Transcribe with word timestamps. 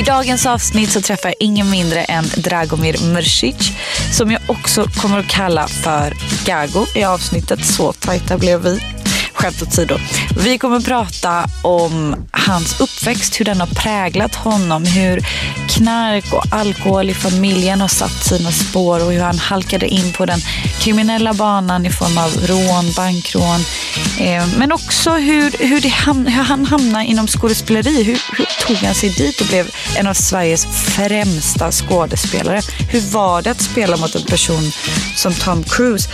I 0.00 0.02
dagens 0.02 0.46
avsnitt 0.46 0.90
så 0.90 1.00
träffar 1.00 1.28
jag 1.28 1.36
ingen 1.38 1.70
mindre 1.70 2.04
än 2.04 2.24
Dragomir 2.36 3.04
Mrsic 3.12 3.72
som 4.12 4.30
jag 4.30 4.40
också 4.46 4.84
kommer 4.96 5.18
att 5.18 5.28
kalla 5.28 5.68
för 5.68 6.14
Gago 6.44 6.86
i 6.94 7.04
avsnittet. 7.04 7.66
Så 7.66 7.92
tajta 7.92 8.38
blev 8.38 8.62
vi. 8.62 8.99
Skämt 9.32 9.62
åsido. 9.62 9.98
Vi 10.36 10.58
kommer 10.58 10.76
att 10.76 10.84
prata 10.84 11.44
om 11.62 12.16
hans 12.32 12.80
uppväxt, 12.80 13.40
hur 13.40 13.44
den 13.44 13.60
har 13.60 13.66
präglat 13.66 14.34
honom, 14.34 14.84
hur 14.84 15.20
knark 15.68 16.32
och 16.32 16.44
alkohol 16.50 17.10
i 17.10 17.14
familjen 17.14 17.80
har 17.80 17.88
satt 17.88 18.24
sina 18.24 18.52
spår 18.52 19.04
och 19.04 19.12
hur 19.12 19.20
han 19.20 19.38
halkade 19.38 19.88
in 19.88 20.12
på 20.12 20.26
den 20.26 20.40
kriminella 20.80 21.34
banan 21.34 21.86
i 21.86 21.90
form 21.90 22.18
av 22.18 22.30
rån, 22.46 22.92
bankrån. 22.96 23.60
Eh, 24.18 24.46
men 24.56 24.72
också 24.72 25.10
hur, 25.10 25.50
hur, 25.58 25.80
det 25.80 25.88
ham 25.88 26.26
hur 26.26 26.42
han 26.42 26.66
hamnade 26.66 27.04
inom 27.04 27.26
skådespeleri. 27.26 28.02
Hur, 28.02 28.18
hur 28.36 28.66
tog 28.66 28.76
han 28.76 28.94
sig 28.94 29.10
dit 29.10 29.40
och 29.40 29.46
blev 29.46 29.70
en 29.96 30.06
av 30.06 30.14
Sveriges 30.14 30.66
främsta 30.66 31.72
skådespelare? 31.72 32.60
Hur 32.90 33.00
var 33.00 33.42
det 33.42 33.50
att 33.50 33.60
spela 33.60 33.96
mot 33.96 34.14
en 34.14 34.24
person 34.24 34.72
som 35.16 35.34
Tom 35.34 35.64
Cruise? 35.64 36.08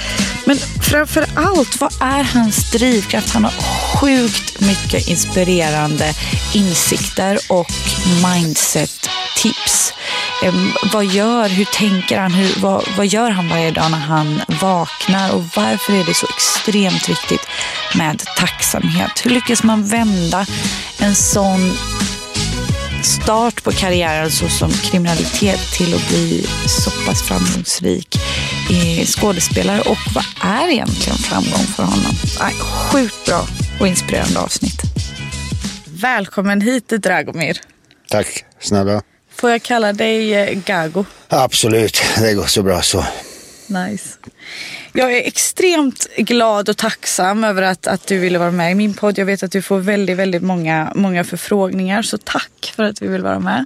Men 0.44 0.58
framför 0.82 1.26
allt, 1.34 1.80
vad 1.80 1.92
är 2.00 2.22
hans 2.22 2.70
driv? 2.70 3.05
Drivkraft? 3.06 3.30
Han 3.30 3.44
har 3.44 3.52
sjukt 3.96 4.60
mycket 4.60 5.08
inspirerande 5.08 6.14
insikter 6.54 7.38
och 7.48 7.72
mindset-tips. 8.22 9.92
Vad 10.92 11.04
gör, 11.04 11.48
hur 11.48 11.64
tänker 11.64 12.18
han, 12.18 12.34
hur, 12.34 12.60
vad, 12.60 12.84
vad 12.96 13.06
gör 13.06 13.30
han 13.30 13.48
varje 13.48 13.70
dag 13.70 13.90
när 13.90 13.98
han 13.98 14.40
vaknar 14.60 15.34
och 15.34 15.44
varför 15.56 15.92
är 15.92 16.04
det 16.04 16.14
så 16.14 16.26
extremt 16.36 17.08
viktigt 17.08 17.46
med 17.94 18.22
tacksamhet? 18.36 19.10
Hur 19.24 19.30
lyckas 19.30 19.62
man 19.62 19.88
vända 19.88 20.46
en 20.98 21.14
sån 21.14 21.72
start 23.02 23.62
på 23.64 23.72
karriären 23.72 24.30
såsom 24.30 24.70
kriminalitet 24.70 25.72
till 25.72 25.94
att 25.94 26.08
bli 26.08 26.46
så 26.66 26.91
pass 27.06 27.22
framgångsrik 27.22 28.18
skådespelare 29.06 29.81
och 29.81 29.98
vad 30.14 30.25
är 30.42 30.69
egentligen 30.69 31.19
framgång 31.19 31.67
för 31.77 31.83
honom? 31.83 32.12
Ay, 32.41 32.53
sjukt 32.92 33.27
bra 33.27 33.47
och 33.81 33.86
inspirerande 33.86 34.41
avsnitt. 34.41 34.81
Välkommen 35.84 36.61
hit 36.61 36.89
Dragomir. 36.89 37.61
Tack 38.09 38.44
snälla. 38.61 39.03
Får 39.34 39.50
jag 39.50 39.62
kalla 39.62 39.92
dig 39.92 40.34
eh, 40.34 40.59
Gago? 40.67 41.05
Absolut, 41.28 42.03
det 42.19 42.34
går 42.34 42.47
så 42.47 42.62
bra 42.62 42.83
så. 42.83 43.05
Nice. 43.67 44.19
Jag 44.92 45.12
är 45.12 45.27
extremt 45.27 46.06
glad 46.17 46.69
och 46.69 46.76
tacksam 46.76 47.44
över 47.44 47.62
att, 47.62 47.87
att 47.87 48.06
du 48.06 48.19
ville 48.19 48.38
vara 48.38 48.50
med 48.50 48.72
i 48.72 48.75
min 48.75 48.94
podd. 48.94 49.19
Jag 49.19 49.26
vet 49.26 49.43
att 49.43 49.53
du 49.53 49.62
får 49.62 49.78
väldigt, 49.78 50.16
väldigt 50.16 50.43
många, 50.43 50.93
många 50.94 51.25
förfrågningar. 51.25 52.03
Så 52.03 52.19
tack 52.19 52.72
för 52.76 52.82
att 52.82 52.97
du 52.97 53.09
vill 53.09 53.22
vara 53.22 53.38
med. 53.38 53.65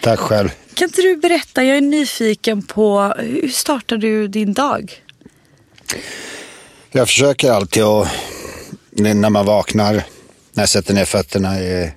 Tack 0.00 0.18
själv. 0.18 0.48
Kan 0.76 0.88
inte 0.88 1.02
du 1.02 1.16
berätta, 1.16 1.64
jag 1.64 1.76
är 1.76 1.80
nyfiken 1.80 2.62
på 2.62 3.14
hur 3.18 3.48
startar 3.48 3.96
du 3.96 4.28
din 4.28 4.52
dag? 4.52 5.02
Jag 6.90 7.08
försöker 7.08 7.52
alltid 7.52 7.82
att, 7.82 8.08
när 8.90 9.30
man 9.30 9.46
vaknar, 9.46 9.92
när 10.52 10.62
jag 10.62 10.68
sätter 10.68 10.94
ner 10.94 11.04
fötterna 11.04 11.60
i, 11.60 11.92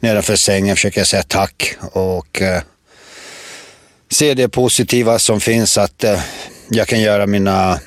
nedanför 0.00 0.36
sängen, 0.36 0.76
försöker 0.76 1.00
jag 1.00 1.06
säga 1.06 1.22
tack 1.22 1.76
och 1.92 2.42
eh, 2.42 2.62
se 4.10 4.34
det 4.34 4.48
positiva 4.48 5.18
som 5.18 5.40
finns 5.40 5.78
att 5.78 6.04
eh, 6.04 6.20
jag 6.68 6.88
kan 6.88 7.00
göra 7.00 7.26
mina 7.26 7.80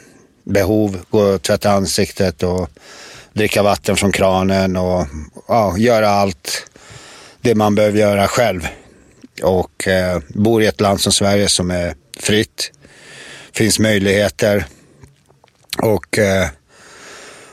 behov, 0.43 0.99
gå 1.09 1.19
och 1.19 1.41
tvätta 1.41 1.71
ansiktet 1.71 2.43
och 2.43 2.69
dricka 3.33 3.63
vatten 3.63 3.95
från 3.95 4.11
kranen 4.11 4.77
och 4.77 5.07
ja, 5.47 5.77
göra 5.77 6.09
allt 6.09 6.65
det 7.41 7.55
man 7.55 7.75
behöver 7.75 7.99
göra 7.99 8.27
själv. 8.27 8.67
Och 9.43 9.87
eh, 9.87 10.21
bor 10.27 10.63
i 10.63 10.67
ett 10.67 10.81
land 10.81 11.01
som 11.01 11.11
Sverige 11.11 11.49
som 11.49 11.71
är 11.71 11.95
fritt. 12.19 12.71
Finns 13.53 13.79
möjligheter. 13.79 14.65
Och 15.81 16.17
eh, 16.17 16.47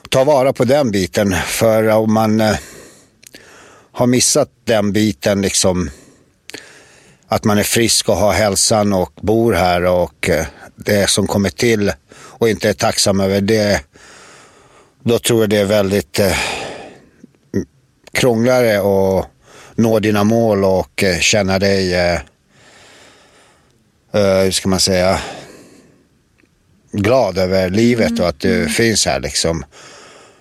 ta 0.09 0.25
vara 0.25 0.53
på 0.53 0.65
den 0.65 0.91
biten. 0.91 1.35
För 1.47 1.89
om 1.89 2.13
man 2.13 2.41
eh, 2.41 2.57
har 3.93 4.07
missat 4.07 4.49
den 4.65 4.93
biten, 4.93 5.43
liksom 5.43 5.91
att 7.29 7.45
man 7.45 7.59
är 7.59 7.63
frisk 7.63 8.09
och 8.09 8.17
har 8.17 8.33
hälsan 8.33 8.93
och 8.93 9.13
bor 9.23 9.53
här 9.53 9.85
och 9.85 10.29
eh, 10.29 10.47
det 10.77 11.11
som 11.11 11.27
kommer 11.27 11.51
till 11.51 11.93
och 12.17 12.49
inte 12.49 12.69
är 12.69 12.73
tacksam 12.73 13.21
över 13.21 13.41
det. 13.41 13.85
Då 15.03 15.19
tror 15.19 15.41
jag 15.41 15.51
det 15.51 15.59
är 15.59 15.65
väldigt 15.65 16.19
eh, 16.19 16.37
krångligare 18.13 18.81
och 18.81 19.27
nå 19.75 19.99
dina 19.99 20.25
mål 20.25 20.65
och 20.65 21.03
eh, 21.03 21.19
känna 21.19 21.59
dig, 21.59 21.95
eh, 21.95 22.21
eh, 24.13 24.43
hur 24.45 24.51
ska 24.51 24.69
man 24.69 24.81
säga, 24.81 25.21
glad 26.93 27.39
över 27.39 27.71
livet 27.71 28.11
mm. 28.11 28.23
och 28.23 28.29
att 28.29 28.41
du 28.41 28.69
finns 28.69 29.07
här 29.07 29.21
liksom. 29.21 29.65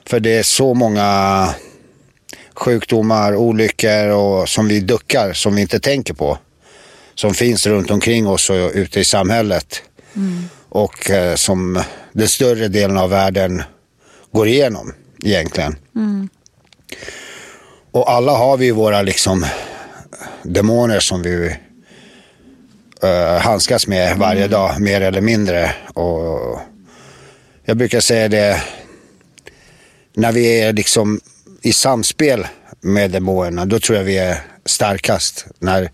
För 0.05 0.19
det 0.19 0.37
är 0.37 0.43
så 0.43 0.73
många 0.73 1.49
sjukdomar, 2.53 3.35
olyckor 3.35 4.07
och 4.07 4.49
som 4.49 4.67
vi 4.67 4.79
duckar, 4.79 5.33
som 5.33 5.55
vi 5.55 5.61
inte 5.61 5.79
tänker 5.79 6.13
på. 6.13 6.37
Som 7.15 7.33
finns 7.33 7.67
runt 7.67 7.91
omkring 7.91 8.27
oss 8.27 8.49
och 8.49 8.71
ute 8.73 8.99
i 8.99 9.05
samhället. 9.05 9.81
Mm. 10.15 10.49
Och 10.69 11.09
eh, 11.09 11.35
som 11.35 11.83
den 12.11 12.27
större 12.27 12.67
delen 12.67 12.97
av 12.97 13.09
världen 13.09 13.63
går 14.31 14.47
igenom 14.47 14.93
egentligen. 15.23 15.75
Mm. 15.95 16.29
Och 17.93 18.11
alla 18.11 18.31
har 18.31 18.57
vi 18.57 18.71
våra 18.71 19.01
liksom 19.01 19.45
demoner 20.43 20.99
som 20.99 21.21
vi 21.21 21.55
uh, 23.03 23.39
handskas 23.39 23.87
med 23.87 24.17
varje 24.17 24.39
mm. 24.45 24.51
dag, 24.51 24.81
mer 24.81 25.01
eller 25.01 25.21
mindre. 25.21 25.71
Och 25.93 26.59
jag 27.65 27.77
brukar 27.77 27.99
säga 27.99 28.27
det, 28.27 28.61
när 30.13 30.31
vi 30.31 30.61
är 30.61 30.73
liksom 30.73 31.19
i 31.61 31.73
samspel 31.73 32.47
med 32.81 33.11
demonerna, 33.11 33.65
då 33.65 33.79
tror 33.79 33.97
jag 33.97 34.05
vi 34.05 34.17
är 34.17 34.37
starkast. 34.65 35.45
När 35.59 35.91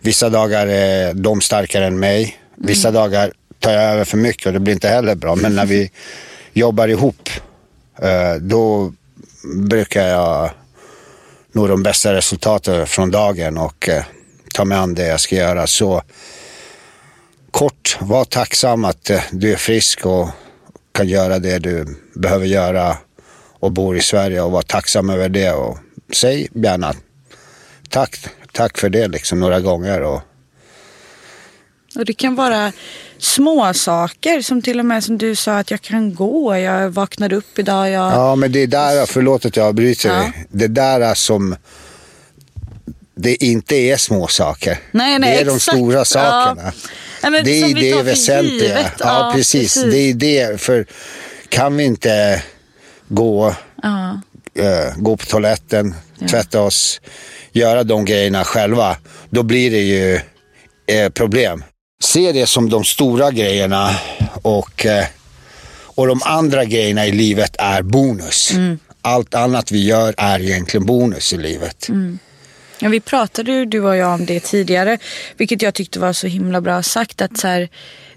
vissa 0.00 0.28
dagar 0.28 0.66
är 0.66 1.14
de 1.14 1.40
starkare 1.40 1.86
än 1.86 1.98
mig, 1.98 2.36
vissa 2.56 2.88
mm. 2.88 3.00
dagar 3.00 3.32
tar 3.58 3.72
jag 3.72 3.82
över 3.82 4.04
för 4.04 4.18
mycket 4.18 4.46
och 4.46 4.52
det 4.52 4.60
blir 4.60 4.74
inte 4.74 4.88
heller 4.88 5.14
bra. 5.14 5.34
Men 5.34 5.56
när 5.56 5.66
vi 5.66 5.90
jobbar 6.52 6.88
ihop, 6.88 7.30
uh, 8.02 8.34
då 8.40 8.92
brukar 9.54 10.06
jag 10.06 10.50
nå 11.52 11.66
de 11.66 11.82
bästa 11.82 12.14
resultaten 12.14 12.86
från 12.86 13.10
dagen 13.10 13.58
och 13.58 13.88
eh, 13.88 14.04
ta 14.54 14.64
mig 14.64 14.78
an 14.78 14.94
det 14.94 15.06
jag 15.06 15.20
ska 15.20 15.36
göra. 15.36 15.66
Så 15.66 16.02
kort, 17.50 17.98
var 18.00 18.24
tacksam 18.24 18.84
att 18.84 19.10
eh, 19.10 19.22
du 19.32 19.52
är 19.52 19.56
frisk 19.56 20.06
och 20.06 20.28
kan 20.92 21.08
göra 21.08 21.38
det 21.38 21.58
du 21.58 21.96
behöver 22.14 22.46
göra 22.46 22.96
och 23.60 23.72
bor 23.72 23.96
i 23.96 24.00
Sverige 24.00 24.42
och 24.42 24.52
var 24.52 24.62
tacksam 24.62 25.10
över 25.10 25.28
det 25.28 25.52
och 25.52 25.78
säg 26.12 26.48
gärna 26.54 26.94
tack, 27.88 28.16
tack 28.52 28.78
för 28.78 28.88
det 28.88 29.08
liksom 29.08 29.40
några 29.40 29.60
gånger. 29.60 30.02
Och, 30.02 30.20
och 31.96 32.04
det 32.04 32.12
kan 32.12 32.34
vara 32.34 32.72
små 33.20 33.74
saker 33.74 34.42
som 34.42 34.62
till 34.62 34.78
och 34.78 34.86
med 34.86 35.04
som 35.04 35.18
du 35.18 35.36
sa 35.36 35.58
att 35.58 35.70
jag 35.70 35.80
kan 35.80 36.14
gå, 36.14 36.56
jag 36.56 36.90
vaknade 36.90 37.36
upp 37.36 37.58
idag. 37.58 37.90
Jag... 37.90 38.12
Ja, 38.12 38.34
men 38.34 38.52
det 38.52 38.62
är 38.62 38.66
där, 38.66 39.06
förlåt 39.06 39.44
att 39.44 39.56
jag 39.56 39.66
avbryter 39.66 40.08
ja. 40.08 40.14
dig. 40.14 40.46
Det 40.48 40.68
där 40.68 41.14
som 41.14 41.56
det 43.14 43.44
inte 43.44 43.76
är 43.76 43.96
små 43.96 44.26
saker. 44.26 44.78
Nej, 44.90 45.18
nej, 45.18 45.30
det 45.30 45.36
är 45.36 45.54
exakt. 45.54 45.66
de 45.66 45.76
stora 45.76 46.04
sakerna. 46.04 46.72
Ja. 47.22 47.30
det 47.30 47.60
är 47.60 47.74
det 47.74 48.02
väsentliga. 48.02 48.80
Ja, 48.80 48.88
ja, 48.98 49.32
precis. 49.34 49.74
precis. 49.74 49.92
Det 49.92 49.98
är 49.98 50.14
det. 50.14 50.60
För 50.60 50.86
kan 51.48 51.76
vi 51.76 51.84
inte 51.84 52.42
gå, 53.08 53.48
uh, 53.84 54.96
gå 54.96 55.16
på 55.16 55.26
toaletten, 55.26 55.94
tvätta 56.30 56.60
oss, 56.60 57.00
göra 57.52 57.84
de 57.84 58.04
grejerna 58.04 58.44
själva, 58.44 58.96
då 59.30 59.42
blir 59.42 59.70
det 59.70 59.80
ju 59.80 60.20
eh, 60.86 61.08
problem. 61.08 61.64
Se 62.02 62.32
det 62.32 62.46
som 62.46 62.70
de 62.70 62.84
stora 62.84 63.30
grejerna 63.30 63.90
och, 64.42 64.86
eh, 64.86 65.04
och 65.84 66.06
de 66.06 66.20
andra 66.24 66.64
grejerna 66.64 67.06
i 67.06 67.12
livet 67.12 67.56
är 67.58 67.82
bonus. 67.82 68.52
Allt 69.02 69.34
annat 69.34 69.72
vi 69.72 69.84
gör 69.84 70.14
är 70.16 70.40
egentligen 70.40 70.86
bonus 70.86 71.32
i 71.32 71.36
livet. 71.36 71.88
Ja, 72.78 72.88
vi 72.88 73.00
pratade 73.00 73.52
ju 73.52 73.64
du 73.64 73.80
och 73.80 73.96
jag 73.96 74.14
om 74.14 74.26
det 74.26 74.40
tidigare, 74.40 74.98
vilket 75.36 75.62
jag 75.62 75.74
tyckte 75.74 75.98
var 75.98 76.12
så 76.12 76.26
himla 76.26 76.60
bra 76.60 76.82
sagt. 76.82 77.22
att 77.22 77.38
så 77.38 77.48
här, 77.48 77.68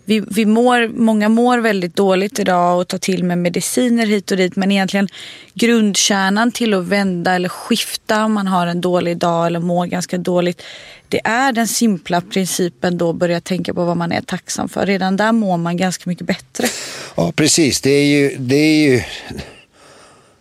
vi, 0.05 0.23
vi 0.31 0.45
mår, 0.45 0.87
Många 0.87 1.29
mår 1.29 1.57
väldigt 1.57 1.95
dåligt 1.95 2.39
idag 2.39 2.79
och 2.79 2.87
tar 2.87 2.97
till 2.97 3.23
med 3.23 3.37
mediciner 3.37 4.05
hit 4.05 4.31
och 4.31 4.37
dit 4.37 4.55
men 4.55 4.71
egentligen 4.71 5.07
grundkärnan 5.53 6.51
till 6.51 6.73
att 6.73 6.83
vända 6.83 7.35
eller 7.35 7.49
skifta 7.49 8.25
om 8.25 8.33
man 8.33 8.47
har 8.47 8.67
en 8.67 8.81
dålig 8.81 9.17
dag 9.17 9.47
eller 9.47 9.59
mår 9.59 9.85
ganska 9.85 10.17
dåligt. 10.17 10.61
Det 11.09 11.21
är 11.23 11.51
den 11.51 11.67
simpla 11.67 12.21
principen 12.21 12.97
då 12.97 13.13
börja 13.13 13.41
tänka 13.41 13.73
på 13.73 13.83
vad 13.83 13.97
man 13.97 14.11
är 14.11 14.21
tacksam 14.21 14.69
för. 14.69 14.85
Redan 14.85 15.17
där 15.17 15.31
mår 15.31 15.57
man 15.57 15.77
ganska 15.77 16.09
mycket 16.09 16.27
bättre. 16.27 16.67
Ja, 17.15 17.31
precis. 17.35 17.81
Det 17.81 17.89
är 17.89 18.05
ju 18.05 18.35
det, 18.37 18.55
är 18.55 18.89
ju, 18.89 19.01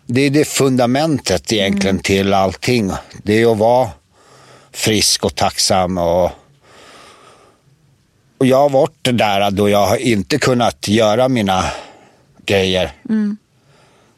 det, 0.05 0.21
är 0.21 0.29
det 0.29 0.45
fundamentet 0.45 1.53
egentligen 1.53 1.99
till 1.99 2.33
allting. 2.33 2.91
Det 3.23 3.41
är 3.41 3.51
att 3.51 3.57
vara 3.57 3.89
frisk 4.71 5.25
och 5.25 5.35
tacksam. 5.35 5.97
Och, 5.97 6.31
och 8.43 8.47
jag 8.47 8.57
har 8.57 8.69
varit 8.69 9.07
där 9.11 9.51
då 9.51 9.69
jag 9.69 9.85
har 9.85 9.97
inte 9.97 10.37
kunnat 10.37 10.87
göra 10.87 11.29
mina 11.29 11.63
grejer. 12.45 12.91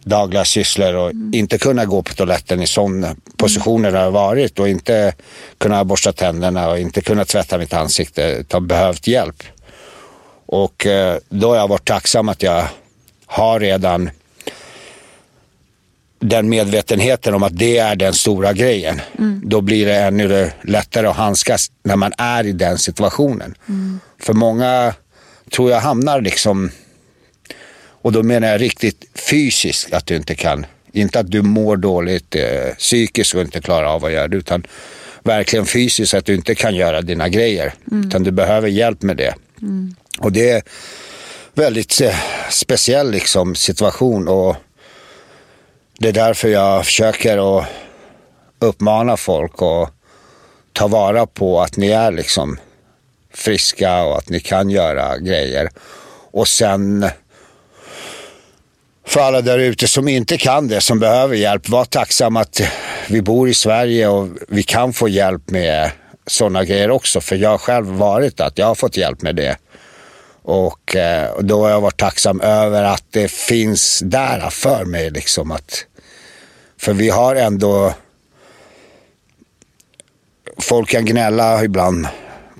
Dagliga 0.04 0.46
sysslor 0.46 0.96
och 0.96 1.12
inte 1.34 1.58
kunna 1.58 1.86
gå 1.86 2.02
på 2.02 2.14
toaletten 2.14 2.62
i 2.62 2.68
sådana 2.68 3.16
positioner 3.38 3.92
där 3.92 3.98
jag 3.98 4.06
har 4.06 4.12
varit 4.12 4.60
och 4.60 4.70
inte 4.70 5.14
kunna 5.58 5.84
borsta 5.84 6.14
tänderna 6.14 6.70
och 6.70 6.80
inte 6.80 7.02
kunna 7.02 7.26
tvätta 7.26 7.58
mitt 7.58 7.74
ansikte. 7.74 8.22
Utan 8.22 8.68
behövt 8.68 9.08
hjälp. 9.08 9.44
Och 10.46 10.86
eh, 10.86 11.18
då 11.30 11.50
har 11.50 11.56
jag 11.56 11.68
varit 11.68 11.86
tacksam 11.86 12.30
att 12.30 12.44
jag 12.44 12.68
har 13.26 13.60
redan 13.60 14.10
den 16.20 16.50
medvetenheten 16.50 17.34
om 17.34 17.44
att 17.44 17.58
det 17.58 17.78
är 17.78 17.96
den 17.96 18.14
stora 18.14 18.54
grejen. 18.54 19.02
Då 19.44 19.62
blir 19.62 19.86
det 19.86 19.96
ännu 19.96 20.52
lättare 20.62 21.08
att 21.08 21.16
handskas 21.16 21.72
när 21.84 21.96
man 21.96 22.12
är 22.18 22.46
i 22.46 22.52
den 22.52 22.78
situationen. 22.78 23.56
För 24.20 24.34
många 24.34 24.94
tror 25.52 25.72
jag 25.72 25.80
hamnar 25.80 26.22
liksom, 26.22 26.72
och 28.02 28.12
då 28.12 28.24
menar 28.24 28.48
jag 28.48 28.62
riktigt 28.62 29.06
fysiskt 29.30 29.94
att 29.94 30.06
du 30.06 30.16
inte 30.16 30.36
kan. 30.36 30.66
Inte 30.92 31.20
att 31.20 31.32
du 31.32 31.42
mår 31.42 31.78
dåligt 31.78 32.36
eh, 32.36 32.76
psykiskt 32.78 33.36
och 33.36 33.42
inte 33.42 33.62
klarar 33.62 33.88
av 33.88 34.06
att 34.06 34.12
göra 34.12 34.28
det 34.28 34.38
utan 34.38 34.68
verkligen 35.24 35.66
fysiskt 35.66 36.14
att 36.14 36.26
du 36.26 36.36
inte 36.36 36.56
kan 36.56 36.76
göra 36.76 37.02
dina 37.02 37.30
grejer. 37.30 37.74
Utan 38.06 38.24
du 38.24 38.32
behöver 38.32 38.68
hjälp 38.68 39.02
med 39.02 39.18
det. 39.18 39.34
Och 40.20 40.32
det 40.32 40.50
är 40.50 40.64
väldigt 41.54 42.02
eh, 42.02 42.16
speciell 42.50 43.12
liksom, 43.12 43.56
situation 43.56 44.28
och 44.28 44.56
det 46.00 46.08
är 46.08 46.14
därför 46.14 46.48
jag 46.48 46.86
försöker 46.86 47.60
att 47.60 47.66
uppmana 48.60 49.18
folk 49.18 49.54
att 49.62 49.92
ta 50.74 50.88
vara 50.88 51.26
på 51.26 51.62
att 51.62 51.78
ni 51.78 51.88
är 51.90 52.12
liksom 52.12 52.60
friska 53.34 54.04
och 54.04 54.18
att 54.18 54.30
ni 54.30 54.40
kan 54.40 54.70
göra 54.70 55.18
grejer. 55.18 55.70
Och 56.32 56.48
sen 56.48 57.10
för 59.08 59.22
alla 59.22 59.42
där 59.42 59.60
ute 59.60 59.88
som 59.88 60.08
inte 60.08 60.38
kan 60.38 60.68
det, 60.68 60.82
som 60.82 61.00
behöver 61.00 61.36
hjälp, 61.36 61.70
var 61.70 61.86
tacksam 61.86 62.38
att 62.38 62.62
vi 63.10 63.22
bor 63.22 63.50
i 63.50 63.54
Sverige 63.54 64.08
och 64.08 64.28
vi 64.48 64.64
kan 64.64 64.94
få 64.94 65.10
hjälp 65.10 65.50
med 65.50 65.92
sådana 66.28 66.64
grejer 66.64 66.92
också. 66.92 67.22
För 67.22 67.36
jag 67.36 67.50
har 67.50 67.58
själv 67.58 67.86
varit 67.86 68.40
att 68.40 68.58
jag 68.58 68.66
har 68.66 68.76
fått 68.76 68.98
hjälp 68.98 69.22
med 69.22 69.36
det. 69.36 69.58
Och 70.48 70.96
eh, 70.96 71.40
då 71.40 71.64
har 71.64 71.70
jag 71.70 71.82
varit 71.82 71.98
tacksam 71.98 72.42
över 72.42 72.84
att 72.84 73.04
det 73.12 73.32
finns 73.32 74.00
där 74.06 74.50
för 74.50 74.86
mig. 74.86 75.10
Liksom 75.10 75.52
att, 75.52 75.86
för 76.78 76.94
vi 76.94 77.10
har 77.10 77.36
ändå... 77.36 77.94
Folk 80.58 80.90
kan 80.90 81.06
gnälla 81.06 81.64
ibland 81.64 82.08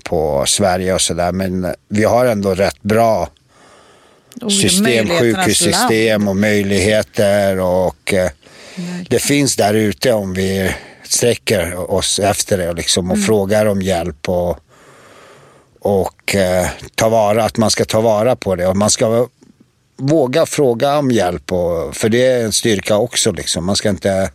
på 0.04 0.44
Sverige 0.46 0.94
och 0.94 1.00
sådär 1.00 1.32
men 1.32 1.74
vi 1.88 2.04
har 2.04 2.26
ändå 2.26 2.54
rätt 2.54 2.82
bra 2.82 3.28
Och 4.42 4.52
system, 4.52 5.08
sjukhussystem 5.08 6.28
och 6.28 6.36
möjligheter 6.36 7.60
och 7.60 8.14
eh, 8.14 8.30
det 9.08 9.18
finns 9.18 9.56
där 9.56 9.74
ute 9.74 10.12
om 10.12 10.34
vi 10.34 10.74
sträcker 11.02 11.90
oss 11.90 12.18
efter 12.18 12.58
det 12.58 12.68
och, 12.68 12.74
liksom, 12.74 13.10
och 13.10 13.24
frågar 13.24 13.66
om 13.66 13.82
hjälp 13.82 14.28
och, 14.28 14.58
och 15.80 16.34
eh, 16.34 16.68
ta 16.94 17.08
vara, 17.08 17.44
att 17.44 17.56
man 17.56 17.70
ska 17.70 17.84
ta 17.84 18.00
vara 18.00 18.36
på 18.36 18.56
det 18.56 18.66
och 18.66 18.76
man 18.76 18.90
ska 18.90 19.26
våga 19.96 20.46
fråga 20.46 20.98
om 20.98 21.10
hjälp 21.10 21.52
och, 21.52 21.96
för 21.96 22.08
det 22.08 22.26
är 22.26 22.44
en 22.44 22.52
styrka 22.52 22.96
också 22.96 23.32
liksom. 23.32 23.64
Man 23.66 23.76
ska 23.76 23.88
inte 23.88 24.30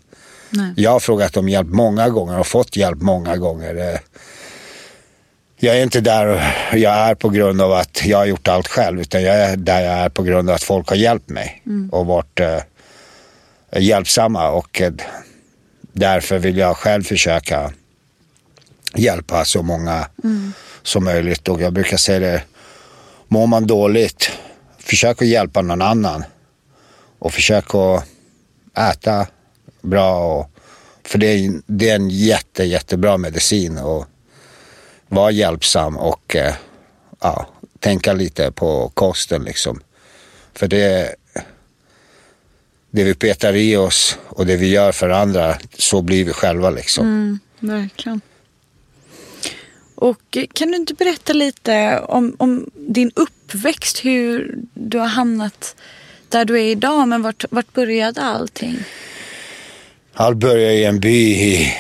Nej. 0.49 0.73
jag 0.75 0.91
har 0.91 0.99
frågat 0.99 1.37
om 1.37 1.49
hjälp 1.49 1.67
många 1.67 2.09
gånger 2.09 2.39
och 2.39 2.47
fått 2.47 2.75
hjälp 2.75 3.01
många 3.01 3.37
gånger. 3.37 3.75
Eh, 3.93 3.99
Jag 5.63 5.77
är 5.77 5.83
inte 5.83 6.01
där 6.01 6.55
jag 6.73 6.93
är 6.93 7.15
på 7.15 7.29
grund 7.29 7.61
av 7.61 7.71
att 7.71 8.05
jag 8.05 8.17
har 8.17 8.25
gjort 8.25 8.47
allt 8.47 8.67
själv 8.67 9.01
utan 9.01 9.23
jag 9.23 9.35
är 9.35 9.57
där 9.57 9.81
jag 9.81 9.93
är 9.93 10.09
på 10.09 10.23
grund 10.23 10.49
av 10.49 10.55
att 10.55 10.63
folk 10.63 10.89
har 10.89 10.95
hjälpt 10.95 11.29
mig 11.29 11.61
och 11.91 12.05
varit 12.05 12.39
eh, 12.39 12.59
hjälpsamma 13.77 14.49
och 14.49 14.81
eh, 14.81 14.93
därför 15.93 16.39
vill 16.39 16.57
jag 16.57 16.77
själv 16.77 17.03
försöka 17.03 17.71
hjälpa 18.95 19.45
så 19.45 19.61
många 19.63 20.07
som 20.83 21.03
möjligt 21.03 21.49
och 21.49 21.61
jag 21.61 21.73
brukar 21.73 21.97
säga 21.97 22.19
det, 22.19 22.43
mår 23.27 23.47
man 23.47 23.67
dåligt, 23.67 24.31
försök 24.77 25.21
att 25.21 25.27
hjälpa 25.27 25.61
någon 25.61 25.81
annan 25.81 26.23
och 27.19 27.33
försök 27.33 27.75
att 27.75 28.05
äta 28.77 29.27
bra. 29.81 30.37
Och, 30.39 30.49
för 31.03 31.17
det 31.17 31.27
är, 31.27 31.61
det 31.65 31.89
är 31.89 31.95
en 31.95 32.09
jätte, 32.09 32.63
jättebra 32.63 33.17
medicin. 33.17 33.77
Och 33.77 34.05
vara 35.07 35.31
hjälpsam 35.31 35.97
och 35.97 36.35
eh, 36.35 36.53
ja, 37.21 37.47
tänka 37.79 38.13
lite 38.13 38.51
på 38.51 38.91
kosten 38.93 39.43
liksom. 39.43 39.81
För 40.53 40.67
det, 40.67 41.15
det 42.91 43.03
vi 43.03 43.13
petar 43.13 43.55
i 43.55 43.77
oss 43.77 44.17
och 44.27 44.45
det 44.45 44.55
vi 44.55 44.67
gör 44.67 44.91
för 44.91 45.09
andra, 45.09 45.57
så 45.77 46.01
blir 46.01 46.25
vi 46.25 46.33
själva 46.33 46.69
liksom. 46.69 47.05
Mm, 47.05 47.39
verkligen. 47.59 48.21
Och 50.01 50.37
eh, 50.37 50.43
kan 50.53 50.71
du 50.71 50.77
inte 50.77 50.93
berätta 50.93 51.33
lite 51.33 51.99
om, 51.99 52.35
om 52.39 52.69
din 52.75 53.11
uppväxt, 53.15 54.05
hur 54.05 54.55
du 54.73 54.97
har 54.97 55.07
hamnat 55.07 55.75
där 56.29 56.45
du 56.45 56.59
är 56.59 56.65
idag, 56.65 57.07
men 57.07 57.21
vart, 57.21 57.45
vart 57.49 57.73
började 57.73 58.21
allting? 58.21 58.77
Allt 60.13 60.37
började 60.37 60.73
i 60.73 60.85
en 60.85 60.99
by 60.99 61.31
i 61.31 61.73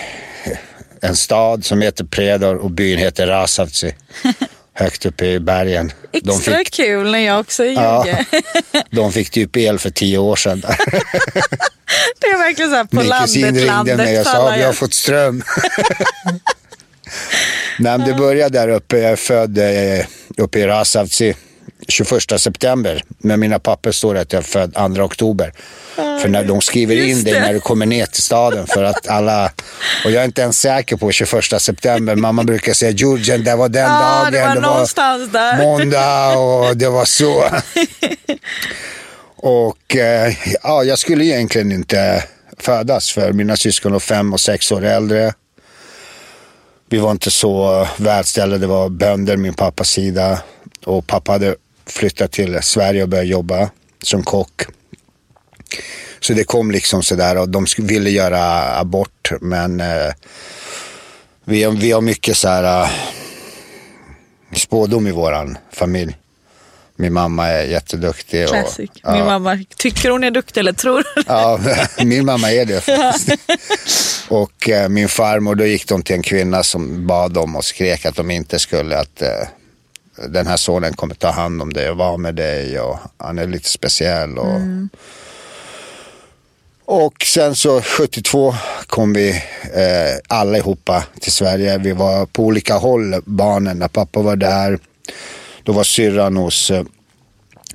en 1.01 1.15
stad 1.15 1.65
som 1.65 1.81
heter 1.81 2.03
Predor 2.03 2.55
och 2.55 2.71
byn 2.71 2.99
heter 2.99 3.27
Rasavci. 3.27 3.95
högt 4.73 5.05
uppe 5.05 5.25
i 5.25 5.39
bergen. 5.39 5.91
Extra 6.11 6.57
fick, 6.57 6.71
kul 6.71 7.11
när 7.11 7.19
jag 7.19 7.39
också 7.39 7.65
är 7.65 7.71
Ja. 7.71 8.05
De 8.89 9.11
fick 9.11 9.29
typ 9.29 9.57
el 9.57 9.79
för 9.79 9.89
tio 9.89 10.17
år 10.17 10.35
sedan. 10.35 10.61
Det 12.19 12.27
är 12.27 12.37
verkligen 12.37 12.71
så 12.71 12.77
här 12.77 12.83
på 12.83 12.95
Min 12.95 13.11
kusin 13.21 13.41
landet, 13.41 13.61
ringde 13.61 13.65
landet 13.65 13.97
mig 13.97 14.19
och 14.19 14.25
sa 14.25 14.53
vi 14.55 14.63
har 14.63 14.73
fått 14.73 14.93
ström. 14.93 15.43
Nej, 17.79 17.97
men 17.97 18.07
det 18.07 18.13
började 18.13 18.59
där 18.59 18.67
uppe. 18.67 18.97
Jag 18.97 19.11
är 19.11 19.15
född 19.15 19.57
eh, 19.57 20.05
uppe 20.37 20.59
i 20.59 20.67
Rasavci 20.67 21.35
21 21.87 22.41
september. 22.41 23.03
Men 23.17 23.39
mina 23.39 23.59
papper 23.59 23.91
står 23.91 24.15
att 24.17 24.33
jag 24.33 24.39
är 24.39 24.43
född 24.47 24.73
2 24.95 25.03
oktober. 25.03 25.53
För 25.95 26.27
när 26.27 26.43
de 26.43 26.61
skriver 26.61 26.95
in 26.95 27.09
Just 27.09 27.25
dig 27.25 27.33
det. 27.33 27.39
när 27.39 27.53
du 27.53 27.59
kommer 27.59 27.85
ner 27.85 28.05
till 28.05 28.21
staden 28.23 28.67
för 28.67 28.83
att 28.83 29.07
alla... 29.07 29.51
Och 30.05 30.11
jag 30.11 30.21
är 30.21 30.25
inte 30.25 30.41
ens 30.41 30.59
säker 30.59 30.95
på 30.95 31.11
21 31.11 31.61
september. 31.61 32.15
Mamma 32.15 32.43
brukar 32.43 32.73
säga 32.73 32.91
Jurgen, 32.91 33.43
det 33.43 33.55
var 33.55 33.69
den 33.69 33.81
Ja, 33.81 33.89
dagen. 34.23 34.31
det 34.33 34.41
var 34.41 34.55
någonstans 34.55 35.31
där. 35.31 35.57
måndag 35.57 36.37
och 36.37 36.77
det 36.77 36.89
var 36.89 37.05
så. 37.05 37.43
och 39.35 39.95
eh, 39.95 40.33
ja, 40.63 40.83
jag 40.83 40.99
skulle 40.99 41.25
egentligen 41.25 41.71
inte 41.71 42.23
födas 42.59 43.11
för 43.11 43.31
mina 43.33 43.55
syskon 43.55 43.91
var 43.91 43.99
fem 43.99 44.33
och 44.33 44.39
sex 44.39 44.71
år 44.71 44.85
äldre. 44.85 45.33
Vi 46.91 46.97
var 46.97 47.11
inte 47.11 47.31
så 47.31 47.81
eh, 47.81 47.89
välställda, 47.97 48.57
det 48.57 48.67
var 48.67 48.89
bönder 48.89 49.37
min 49.37 49.53
pappas 49.53 49.89
sida. 49.89 50.41
Och 50.85 51.07
pappa 51.07 51.31
hade 51.31 51.55
flyttat 51.85 52.31
till 52.31 52.59
Sverige 52.61 53.03
och 53.03 53.09
börjat 53.09 53.27
jobba 53.27 53.69
som 54.03 54.23
kock. 54.23 54.61
Så 56.19 56.33
det 56.33 56.43
kom 56.43 56.71
liksom 56.71 57.03
sådär 57.03 57.37
och 57.37 57.49
de 57.49 57.65
ville 57.77 58.09
göra 58.09 58.61
abort 58.79 59.31
men 59.41 59.81
eh, 59.81 60.11
vi, 61.45 61.65
vi 61.65 61.91
har 61.91 62.01
mycket 62.01 62.37
så 62.37 62.47
här 62.47 62.83
eh, 62.83 62.89
spådom 64.55 65.07
i 65.07 65.11
våran 65.11 65.57
familj. 65.71 66.17
Min 67.01 67.13
mamma 67.13 67.47
är 67.47 67.63
jätteduktig. 67.63 68.47
Classic. 68.47 68.89
Och, 69.03 69.11
Min 69.11 69.19
ja, 69.19 69.25
mamma, 69.25 69.63
tycker 69.77 70.09
hon 70.09 70.23
är 70.23 70.31
duktig 70.31 70.59
eller 70.59 70.73
tror 70.73 71.03
ja, 71.27 71.59
min 72.03 72.25
mamma 72.25 72.51
är 72.51 72.65
det 72.65 72.81
faktiskt. 72.81 73.39
och 74.29 74.69
eh, 74.69 74.89
min 74.89 75.09
farmor, 75.09 75.55
då 75.55 75.65
gick 75.65 75.87
de 75.87 76.03
till 76.03 76.15
en 76.15 76.21
kvinna 76.21 76.63
som 76.63 77.07
bad 77.07 77.31
dem 77.31 77.55
och 77.55 77.65
skrek 77.65 78.05
att 78.05 78.15
de 78.15 78.31
inte 78.31 78.59
skulle, 78.59 78.99
att 78.99 79.21
eh, 79.21 79.29
den 80.27 80.47
här 80.47 80.57
sonen 80.57 80.93
kommer 80.93 81.15
ta 81.15 81.29
hand 81.29 81.61
om 81.61 81.73
dig 81.73 81.89
och 81.89 81.97
vara 81.97 82.17
med 82.17 82.35
dig 82.35 82.79
och 82.79 82.97
han 83.17 83.39
är 83.39 83.47
lite 83.47 83.69
speciell. 83.69 84.37
Och, 84.37 84.59
och 86.85 87.23
sen 87.25 87.55
så 87.55 87.81
72 87.81 88.55
kom 88.87 89.13
vi 89.13 89.29
eh, 89.73 90.17
allihopa 90.27 91.03
till 91.19 91.31
Sverige. 91.31 91.77
Vi 91.77 91.91
var 91.91 92.25
på 92.25 92.43
olika 92.43 92.73
håll, 92.73 93.21
barnen. 93.25 93.79
När 93.79 93.87
pappa 93.87 94.21
var 94.21 94.35
där, 94.35 94.79
då 95.63 95.71
var 95.71 95.83
syrran 95.83 96.37
hos 96.37 96.71
eh, 96.71 96.83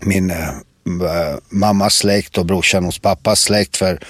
min 0.00 0.31
eh, 0.31 0.49
m- 0.87 1.40
mammas 1.49 1.95
släkt 1.95 2.38
och 2.38 2.47
brorsan 2.47 2.85
hos 2.85 2.99
pappas 2.99 3.40
släkt. 3.40 3.76
För 3.76 4.00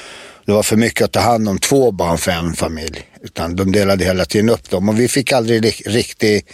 det 0.46 0.52
var 0.52 0.62
för 0.62 0.76
mycket 0.76 1.04
att 1.04 1.12
ta 1.12 1.20
hand 1.20 1.48
om 1.48 1.58
två 1.58 1.90
barn 1.92 2.18
för 2.18 2.30
en 2.32 2.54
familj. 2.54 3.02
Utan 3.22 3.56
de 3.56 3.72
delade 3.72 4.04
hela 4.04 4.24
tiden 4.24 4.50
upp 4.50 4.70
dem. 4.70 4.88
Och 4.88 5.00
vi 5.00 5.08
fick 5.08 5.32
aldrig 5.32 5.64
ri- 5.64 5.82
riktigt, 5.88 6.46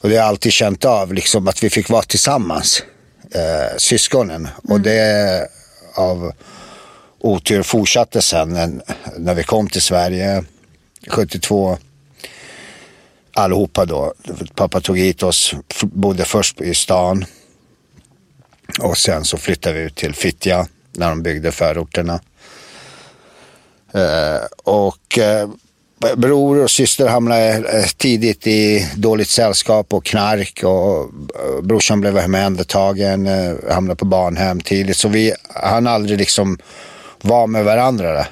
och 0.00 0.08
det 0.08 0.14
har 0.16 0.22
jag 0.22 0.28
alltid 0.28 0.52
känt 0.52 0.84
av, 0.84 1.14
liksom 1.14 1.48
att 1.48 1.64
vi 1.64 1.70
fick 1.70 1.88
vara 1.90 2.02
tillsammans. 2.02 2.82
Eh, 3.34 3.76
syskonen. 3.78 4.48
Och 4.68 4.80
det 4.80 5.48
av 5.94 6.32
otur 7.20 7.62
fortsatte 7.62 8.22
sen 8.22 8.82
när 9.18 9.34
vi 9.34 9.42
kom 9.44 9.68
till 9.68 9.82
Sverige 9.82 10.44
72. 11.08 11.78
Allihopa 13.36 13.84
då. 13.84 14.14
Pappa 14.54 14.80
tog 14.80 14.98
hit 14.98 15.22
oss, 15.22 15.54
bodde 15.82 16.24
först 16.24 16.60
i 16.60 16.74
stan. 16.74 17.24
Och 18.80 18.98
sen 18.98 19.24
så 19.24 19.38
flyttade 19.38 19.78
vi 19.78 19.84
ut 19.84 19.94
till 19.94 20.14
Fittja 20.14 20.66
när 20.92 21.08
de 21.08 21.22
byggde 21.22 21.52
förorterna. 21.52 22.20
Eh, 23.92 24.46
och 24.64 25.18
eh, 25.18 25.48
bror 26.16 26.62
och 26.62 26.70
syster 26.70 27.08
hamnade 27.08 27.48
eh, 27.48 27.86
tidigt 27.96 28.46
i 28.46 28.88
dåligt 28.96 29.28
sällskap 29.28 29.94
och 29.94 30.04
knark. 30.04 30.60
Och 30.64 31.00
eh, 31.00 31.62
brorsan 31.62 32.00
blev 32.00 32.18
omhändertagen, 32.18 33.26
eh, 33.26 33.54
hamnade 33.70 33.96
på 33.96 34.04
barnhem 34.04 34.60
tidigt. 34.60 34.96
Så 34.96 35.08
vi 35.08 35.32
hann 35.48 35.86
aldrig 35.86 36.18
liksom 36.18 36.58
vara 37.22 37.46
med 37.46 37.64
varandra. 37.64 38.26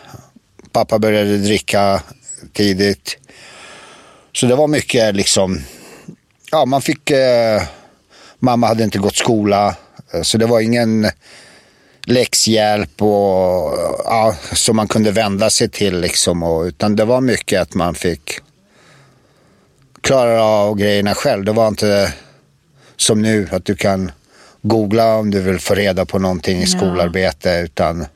Pappa 0.73 0.99
började 0.99 1.39
dricka 1.39 2.03
tidigt. 2.53 3.19
Så 4.37 4.47
det 4.47 4.55
var 4.55 4.69
mycket 4.69 5.15
liksom, 5.15 5.61
ja 6.51 6.65
man 6.65 6.83
fick, 6.83 7.11
eh, 7.11 7.63
mamma 8.39 8.67
hade 8.67 8.85
inte 8.85 8.99
gått 8.99 9.17
skola. 9.17 9.77
eh, 10.13 10.23
Så 10.23 10.39
det 10.39 10.47
var 10.47 10.61
ingen 10.61 11.07
läxhjälp 12.07 13.03
och 13.03 13.75
ja, 14.05 14.37
som 14.53 14.77
man 14.77 14.89
kunde 14.89 15.11
vända 15.11 15.51
sig 15.51 15.69
till 15.69 16.01
liksom. 16.01 16.43
Och, 16.43 16.63
utan 16.63 16.97
det 16.97 17.05
var 17.05 17.21
mycket 17.21 17.61
att 17.63 17.75
man 17.75 17.95
fick 17.95 18.39
klara 20.01 20.43
av 20.45 20.77
grejerna 20.77 21.15
själv. 21.15 21.45
Det 21.45 21.53
var 21.53 21.69
inte 21.69 22.13
som 22.97 23.23
nu 23.23 23.49
att 23.53 23.65
du 23.65 23.77
kan 23.77 24.13
googla 24.63 25.17
om 25.17 25.31
du 25.31 25.41
vill 25.41 25.59
få 25.61 25.75
reda 25.75 26.05
på 26.05 26.19
någonting 26.19 26.59
i 26.63 26.67
skolarbete. 26.67 27.51
Utan 27.65 28.07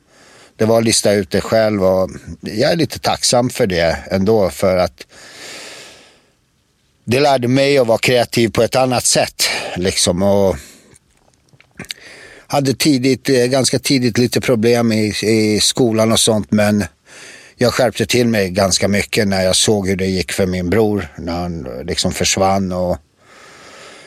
det 0.56 0.64
var 0.64 0.78
att 0.78 0.84
lista 0.84 1.12
ut 1.12 1.30
det 1.30 1.40
själv 1.40 1.84
och 1.84 2.10
jag 2.40 2.72
är 2.72 2.76
lite 2.76 2.98
tacksam 2.98 3.50
för 3.50 3.66
det 3.66 3.98
ändå. 4.10 4.50
För 4.50 4.76
att 4.76 5.06
det 7.10 7.20
lärde 7.20 7.48
mig 7.48 7.78
att 7.78 7.86
vara 7.86 7.98
kreativ 7.98 8.48
på 8.48 8.62
ett 8.62 8.76
annat 8.76 9.04
sätt. 9.04 9.42
Liksom, 9.76 10.22
och 10.22 10.56
hade 12.46 12.74
tidigt, 12.74 13.28
eh, 13.28 13.44
ganska 13.44 13.78
tidigt 13.78 14.18
lite 14.18 14.40
problem 14.40 14.92
i, 14.92 15.14
i 15.22 15.60
skolan 15.60 16.12
och 16.12 16.20
sånt 16.20 16.50
men 16.50 16.84
jag 17.56 17.74
skärpte 17.74 18.06
till 18.06 18.26
mig 18.26 18.50
ganska 18.50 18.88
mycket 18.88 19.28
när 19.28 19.42
jag 19.42 19.56
såg 19.56 19.88
hur 19.88 19.96
det 19.96 20.06
gick 20.06 20.32
för 20.32 20.46
min 20.46 20.70
bror 20.70 21.08
när 21.18 21.32
han 21.32 21.66
eh, 21.66 21.84
liksom 21.84 22.12
försvann 22.12 22.72
och 22.72 22.98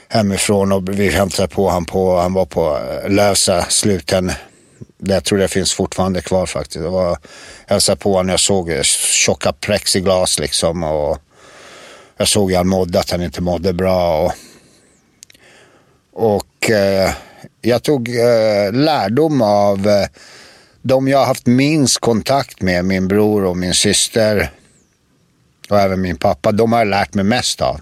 hemifrån 0.09 0.71
och 0.71 0.99
vi 0.99 1.09
hämtade 1.09 1.47
på 1.47 1.69
han 1.69 1.85
på, 1.85 2.17
han 2.17 2.33
var 2.33 2.45
på 2.45 2.77
eh, 2.77 3.09
lösa 3.09 3.65
sluten. 3.69 4.31
Det 4.97 5.13
jag 5.13 5.23
tror 5.23 5.37
det 5.39 5.47
finns 5.47 5.73
fortfarande 5.73 6.21
kvar 6.21 6.45
faktiskt. 6.45 6.85
Var, 6.85 7.05
jag 7.05 7.17
hälsade 7.67 7.97
på 7.97 8.13
honom, 8.13 8.29
jag 8.29 8.39
såg 8.39 8.69
eh, 8.69 8.81
tjocka 8.81 9.53
plexiglas 9.53 10.39
liksom 10.39 10.83
och 10.83 11.17
jag 12.21 12.27
såg 12.27 12.49
hur 12.49 12.57
han 12.57 12.67
mådde, 12.67 12.99
att 12.99 13.11
han 13.11 13.21
inte 13.21 13.41
mådde 13.41 13.73
bra. 13.73 14.25
Och, 14.25 14.33
och 16.13 16.69
eh, 16.69 17.11
jag 17.61 17.83
tog 17.83 18.09
eh, 18.09 18.73
lärdom 18.73 19.41
av 19.41 19.87
eh, 19.87 20.07
de 20.81 21.07
jag 21.07 21.17
har 21.17 21.25
haft 21.25 21.45
minst 21.45 21.99
kontakt 21.99 22.61
med, 22.61 22.85
min 22.85 23.07
bror 23.07 23.45
och 23.45 23.57
min 23.57 23.73
syster 23.73 24.51
och 25.69 25.79
även 25.79 26.01
min 26.01 26.17
pappa. 26.17 26.51
De 26.51 26.71
har 26.71 26.79
jag 26.79 26.87
lärt 26.87 27.13
mig 27.13 27.23
mest 27.25 27.61
av. 27.61 27.81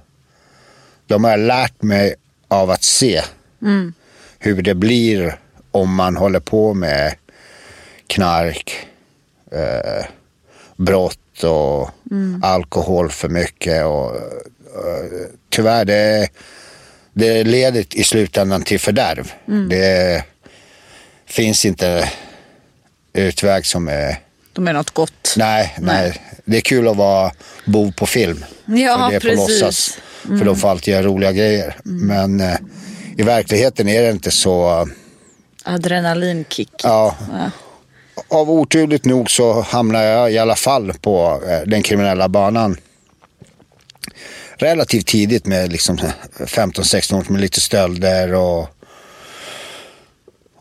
De 1.08 1.24
har 1.24 1.32
jag 1.32 1.40
lärt 1.40 1.82
mig 1.82 2.16
av 2.48 2.70
att 2.70 2.84
se 2.84 3.22
hur 4.40 4.62
det 4.62 4.76
blir 4.76 5.40
om 5.72 5.96
man 5.96 6.16
håller 6.16 6.40
på 6.40 6.74
med 6.74 7.16
knark, 8.08 8.88
eh, 9.52 10.06
brott 10.76 11.29
och 11.44 11.90
alkohol 12.44 13.10
för 13.10 13.30
mycket. 13.30 13.86
Och, 13.86 14.16
eh, 14.16 15.28
tyvärr, 15.50 15.86
det, 15.86 16.30
det 17.14 17.44
leder 17.44 17.86
i 17.96 18.04
slutändan 18.04 18.62
till 18.62 18.80
fördärv. 18.80 19.32
Det 19.70 20.24
finns 21.26 21.66
inte 21.66 22.10
utväg 23.14 23.66
som 23.66 23.88
är... 23.88 24.16
De 24.54 24.68
är 24.68 24.74
något 24.74 24.92
gott. 24.92 25.34
Nej, 25.38 25.76
nej. 25.80 26.22
Det 26.46 26.58
är 26.58 26.62
kul 26.62 26.88
att 26.88 26.98
vara 26.98 27.32
bov 27.66 27.92
på 27.92 28.06
film. 28.06 28.46
Ja, 28.66 28.98
för 28.98 29.10
det 29.10 29.16
är 29.16 29.20
på 29.20 29.28
precis. 29.28 29.62
låtsas. 29.62 29.98
För 30.22 30.46
de 30.46 30.56
får 30.56 30.70
alltid 30.70 30.94
göra 30.94 31.04
roliga 31.04 31.32
grejer. 31.32 31.76
Men 31.84 32.40
eh, 32.40 32.56
i 33.18 33.24
verkligheten 33.24 33.88
är 33.88 34.02
det 34.02 34.10
inte 34.10 34.32
så. 34.32 34.88
Adrenalinkick. 35.64 36.72
Ja, 36.84 37.16
av 38.28 38.52
oturligt 38.52 39.06
nog 39.06 39.32
så 39.32 39.62
hamnade 39.62 40.06
jag 40.06 40.32
i 40.32 40.38
alla 40.38 40.56
fall 40.56 40.94
på 41.02 41.42
eh, 41.48 41.68
den 41.68 41.84
kriminella 41.84 42.30
banan. 42.30 42.78
Relativt 44.56 45.08
tidigt 45.08 45.46
med 45.46 45.72
liksom 45.72 45.98
eh, 45.98 46.46
15-16 46.46 47.18
år 47.18 47.26
med 47.30 47.42
lite 47.42 47.62
stölder 47.62 48.34
och 48.34 48.70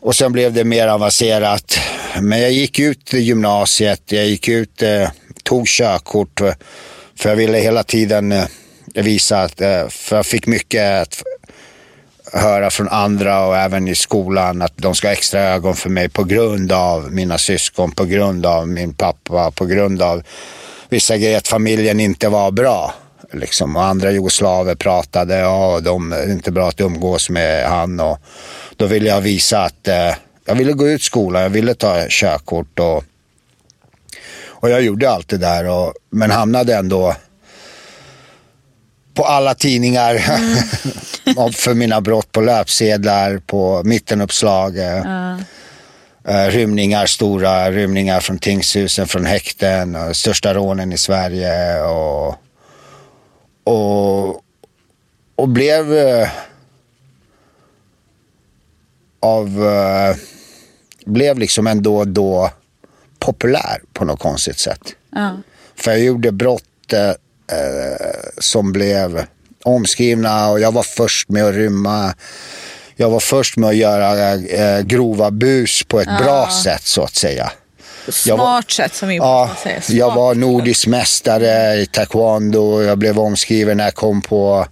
och 0.01 0.15
sen 0.15 0.31
blev 0.31 0.53
det 0.53 0.63
mer 0.63 0.87
avancerat. 0.87 1.79
Men 2.21 2.41
jag 2.41 2.51
gick 2.51 2.79
ut 2.79 3.13
gymnasiet, 3.13 4.11
jag 4.11 4.27
gick 4.27 4.47
ut, 4.47 4.81
eh, 4.81 5.09
tog 5.43 5.67
körkort 5.67 6.41
eh, 6.41 6.53
för 7.15 7.29
jag 7.29 7.35
ville 7.35 7.57
hela 7.57 7.83
tiden 7.83 8.31
eh, 8.31 8.45
visa 8.93 9.41
att, 9.41 9.61
eh, 9.61 9.87
för 9.87 10.15
jag 10.15 10.25
fick 10.25 10.47
mycket 10.47 11.23
höra 12.33 12.69
från 12.69 12.89
andra 12.89 13.45
och 13.45 13.57
även 13.57 13.87
i 13.87 13.95
skolan 13.95 14.61
att 14.61 14.73
de 14.75 14.95
ska 14.95 15.07
ha 15.07 15.13
extra 15.13 15.41
ögon 15.41 15.75
för 15.75 15.89
mig 15.89 16.09
på 16.09 16.23
grund 16.23 16.71
av 16.71 17.13
mina 17.13 17.37
syskon, 17.37 17.91
på 17.91 18.05
grund 18.05 18.45
av 18.45 18.67
min 18.67 18.93
pappa, 18.93 19.51
på 19.51 19.65
grund 19.65 20.01
av 20.01 20.23
vissa 20.89 21.17
grejer, 21.17 21.37
att 21.37 21.47
familjen 21.47 21.99
inte 21.99 22.29
var 22.29 22.51
bra. 22.51 22.93
Liksom. 23.31 23.75
Och 23.75 23.83
andra 23.83 24.11
jugoslaver 24.11 24.75
pratade, 24.75 25.37
ja 25.37 25.79
de 25.79 26.13
är 26.13 26.31
inte 26.31 26.51
bra 26.51 26.69
att 26.69 26.81
umgås 26.81 27.29
med 27.29 27.69
han. 27.69 27.99
Och 27.99 28.17
då 28.75 28.85
ville 28.85 29.09
jag 29.09 29.21
visa 29.21 29.63
att 29.63 29.87
eh, 29.87 30.13
jag 30.45 30.55
ville 30.55 30.73
gå 30.73 30.87
ut 30.87 31.03
skolan, 31.03 31.41
jag 31.41 31.49
ville 31.49 31.73
ta 31.73 32.05
körkort 32.09 32.79
och, 32.79 33.03
och 34.45 34.69
jag 34.69 34.81
gjorde 34.81 35.09
allt 35.09 35.27
det 35.27 35.37
där. 35.37 35.67
Och, 35.69 35.93
men 36.09 36.31
hamnade 36.31 36.75
ändå 36.75 37.15
på 39.19 39.25
alla 39.25 39.55
tidningar 39.55 40.17
för 41.51 41.73
mina 41.73 42.01
brott 42.01 42.31
på 42.31 42.41
löpsedlar, 42.41 43.37
på 43.37 43.81
mittenuppslag. 43.83 44.77
eh, 44.77 45.37
eh, 46.27 46.47
rymningar, 46.47 47.05
stora 47.05 47.71
rymningar 47.71 48.19
från 48.19 48.37
tingshusen, 48.37 49.07
från 49.07 49.25
häkten, 49.25 49.95
och 49.95 50.15
största 50.15 50.53
rånen 50.53 50.93
i 50.93 50.97
Sverige. 50.97 51.81
Och, 51.81 52.35
och, 53.63 54.41
och 55.35 55.49
blev 55.49 55.93
eh, 55.97 56.29
av, 59.19 59.65
eh, 59.65 60.15
blev 61.05 61.39
liksom 61.39 61.67
ändå 61.67 62.05
då 62.05 62.51
populär 63.19 63.81
på 63.93 64.05
något 64.05 64.19
konstigt 64.19 64.59
sätt. 64.59 64.95
Ja. 65.15 65.37
För 65.75 65.91
jag 65.91 65.99
gjorde 65.99 66.31
brott 66.31 66.93
eh, 66.93 66.99
eh, 67.09 67.13
som 68.37 68.71
blev 68.71 69.23
omskrivna 69.63 70.49
och 70.49 70.59
jag 70.59 70.71
var 70.71 70.83
först 70.83 71.29
med 71.29 71.45
att 71.45 71.55
rymma. 71.55 72.13
Jag 72.95 73.09
var 73.09 73.19
först 73.19 73.57
med 73.57 73.69
att 73.69 73.75
göra 73.75 74.33
eh, 74.33 74.81
grova 74.81 75.31
bus 75.31 75.83
på 75.87 75.99
ett 76.01 76.17
bra 76.23 76.49
sätt 76.63 76.83
så 76.85 77.03
att 77.03 77.15
säga. 77.15 77.51
Jag 78.25 78.37
var- 78.37 78.45
Smart 78.45 78.71
sätt 78.71 78.95
som 78.95 79.09
vi 79.09 79.15
Ja, 79.15 79.49
säga. 79.63 79.81
Smart. 79.81 79.97
jag 79.97 80.15
var 80.15 80.35
nordisk 80.35 80.87
mästare 80.87 81.75
i 81.75 81.85
taekwondo. 81.85 82.81
Jag 82.81 82.97
blev 82.97 83.19
omskriven 83.19 83.77
när 83.77 83.83
jag 83.83 83.95
kom 83.95 84.21
på 84.21 84.65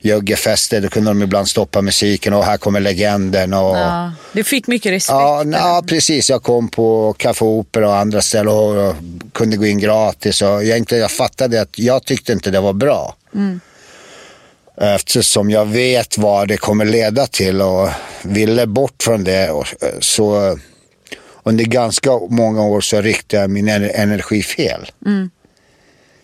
Jöggefester, 0.00 0.80
då 0.80 0.88
kunde 0.88 1.10
de 1.10 1.22
ibland 1.22 1.48
stoppa 1.48 1.82
musiken 1.82 2.34
och 2.34 2.44
här 2.44 2.56
kommer 2.56 2.80
legenden. 2.80 3.52
Och, 3.54 3.76
Ja. 3.76 4.12
Du 4.32 4.44
fick 4.44 4.66
mycket 4.66 4.92
respekt. 4.92 5.10
Ja, 5.12 5.44
ja, 5.52 5.82
precis. 5.86 6.30
Jag 6.30 6.42
kom 6.42 6.68
på 6.68 7.14
Café 7.18 7.44
Opera 7.44 7.88
och 7.88 7.96
andra 7.96 8.20
ställen 8.22 8.48
och, 8.48 8.88
och 8.88 8.94
kunde 9.32 9.56
gå 9.56 9.66
in 9.66 9.78
gratis. 9.78 10.42
Och 10.42 10.64
egentligen, 10.64 11.02
jag 11.02 11.10
fattade 11.10 11.60
att 11.60 11.78
jag 11.78 12.04
tyckte 12.04 12.32
inte 12.32 12.50
det 12.50 12.60
var 12.60 12.72
bra. 12.72 13.14
Eftersom 14.80 15.50
jag 15.50 15.66
vet 15.66 16.18
vad 16.18 16.48
det 16.48 16.56
kommer 16.56 16.84
leda 16.84 17.26
till 17.26 17.62
och 17.62 17.88
ville 18.22 18.66
bort 18.66 19.02
från 19.02 19.24
det. 19.24 19.50
Och, 19.50 19.66
eh, 19.82 19.88
så 20.00 20.58
under 21.42 21.64
ganska 21.64 22.10
många 22.30 22.62
år 22.62 22.80
så 22.80 23.00
riktade 23.00 23.40
jag 23.42 23.50
min 23.50 23.68
ener- 23.68 23.92
energi 23.94 24.42
fel. 24.42 24.90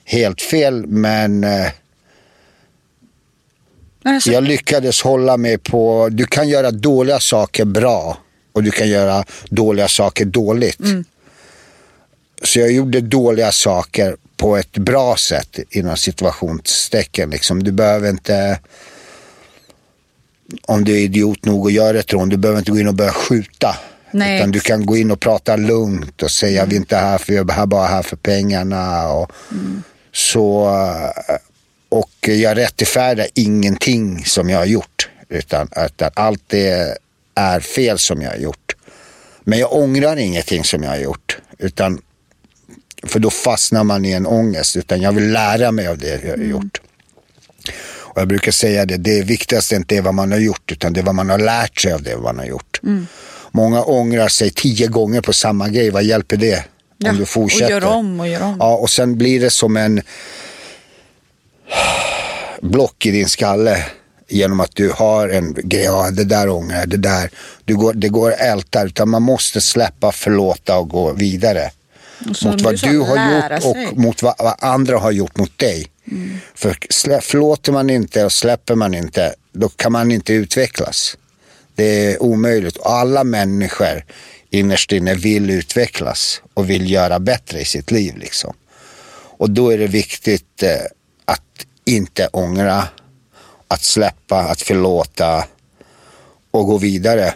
Helt 0.05 0.43
fel, 0.43 0.87
men 0.87 1.45
eh, 1.45 1.51
Men 1.51 1.67
alltså, 4.05 4.33
jag 4.33 4.45
lyckades 4.45 5.03
hålla 5.03 5.37
mig 5.37 5.59
på, 5.59 6.09
du 6.13 6.25
kan 6.25 6.49
göra 6.49 6.71
dåliga 6.71 7.21
saker 7.21 7.65
bra 7.65 8.19
och 8.53 8.63
du 8.63 8.71
kan 8.71 8.89
göra 8.89 9.25
dåliga 9.49 9.89
saker 9.89 10.25
dåligt. 10.25 10.81
Så 12.43 12.61
jag 12.61 12.73
gjorde 12.73 13.01
dåliga 13.01 13.53
saker 13.53 14.17
på 14.37 14.57
ett 14.57 14.79
bra 14.79 15.17
sätt 15.17 15.59
inom 15.71 15.97
situationstecken. 15.97 17.31
Liksom. 17.31 17.63
Du 17.63 17.73
behöver 17.73 18.11
inte, 18.11 18.59
om 20.67 20.85
du 20.85 20.93
är 20.93 21.01
idiot 21.01 21.45
nog 21.45 21.67
att 21.67 21.73
göra 21.73 21.99
ett 21.99 22.13
rån, 22.13 22.29
du 22.29 22.37
behöver 22.37 22.59
inte 22.59 22.71
gå 22.71 22.79
in 22.79 22.89
och 22.89 22.95
börja 22.95 23.13
skjuta. 23.13 23.77
Nej. 24.11 24.37
Utan 24.37 24.51
du 24.51 24.61
kan 24.61 24.87
gå 24.87 24.97
in 24.97 25.11
och 25.11 25.21
prata 25.21 25.57
lugnt 25.57 26.23
och 26.23 26.31
säga 26.31 26.65
vi 26.65 26.77
är 26.77 26.81
inte 26.81 26.97
här 26.97 27.19
för, 27.19 27.33
vi 27.33 27.39
är 27.39 27.67
bara 27.67 27.87
här 27.87 28.03
för 28.03 28.17
pengarna. 28.17 29.09
Och, 29.09 29.33
så, 30.13 30.67
eh, 31.29 31.35
och 31.99 32.29
jag 32.29 32.57
rättfärdigar 32.57 33.29
ingenting 33.35 34.25
som 34.25 34.51
jag 34.51 34.59
har 34.59 34.67
gjort. 34.67 35.09
Utan, 35.29 35.69
utan 35.87 36.11
allt 36.15 36.43
det 36.47 36.99
är 37.35 37.61
fel 37.61 37.99
som 37.99 38.23
jag 38.23 38.31
har 38.31 38.37
gjort. 38.37 38.77
Men 39.45 39.59
jag 39.59 39.73
ångrar 39.73 40.17
ingenting 40.17 40.65
som 40.65 40.83
jag 40.83 40.91
har 40.91 40.99
gjort. 40.99 41.39
Utan, 41.59 42.01
för 43.03 43.19
då 43.19 43.31
fastnar 43.31 43.85
man 43.85 44.05
i 44.05 44.13
en 44.13 44.27
ångest. 44.27 44.77
Utan 44.77 45.01
jag 45.01 45.13
vill 45.13 45.33
lära 45.33 45.73
mig 45.73 45.87
av 45.89 45.99
det 45.99 46.25
jag 46.25 46.31
har 46.37 46.45
gjort. 46.45 46.81
Och 48.15 48.21
jag 48.21 48.29
brukar 48.29 48.53
säga 48.53 48.87
det, 48.87 48.97
det 48.97 49.23
viktigaste 49.23 49.77
inte 49.77 49.97
är 49.97 50.03
vad 50.03 50.15
man 50.15 50.33
har 50.33 50.39
gjort 50.39 50.73
utan 50.73 50.93
det 50.93 51.01
är 51.01 51.05
vad 51.05 51.15
man 51.15 51.31
har 51.31 51.39
lärt 51.39 51.81
sig 51.81 51.93
av 51.93 52.03
det 52.03 52.17
man 52.17 52.39
har 52.39 52.47
gjort. 52.47 52.81
Många 53.53 53.85
ångrar 53.85 54.29
sig 54.29 54.51
tio 54.51 54.87
gånger 54.87 55.21
på 55.21 55.33
samma 55.33 55.69
grej, 55.69 55.91
vad 55.91 56.05
hjälper 56.05 56.37
det? 56.37 56.65
Ja, 56.99 57.11
Om 57.11 57.17
du 57.17 57.23
och 57.23 57.29
fortsätter. 57.29 57.71
gör 57.71 57.85
om 57.85 58.21
och 58.21 58.29
gör 58.29 58.43
om. 58.43 58.57
Ja, 58.61 58.77
och 58.77 58.91
sen 58.91 59.19
blir 59.19 59.41
det 59.41 59.51
som 59.51 59.77
en 59.77 60.03
block 62.63 63.07
i 63.07 63.11
din 63.11 63.29
skalle 63.29 63.85
genom 64.29 64.61
att 64.61 64.77
du 64.77 64.91
har 64.91 65.29
en 65.29 65.55
grej, 65.55 65.85
ja 65.85 66.11
det 66.11 66.25
där 66.25 66.49
ångrar 66.49 66.79
jag, 66.79 66.89
det 66.89 66.97
där. 66.97 67.31
Du 67.65 67.77
går, 67.77 67.93
det 67.93 68.09
går 68.09 68.33
att 68.33 68.41
älta, 68.41 68.85
utan 68.85 69.09
man 69.09 69.23
måste 69.23 69.61
släppa, 69.61 70.13
förlåta 70.13 70.79
och 70.79 70.89
gå 70.89 71.13
vidare. 71.13 71.71
Och 72.21 72.45
mot 72.45 72.63
vad 72.63 72.81
du 72.81 72.99
har 72.99 73.35
gjort 73.35 73.63
sig. 73.63 73.89
och 73.89 73.97
mot 73.97 74.23
vad, 74.23 74.35
vad 74.39 74.55
andra 74.59 74.99
har 74.99 75.11
gjort 75.11 75.37
mot 75.37 75.59
dig. 75.59 75.87
För 76.55 76.77
slä, 76.91 77.21
förlåter 77.21 77.73
man 77.73 77.91
inte 77.91 78.25
och 78.25 78.33
släpper 78.33 78.75
man 78.75 78.95
inte, 78.95 79.35
då 79.53 79.69
kan 79.69 79.93
man 79.93 80.13
inte 80.13 80.33
utvecklas. 80.33 81.17
Det 81.75 81.85
är 81.85 82.23
omöjligt. 82.23 82.79
Alla 82.83 83.25
människor 83.25 84.05
innerst 84.51 84.93
inne 84.93 85.15
vill 85.15 85.51
utvecklas 85.51 86.43
och 86.55 86.71
vill 86.71 86.91
göra 86.91 87.19
bättre 87.19 87.61
i 87.61 87.65
sitt 87.65 87.91
liv. 87.91 88.17
Liksom. 88.17 88.55
Och 89.39 89.51
då 89.51 89.71
är 89.71 89.79
det 89.79 89.87
viktigt 89.87 90.63
eh, 90.63 90.71
att 91.25 91.67
inte 91.85 92.29
ångra, 92.33 92.89
att 93.69 93.83
släppa, 93.83 94.39
att 94.39 94.63
förlåta 94.63 95.45
och 96.51 96.67
gå 96.67 96.79
vidare. 96.79 97.35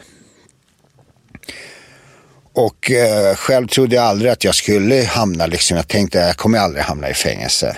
Och 2.52 2.90
eh, 2.90 3.36
själv 3.36 3.68
trodde 3.68 3.96
jag 3.96 4.04
aldrig 4.04 4.30
att 4.30 4.44
jag 4.44 4.54
skulle 4.54 5.04
hamna, 5.04 5.46
liksom, 5.46 5.76
jag 5.76 5.88
tänkte 5.88 6.18
jag 6.18 6.36
kommer 6.36 6.58
aldrig 6.58 6.84
hamna 6.84 7.10
i 7.10 7.14
fängelse. 7.14 7.76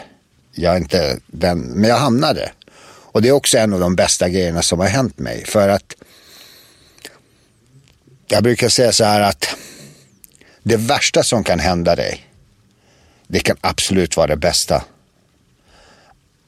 Jag 0.53 0.73
är 0.73 0.77
inte 0.77 1.19
den, 1.27 1.61
men 1.61 1.91
jag 1.91 1.97
hamnade. 1.97 2.53
Och 3.13 3.23
det 3.23 3.29
är 3.29 3.33
också 3.33 3.59
en 3.59 3.73
av 3.73 3.81
de 3.81 3.97
bästa 3.97 4.29
grejerna 4.29 4.63
som 4.63 4.79
har 4.79 4.87
hänt 4.87 5.19
mig. 5.19 5.45
För 5.45 5.69
att 5.69 5.95
jag 8.27 8.43
brukar 8.43 8.69
säga 8.69 8.93
så 8.93 9.05
här 9.05 9.21
att 9.21 9.57
det 10.63 10.77
värsta 10.77 11.23
som 11.23 11.45
kan 11.45 11.59
hända 11.59 11.97
dig, 11.97 12.27
det 13.27 13.41
kan 13.41 13.57
absolut 13.61 14.17
vara 14.17 14.27
det 14.27 14.37
bästa. 14.37 14.85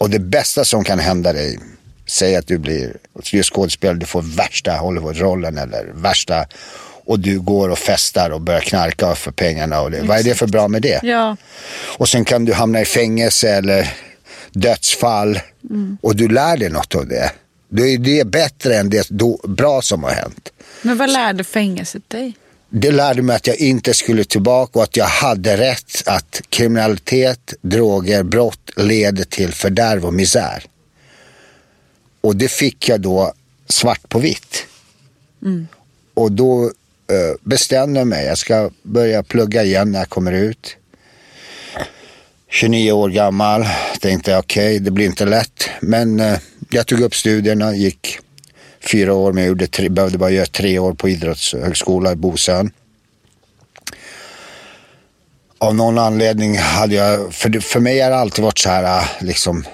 Och 0.03 0.11
det 0.11 0.19
bästa 0.19 0.65
som 0.65 0.85
kan 0.85 0.99
hända 0.99 1.33
dig, 1.33 1.59
säg 2.07 2.37
att 2.37 2.47
du 2.47 2.59
blir 2.59 2.97
skådespelare, 3.43 3.99
du 3.99 4.07
får 4.07 4.23
värsta 4.23 4.73
Hollywood-rollen 4.73 5.59
eller 5.59 5.93
värsta 5.95 6.47
och 7.05 7.21
du 7.21 7.41
går 7.41 7.69
och 7.69 7.79
festar 7.79 8.31
och 8.31 8.41
börjar 8.41 8.61
knarka 8.61 9.15
för 9.15 9.31
pengarna. 9.31 9.81
Och 9.81 9.91
det, 9.91 10.01
vad 10.03 10.19
är 10.19 10.23
det 10.23 10.35
för 10.35 10.47
bra 10.47 10.69
med 10.69 10.83
det? 10.83 11.01
Ja, 11.03 11.37
Och 11.99 12.09
sen 12.09 12.25
kan 12.25 12.45
du 12.45 12.53
hamna 12.53 12.81
i 12.81 12.85
fängelse 12.85 13.49
eller 13.49 13.95
dödsfall 14.53 15.41
och 16.01 16.17
du 16.17 16.29
lär 16.29 16.57
dig 16.57 16.71
något 16.71 16.95
av 16.95 17.07
det. 17.07 17.33
Då 17.69 17.87
är 17.87 17.99
det 17.99 18.27
bättre 18.27 18.77
än 18.77 18.91
det 18.91 19.11
bra 19.45 19.83
som 19.83 20.03
har 20.05 20.11
hänt. 20.11 20.53
men 20.83 20.99
vad 20.99 21.11
lärde 21.11 21.45
fängelset 21.45 22.03
dig? 22.11 22.33
Det 22.75 22.91
lärde 22.91 23.23
mig 23.23 23.37
att 23.37 23.47
jag 23.47 23.57
inte 23.57 23.95
skulle 23.95 24.25
tillbaka 24.25 24.79
och 24.79 24.83
att 24.83 24.97
jag 24.97 25.05
hade 25.05 25.57
rätt 25.57 26.03
att 26.07 26.43
kriminalitet, 26.49 27.55
droger, 27.61 28.23
brott 28.23 28.71
leder 28.77 29.25
till 29.25 29.53
fördärv 29.53 30.05
och 30.05 30.15
misär. 30.15 30.65
Och 32.21 32.37
det 32.37 32.49
fick 32.49 32.89
jag 32.89 33.01
då 33.01 33.33
svart 33.69 34.09
på 34.09 34.19
vitt. 34.19 34.67
Och 36.15 36.33
då 36.33 36.65
eh, 36.65 37.37
bestämde 37.41 38.01
jag 38.01 38.07
mig, 38.07 38.27
jag 38.27 38.39
ska 38.39 38.71
börja 38.83 39.23
plugga 39.23 39.65
igen 39.65 39.93
när 39.93 39.99
jag 39.99 40.09
kommer 40.09 40.33
ut. 40.33 40.77
29 42.49 42.93
år 42.93 43.09
gammal, 43.09 43.67
tänkte 44.01 44.39
okej, 44.39 44.79
det 44.79 44.91
blir 44.91 45.07
inte 45.07 45.25
lätt. 45.25 45.69
Men 45.81 46.21
eh, 46.21 46.39
jag 46.71 46.87
tog 46.87 47.01
upp 47.01 47.15
studierna, 47.15 47.77
gick 47.77 48.19
fyra 48.83 49.15
år, 49.15 49.33
men 49.33 49.43
jag 49.43 49.49
gjorde 49.49 49.67
tre, 49.67 49.89
behövde 49.89 50.19
bara 50.19 50.31
göra 50.31 50.47
tre 50.47 50.79
år 50.79 50.95
på 50.95 51.09
idrottshögskola 51.09 52.13
i 52.13 52.17
Bosön. 52.17 52.71
Av 55.59 55.75
någon 55.75 55.99
anledning 55.99 56.59
hade 56.59 56.95
jag, 56.95 57.35
för, 57.35 57.61
för 57.61 57.81
mig 57.81 58.01
har 58.01 58.11
det 58.11 58.17
alltid 58.17 58.45
varit 58.45 58.59
så 58.59 58.69
här, 58.69 58.99
eh, 58.99 59.07
liksom 59.21 59.65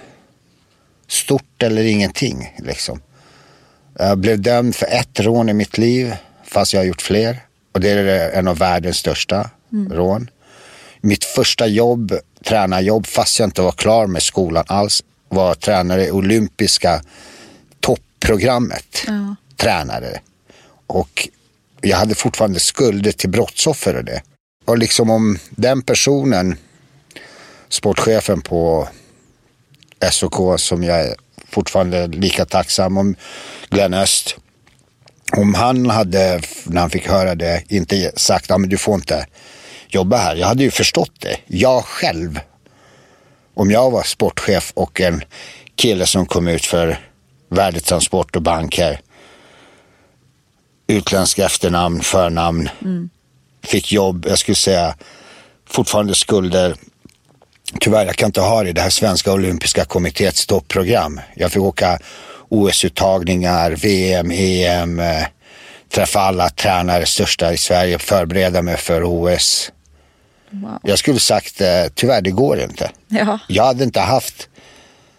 stort 1.08 1.62
eller 1.62 1.84
ingenting. 1.84 2.54
Liksom. 2.58 3.00
Jag 3.98 4.18
blev 4.18 4.40
dömd 4.40 4.76
för 4.76 4.86
ett 4.86 5.20
rån 5.20 5.48
i 5.48 5.52
mitt 5.52 5.78
liv, 5.78 6.14
fast 6.44 6.72
jag 6.72 6.80
har 6.80 6.86
gjort 6.86 7.02
fler. 7.02 7.38
Och 7.72 7.80
det 7.80 7.90
är 7.90 8.30
en 8.30 8.48
av 8.48 8.58
världens 8.58 8.96
största 8.96 9.50
rån. 9.90 10.30
Mitt 11.00 11.24
första 11.24 11.66
jobb, 11.66 12.12
tränarjobb, 12.44 13.06
fast 13.06 13.38
jag 13.38 13.46
inte 13.46 13.62
var 13.62 13.72
klar 13.72 14.06
med 14.06 14.22
skolan 14.22 14.64
alls, 14.66 15.02
var 15.28 15.54
tränare 15.54 16.06
i 16.06 16.10
olympiska 16.10 17.02
toppprogrammet. 18.18 19.04
Ja. 19.06 19.36
Tränare. 19.56 20.20
Och 20.86 21.28
jag 21.80 21.96
hade 21.96 22.14
fortfarande 22.14 22.60
skulder 22.60 23.12
till 23.12 23.30
brottsoffer 23.30 23.96
och 23.96 24.04
det. 24.04 24.22
Och 24.64 24.78
liksom 24.78 25.10
om 25.10 25.38
den 25.50 25.82
personen, 25.82 26.56
sportchefen 27.68 28.40
på 28.40 28.88
SOK 30.10 30.60
som 30.60 30.82
jag 30.82 31.00
är 31.00 31.14
fortfarande 31.48 32.06
lika 32.06 32.44
tacksam 32.44 32.96
om, 32.96 33.14
Glenn 33.70 33.94
Öst. 33.94 34.36
Om 35.36 35.54
han 35.54 35.90
hade, 35.90 36.40
när 36.64 36.80
han 36.80 36.90
fick 36.90 37.08
höra 37.08 37.34
det, 37.34 37.64
inte 37.68 38.12
sagt 38.16 38.50
att 38.50 38.70
du 38.70 38.78
får 38.78 38.94
inte 38.94 39.26
jobba 39.88 40.16
här. 40.16 40.36
Jag 40.36 40.46
hade 40.46 40.62
ju 40.62 40.70
förstått 40.70 41.12
det. 41.18 41.36
Jag 41.46 41.84
själv, 41.84 42.40
om 43.54 43.70
jag 43.70 43.90
var 43.90 44.02
sportchef 44.02 44.72
och 44.74 45.00
en 45.00 45.24
kille 45.76 46.06
som 46.06 46.26
kom 46.26 46.48
ut 46.48 46.66
för 46.66 47.07
värdetransport 47.48 48.36
och 48.36 48.42
banker, 48.42 49.00
utländska 50.86 51.44
efternamn, 51.44 52.00
förnamn, 52.00 52.68
fick 53.64 53.92
jobb, 53.92 54.26
jag 54.28 54.38
skulle 54.38 54.54
säga 54.54 54.94
fortfarande 55.66 56.14
skulder 56.14 56.76
Tyvärr, 57.80 58.06
jag 58.06 58.16
kan 58.16 58.26
inte 58.26 58.40
ha 58.40 58.62
det 58.62 58.68
i 58.68 58.72
det 58.72 58.80
här 58.80 58.90
svenska 58.90 59.32
olympiska 59.32 59.84
kommittéets 59.84 60.46
topprogram. 60.46 61.20
Jag 61.34 61.52
fick 61.52 61.62
åka 61.62 61.98
OS-uttagningar, 62.48 63.70
VM, 63.70 64.30
EM, 64.30 65.00
eh, 65.00 65.26
träffa 65.88 66.20
alla 66.20 66.48
tränare, 66.48 67.06
största 67.06 67.52
i 67.52 67.56
Sverige, 67.56 67.98
förbereda 67.98 68.62
mig 68.62 68.76
för 68.76 69.02
OS. 69.04 69.72
Wow. 70.50 70.78
Jag 70.82 70.98
skulle 70.98 71.20
sagt, 71.20 71.60
eh, 71.60 71.84
tyvärr 71.94 72.22
det 72.22 72.30
går 72.30 72.60
inte. 72.60 72.90
Ja. 73.08 73.38
Jag 73.48 73.64
hade 73.64 73.84
inte 73.84 74.00
haft 74.00 74.48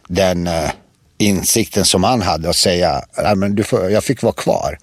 den 0.08 0.48
eh, 0.48 0.70
insikten 1.20 1.86
som 1.86 2.04
han 2.04 2.22
hade 2.22 2.50
att 2.50 2.56
säga, 2.56 3.04
"Nej, 3.18 3.36
men 3.36 3.56
du 3.56 3.64
får, 3.64 3.92
jag 3.92 4.04
fick 4.04 4.22
vara 4.24 4.34
kvar. 4.34 4.78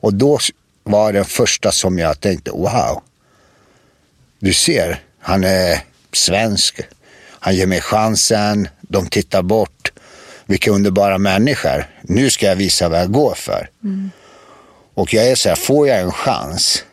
Och 0.00 0.14
då 0.14 0.38
var 0.84 1.12
den 1.12 1.24
första 1.24 1.72
som 1.72 1.98
jag 1.98 2.20
tänkte, 2.20 2.50
wow. 2.50 3.02
Du 4.38 4.52
ser, 4.52 5.00
han 5.20 5.44
är 5.44 5.78
svensk. 6.12 6.80
Han 7.40 7.56
ger 7.56 7.66
mig 7.66 7.80
chansen, 7.80 8.68
de 8.80 9.06
tittar 9.06 9.42
bort. 9.42 9.92
vilka 10.46 10.70
underbara 10.70 11.18
människor. 11.18 11.84
Nu 12.02 12.30
ska 12.30 12.46
jag 12.46 12.56
visa 12.56 12.88
vad 12.88 13.00
jag 13.00 13.12
går 13.12 13.34
för. 13.34 13.68
Och 14.94 15.14
jag 15.14 15.26
är 15.26 15.34
så 15.34 15.48
här, 15.48 15.56
får 15.56 15.88
jag 15.88 16.00
en 16.00 16.12
chans, 16.12 16.84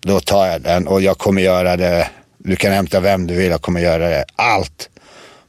då 0.00 0.20
tar 0.20 0.46
jag 0.46 0.62
den 0.62 0.88
och 0.88 1.02
jag 1.02 1.18
kommer 1.18 1.42
göra 1.42 1.76
det. 1.76 2.10
Du 2.38 2.56
kan 2.56 2.72
hämta 2.72 3.00
vem 3.00 3.26
du 3.26 3.34
vill, 3.34 3.50
jag 3.50 3.62
kommer 3.62 3.80
göra 3.80 4.08
det. 4.08 4.24
Allt 4.36 4.88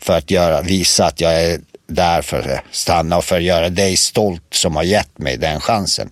för 0.02 0.18
att 0.18 0.32
göra, 0.32 0.62
visa 0.62 1.06
att 1.06 1.22
jag 1.22 1.44
är 1.44 1.60
där 1.88 2.22
för 2.22 2.40
att 2.40 2.64
stanna 2.72 3.18
och 3.18 3.24
för 3.24 3.38
att 3.38 3.44
göra 3.44 3.70
dig 3.70 3.98
stolt 3.98 4.54
som 4.54 4.76
har 4.76 4.84
gett 4.84 5.18
mig 5.18 5.38
den 5.38 5.60
chansen. 5.60 6.12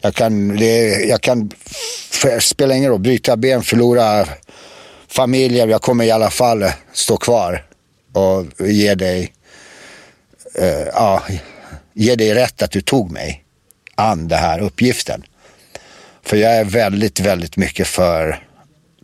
Jag 0.00 0.14
kan, 0.14 0.56
det, 0.56 1.04
jag 1.04 1.20
kan 1.20 1.50
för, 2.10 2.40
spela 2.40 2.74
ingen 2.74 2.90
roll, 2.90 3.00
bryta 3.00 3.36
ben, 3.36 3.62
förlora 3.62 4.26
familjer. 5.08 5.68
Jag 5.68 5.82
kommer 5.82 6.04
i 6.04 6.10
alla 6.10 6.30
fall 6.30 6.64
stå 6.92 7.16
kvar 7.16 7.64
och 8.12 8.68
ge 8.68 8.94
dig, 8.94 9.32
uh, 10.60 10.86
ja, 10.92 11.22
ge 11.94 12.14
dig 12.14 12.34
rätt 12.34 12.62
att 12.62 12.70
du 12.70 12.80
tog 12.80 13.10
mig 13.10 13.44
an 13.94 14.28
den 14.28 14.38
här 14.38 14.60
uppgiften. 14.60 15.22
För 16.22 16.36
jag 16.36 16.56
är 16.56 16.64
väldigt, 16.64 17.20
väldigt 17.20 17.56
mycket 17.56 17.86
för 17.86 18.47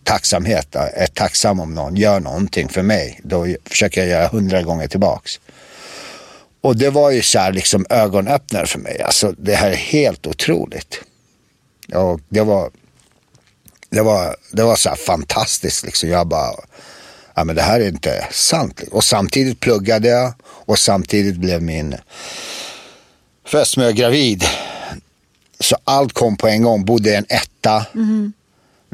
tacksamhet. 0.05 0.75
Är 0.75 1.07
tacksam 1.07 1.61
om 1.61 1.75
någon 1.75 1.97
gör 1.97 2.21
någonting 2.21 2.69
för 2.69 2.83
mig. 2.83 3.21
Då 3.23 3.47
försöker 3.65 4.01
jag 4.01 4.11
göra 4.11 4.29
hundra 4.29 4.63
gånger 4.63 4.87
tillbaks. 4.89 5.41
Och 6.61 6.77
det 6.77 6.91
var 6.91 7.11
ju 7.11 7.23
så 7.23 7.39
här 7.39 7.53
liksom 7.53 7.87
ögonöppnare 7.91 8.67
för 8.67 8.79
mig. 8.79 9.03
Alltså 9.03 9.35
det 9.39 9.55
här 9.55 9.71
är 9.71 9.77
helt 9.77 10.27
otroligt. 10.27 11.01
Och 11.95 12.21
det 12.29 12.41
var, 12.41 12.71
det 13.91 14.03
var, 14.03 14.37
det 14.53 14.63
var 14.63 14.77
så 14.77 14.89
här 14.89 14.97
fantastiskt 14.97 15.85
liksom. 15.85 16.09
Jag 16.09 16.27
bara, 16.27 16.55
ja 17.35 17.45
men 17.45 17.57
det 17.57 17.63
här 17.63 17.81
är 17.81 17.89
inte 17.89 18.27
sant. 18.31 18.81
Och 18.91 19.05
samtidigt 19.05 19.61
pluggade 19.61 20.09
jag 20.09 20.33
och 20.43 20.79
samtidigt 20.79 21.37
blev 21.37 21.63
min 21.63 21.97
fästmö 23.47 23.93
gravid. 23.93 24.45
Så 25.61 25.77
allt 25.85 26.13
kom 26.13 26.37
på 26.37 26.49
en 26.49 26.63
gång. 26.63 26.85
Bodde 26.85 27.11
i 27.11 27.15
en 27.15 27.27
etta. 27.29 27.87
Mm. 27.95 28.33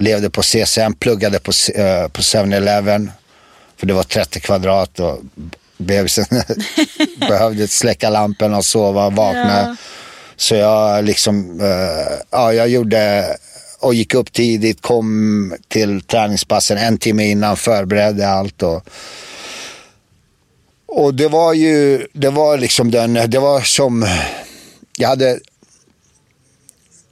Levde 0.00 0.30
på 0.30 0.42
CSN, 0.42 0.92
pluggade 0.98 1.38
på, 1.38 1.50
uh, 1.50 2.08
på 2.08 2.20
7-Eleven. 2.20 3.10
För 3.76 3.86
det 3.86 3.92
var 3.92 4.02
30 4.02 4.40
kvadrat 4.40 5.00
och 5.00 5.18
bebisen 5.76 6.24
behövde 7.28 7.68
släcka 7.68 8.10
lampan 8.10 8.54
och 8.54 8.64
sova 8.64 9.06
och 9.06 9.12
vakna. 9.12 9.60
Ja. 9.66 9.76
Så 10.36 10.54
jag 10.54 11.04
liksom, 11.04 11.60
uh, 11.60 12.18
ja 12.30 12.52
jag 12.52 12.68
gjorde 12.68 13.26
och 13.80 13.94
gick 13.94 14.14
upp 14.14 14.32
tidigt, 14.32 14.82
kom 14.82 15.54
till 15.68 16.00
träningspassen 16.00 16.78
en 16.78 16.98
timme 16.98 17.24
innan, 17.24 17.56
förberedde 17.56 18.28
allt. 18.28 18.62
Och, 18.62 18.88
och 20.86 21.14
det 21.14 21.28
var 21.28 21.52
ju, 21.52 22.06
det 22.12 22.30
var 22.30 22.58
liksom 22.58 22.90
den, 22.90 23.30
det 23.30 23.38
var 23.38 23.60
som, 23.60 24.06
jag 24.96 25.08
hade 25.08 25.38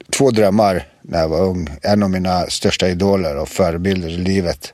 två 0.09 0.31
drömmar 0.31 0.87
när 1.09 1.19
jag 1.19 1.29
var 1.29 1.41
ung. 1.41 1.69
En 1.81 2.03
av 2.03 2.09
mina 2.09 2.45
största 2.49 2.87
idoler 2.87 3.37
och 3.37 3.49
förebilder 3.49 4.09
i 4.09 4.17
livet 4.17 4.73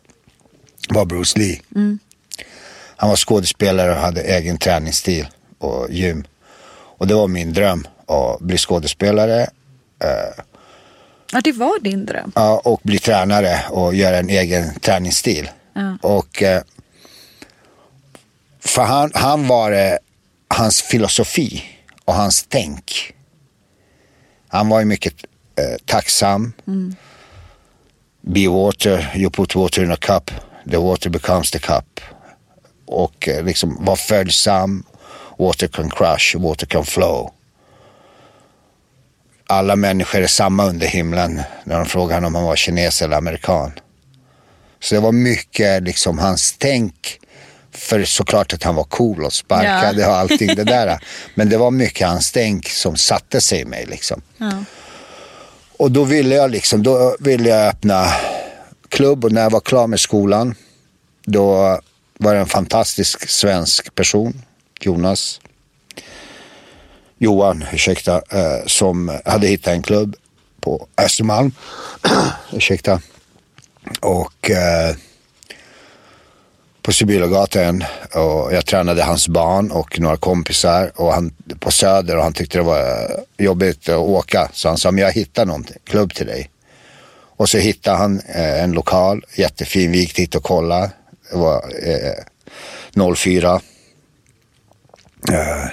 var 0.89 1.05
Bruce 1.05 1.39
Lee. 1.39 1.61
Mm. 1.75 1.99
Han 2.95 3.09
var 3.09 3.15
skådespelare 3.15 3.91
och 3.91 3.97
hade 3.97 4.21
egen 4.21 4.57
träningsstil 4.57 5.27
och 5.57 5.87
gym. 5.89 6.23
Och 6.97 7.07
det 7.07 7.13
var 7.15 7.27
min 7.27 7.53
dröm 7.53 7.87
att 8.07 8.39
bli 8.39 8.57
skådespelare. 8.57 9.41
Eh, 9.99 10.43
ja, 11.31 11.41
det 11.43 11.51
var 11.51 11.79
din 11.79 12.05
dröm? 12.05 12.31
Ja, 12.35 12.61
och 12.63 12.81
bli 12.83 12.99
tränare 12.99 13.59
och 13.69 13.95
göra 13.95 14.17
en 14.17 14.29
egen 14.29 14.79
träningsstil. 14.79 15.49
Ja. 15.73 15.97
Och 16.01 16.43
eh, 16.43 16.61
för 18.59 18.83
han, 18.83 19.11
han 19.13 19.47
var 19.47 19.71
det, 19.71 19.99
hans 20.47 20.81
filosofi 20.81 21.63
och 22.05 22.13
hans 22.13 22.45
tänk. 22.49 23.13
Han 24.47 24.69
var 24.69 24.79
ju 24.79 24.85
mycket 24.85 25.13
eh, 25.57 25.77
tacksam. 25.85 26.53
Mm. 26.67 26.95
Be 28.21 28.47
water, 28.47 29.11
you 29.15 29.29
put 29.29 29.55
water 29.55 29.83
in 29.83 29.91
a 29.91 29.97
cup, 29.97 30.31
the 30.71 30.77
water 30.77 31.09
becomes 31.09 31.51
the 31.51 31.59
cup. 31.59 32.01
Och 32.85 33.27
eh, 33.27 33.43
liksom 33.43 33.85
var 33.85 33.95
följsam. 33.95 34.83
Water 35.37 35.67
can 35.67 35.89
crush, 35.89 36.35
water 36.35 36.65
can 36.65 36.85
flow. 36.85 37.31
Alla 39.47 39.75
människor 39.75 40.21
är 40.21 40.27
samma 40.27 40.65
under 40.65 40.87
himlen 40.87 41.41
när 41.63 41.77
de 41.77 41.85
frågar 41.85 42.21
om 42.21 42.35
han 42.35 42.43
var 42.43 42.55
kines 42.55 43.01
eller 43.01 43.17
amerikan. 43.17 43.71
Så 44.79 44.95
det 44.95 45.01
var 45.01 45.11
mycket 45.11 45.83
liksom 45.83 46.19
hans 46.19 46.55
tänk. 46.57 47.19
För 47.71 48.05
såklart 48.05 48.53
att 48.53 48.63
han 48.63 48.75
var 48.75 48.83
cool 48.83 49.23
och 49.23 49.33
sparkade 49.33 50.01
ja. 50.01 50.09
och 50.09 50.15
allting 50.15 50.55
det 50.55 50.63
där. 50.63 50.99
Men 51.35 51.49
det 51.49 51.57
var 51.57 51.71
mycket 51.71 52.07
hans 52.07 52.31
tänk 52.31 52.69
som 52.69 52.95
satte 52.95 53.41
sig 53.41 53.59
i 53.59 53.65
mig 53.65 53.85
liksom. 53.85 54.21
Ja. 54.37 54.51
Och 55.77 55.91
då 55.91 56.03
ville 56.03 56.35
jag 56.35 56.51
liksom, 56.51 56.83
då 56.83 57.15
ville 57.19 57.49
jag 57.49 57.67
öppna 57.67 58.05
klubb 58.89 59.25
och 59.25 59.31
när 59.31 59.41
jag 59.41 59.49
var 59.49 59.59
klar 59.59 59.87
med 59.87 59.99
skolan 59.99 60.55
då 61.25 61.79
var 62.17 62.33
det 62.33 62.39
en 62.39 62.45
fantastisk 62.45 63.29
svensk 63.29 63.95
person, 63.95 64.41
Jonas, 64.79 65.41
Johan, 67.17 67.65
ursäkta, 67.73 68.15
eh, 68.15 68.65
som 68.65 69.19
hade 69.25 69.47
hittat 69.47 69.73
en 69.73 69.81
klubb 69.81 70.15
på 70.61 70.87
Östermalm. 70.97 71.51
ursäkta. 72.53 73.01
Och 74.01 74.49
eh, 74.51 74.95
på 76.85 76.91
Sibylagatan 76.91 77.83
och 78.13 78.53
jag 78.53 78.65
tränade 78.65 79.03
hans 79.03 79.27
barn 79.27 79.71
och 79.71 79.99
några 79.99 80.17
kompisar 80.17 80.91
och 80.95 81.13
han, 81.13 81.33
på 81.59 81.71
Söder 81.71 82.17
och 82.17 82.23
han 82.23 82.33
tyckte 82.33 82.57
det 82.57 82.63
var 82.63 83.07
jobbigt 83.37 83.89
att 83.89 83.97
åka. 83.97 84.49
Så 84.53 84.67
han 84.67 84.77
sa, 84.77 84.91
men 84.91 85.03
jag 85.03 85.11
hittar 85.11 85.45
någon 85.45 85.65
klubb 85.83 86.13
till 86.13 86.25
dig. 86.25 86.49
Och 87.37 87.49
så 87.49 87.57
hittade 87.57 87.97
han 87.97 88.19
eh, 88.19 88.63
en 88.63 88.71
lokal, 88.71 89.25
jättefin, 89.35 89.91
vi 89.91 89.99
gick 89.99 90.15
dit 90.15 90.35
och 90.35 90.43
kollade. 90.43 90.91
Det 91.31 91.37
var 91.37 91.63
eh, 92.95 93.15
04. 93.15 93.61
Eh, 95.31 95.69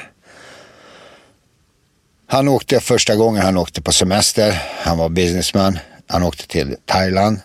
han 2.27 2.49
åkte 2.49 2.81
första 2.81 3.17
gången 3.17 3.43
han 3.43 3.57
åkte 3.57 3.83
på 3.83 3.93
semester. 3.93 4.63
Han 4.79 4.99
var 4.99 5.09
businessman. 5.09 5.79
Han 6.07 6.23
åkte 6.23 6.47
till 6.47 6.77
Thailand 6.87 7.41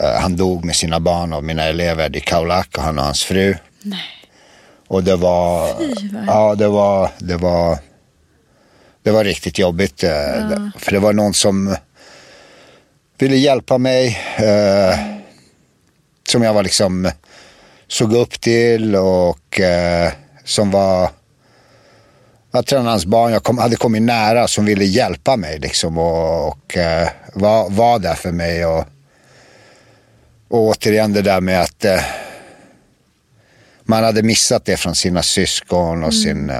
han 0.00 0.36
dog 0.36 0.64
med 0.64 0.76
sina 0.76 1.00
barn 1.00 1.32
och 1.32 1.44
mina 1.44 1.64
elever 1.64 2.16
i 2.16 2.20
Kaulak 2.20 2.68
och 2.76 2.82
han 2.82 2.98
och 2.98 3.04
hans 3.04 3.24
fru. 3.24 3.56
Nej. 3.82 4.00
Och 4.88 5.04
det 5.04 5.16
var, 5.16 5.68
ja 6.26 6.54
det 6.54 6.68
var, 6.68 7.10
det 7.18 7.36
var, 7.36 7.78
det 9.02 9.10
var 9.10 9.24
riktigt 9.24 9.58
jobbigt. 9.58 10.02
Eh, 10.02 10.10
ja. 10.10 10.70
För 10.78 10.92
det 10.92 10.98
var 10.98 11.12
någon 11.12 11.34
som 11.34 11.76
ville 13.18 13.36
hjälpa 13.36 13.78
mig. 13.78 14.18
Eh, 14.36 14.98
som 16.28 16.42
jag 16.42 16.54
var 16.54 16.62
liksom, 16.62 17.10
såg 17.88 18.12
upp 18.12 18.40
till 18.40 18.96
och 18.96 19.60
eh, 19.60 20.12
som 20.44 20.70
var, 20.70 21.10
jag 22.52 22.66
tränade 22.66 22.90
hans 22.90 23.06
barn, 23.06 23.32
jag 23.32 23.42
kom, 23.42 23.58
hade 23.58 23.76
kommit 23.76 24.02
nära 24.02 24.48
som 24.48 24.64
ville 24.64 24.84
hjälpa 24.84 25.36
mig 25.36 25.58
liksom 25.58 25.98
och, 25.98 26.48
och 26.48 26.76
eh, 26.76 27.08
var, 27.34 27.70
var 27.70 27.98
där 27.98 28.14
för 28.14 28.32
mig. 28.32 28.66
Och, 28.66 28.84
och 30.52 30.60
återigen 30.60 31.12
det 31.12 31.22
där 31.22 31.40
med 31.40 31.60
att 31.60 31.84
eh, 31.84 32.00
man 33.82 34.04
hade 34.04 34.22
missat 34.22 34.64
det 34.64 34.76
från 34.76 34.94
sina 34.94 35.22
syskon 35.22 36.04
och 36.04 36.12
mm. 36.12 36.12
sin 36.12 36.50
eh, 36.50 36.56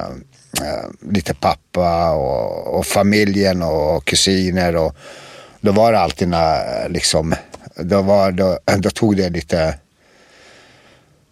eh, 0.62 1.11
lite 1.11 1.35
pappa 1.35 2.11
och, 2.11 2.78
och, 2.78 2.87
familjen 2.87 3.62
och 3.62 4.05
kusiner. 4.05 4.76
Och 4.76 4.96
då 5.61 5.72
var 5.72 5.92
det 5.92 5.98
alltid 5.98 6.28
när, 6.28 6.88
liksom, 6.88 7.35
då, 7.76 8.02
var, 8.02 8.33
då, 8.33 8.59
då 8.78 8.90
tog 8.90 9.16
det 9.16 9.31
lite 9.31 9.74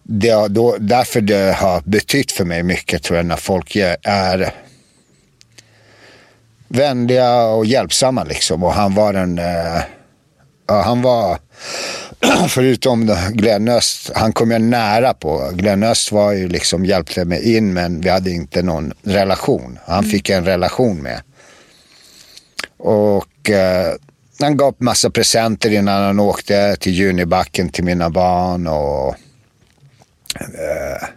det, 0.03 0.47
då, 0.47 0.75
därför 0.79 1.21
det 1.21 1.55
har 1.55 1.81
betytt 1.85 2.31
för 2.31 2.45
mig 2.45 2.63
mycket 2.63 3.03
tror 3.03 3.17
jag 3.17 3.25
när 3.25 3.35
folk 3.35 3.75
är 4.03 4.53
vänliga 6.67 7.43
och 7.43 7.65
hjälpsamma 7.65 8.23
liksom. 8.23 8.63
Och 8.63 8.73
han 8.73 8.95
var 8.95 9.13
en, 9.13 9.39
eh, 9.39 9.81
ja, 10.67 10.81
han 10.81 11.01
var 11.01 11.37
förutom 12.49 13.17
Glenn 13.31 13.67
Öst, 13.67 14.11
han 14.15 14.33
kom 14.33 14.51
jag 14.51 14.61
nära 14.61 15.13
på. 15.13 15.51
Glenn 15.53 15.83
Öst 15.83 16.11
var 16.11 16.31
ju 16.31 16.47
liksom, 16.47 16.85
hjälpte 16.85 17.25
mig 17.25 17.55
in 17.55 17.73
men 17.73 18.01
vi 18.01 18.09
hade 18.09 18.31
inte 18.31 18.61
någon 18.61 18.93
relation. 19.03 19.79
Han 19.85 19.99
mm. 19.99 20.11
fick 20.11 20.29
en 20.29 20.45
relation 20.45 20.97
med. 20.97 21.21
Och 22.77 23.49
eh, 23.49 23.93
han 24.39 24.57
gav 24.57 24.75
massa 24.77 25.09
presenter 25.09 25.73
innan 25.73 26.03
han 26.03 26.19
åkte 26.19 26.75
till 26.79 26.93
Junibacken 26.93 27.69
till 27.69 27.83
mina 27.83 28.09
barn. 28.09 28.67
och 28.67 29.15
eh, 30.39 31.07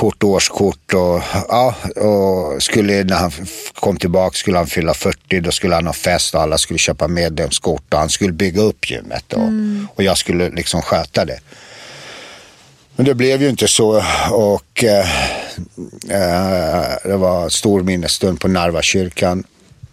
kort, 0.00 0.24
årskort 0.24 0.94
och, 0.94 1.22
ja, 1.48 1.74
och 1.96 2.62
skulle, 2.62 3.04
när 3.04 3.16
han 3.16 3.32
kom 3.74 3.96
tillbaka 3.96 4.36
skulle 4.36 4.56
han 4.56 4.66
fylla 4.66 4.94
40, 4.94 5.40
då 5.40 5.50
skulle 5.50 5.74
han 5.74 5.86
ha 5.86 5.92
fest 5.92 6.34
och 6.34 6.40
alla 6.40 6.58
skulle 6.58 6.78
köpa 6.78 7.08
medlemskort 7.08 7.94
och 7.94 7.98
han 7.98 8.08
skulle 8.08 8.32
bygga 8.32 8.62
upp 8.62 8.90
gymmet 8.90 9.32
och, 9.32 9.42
mm. 9.42 9.88
och 9.94 10.02
jag 10.02 10.18
skulle 10.18 10.50
liksom 10.50 10.82
sköta 10.82 11.24
det. 11.24 11.40
Men 12.96 13.06
det 13.06 13.14
blev 13.14 13.42
ju 13.42 13.48
inte 13.48 13.68
så 13.68 14.04
och 14.30 14.84
eh, 14.84 15.10
eh, 16.08 16.84
det 17.04 17.16
var 17.16 17.48
stor 17.48 17.82
minnesstund 17.82 18.40
på 18.40 18.48
Narvakyrkan. 18.48 19.44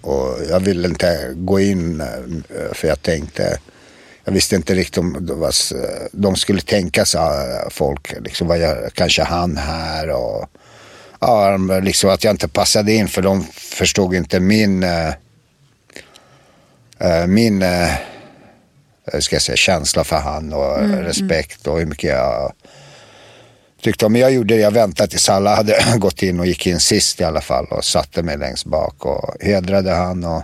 Och 0.01 0.37
jag 0.49 0.59
ville 0.59 0.87
inte 0.87 1.31
gå 1.35 1.59
in 1.59 2.01
eh, 2.01 2.73
för 2.73 2.87
jag 2.87 3.01
tänkte, 3.01 3.59
jag 4.27 4.33
visste 4.33 4.55
inte 4.55 4.75
riktigt 4.75 4.97
om 4.97 5.25
det 5.25 5.33
var, 5.33 5.53
de 6.11 6.35
skulle 6.35 6.61
tänka 6.61 7.05
sig 7.05 7.21
folk, 7.69 8.13
liksom, 8.21 8.47
vad 8.47 8.59
gör 8.59 8.89
kanske 8.93 9.23
han 9.23 9.57
här 9.57 10.09
och 10.09 10.49
ja, 11.19 11.57
liksom 11.57 12.09
att 12.09 12.23
jag 12.23 12.33
inte 12.33 12.47
passade 12.47 12.93
in 12.93 13.07
för 13.07 13.21
de 13.21 13.43
förstod 13.53 14.15
inte 14.15 14.39
min, 14.39 14.83
äh, 14.83 15.13
min 17.27 17.61
äh, 17.61 17.89
ska 19.19 19.35
jag 19.35 19.41
säga, 19.41 19.55
känsla 19.55 20.03
för 20.03 20.17
han 20.17 20.53
och 20.53 20.79
mm, 20.79 20.99
respekt 20.99 21.67
och 21.67 21.79
hur 21.79 21.85
mycket 21.85 22.09
jag 22.09 22.53
tyckte 23.81 24.05
om. 24.05 24.11
Men 24.11 24.21
jag 24.21 24.31
gjorde 24.31 24.55
det, 24.55 24.61
jag 24.61 24.71
väntade 24.71 25.09
tills 25.09 25.29
alla 25.29 25.55
hade 25.55 25.77
gått 25.97 26.23
in 26.23 26.39
och 26.39 26.45
gick 26.45 26.67
in 26.67 26.79
sist 26.79 27.21
i 27.21 27.23
alla 27.23 27.41
fall 27.41 27.65
och 27.65 27.85
satte 27.85 28.23
mig 28.23 28.37
längst 28.37 28.65
bak 28.65 29.05
och 29.05 29.35
hedrade 29.39 29.91
han. 29.91 30.23
Och... 30.23 30.43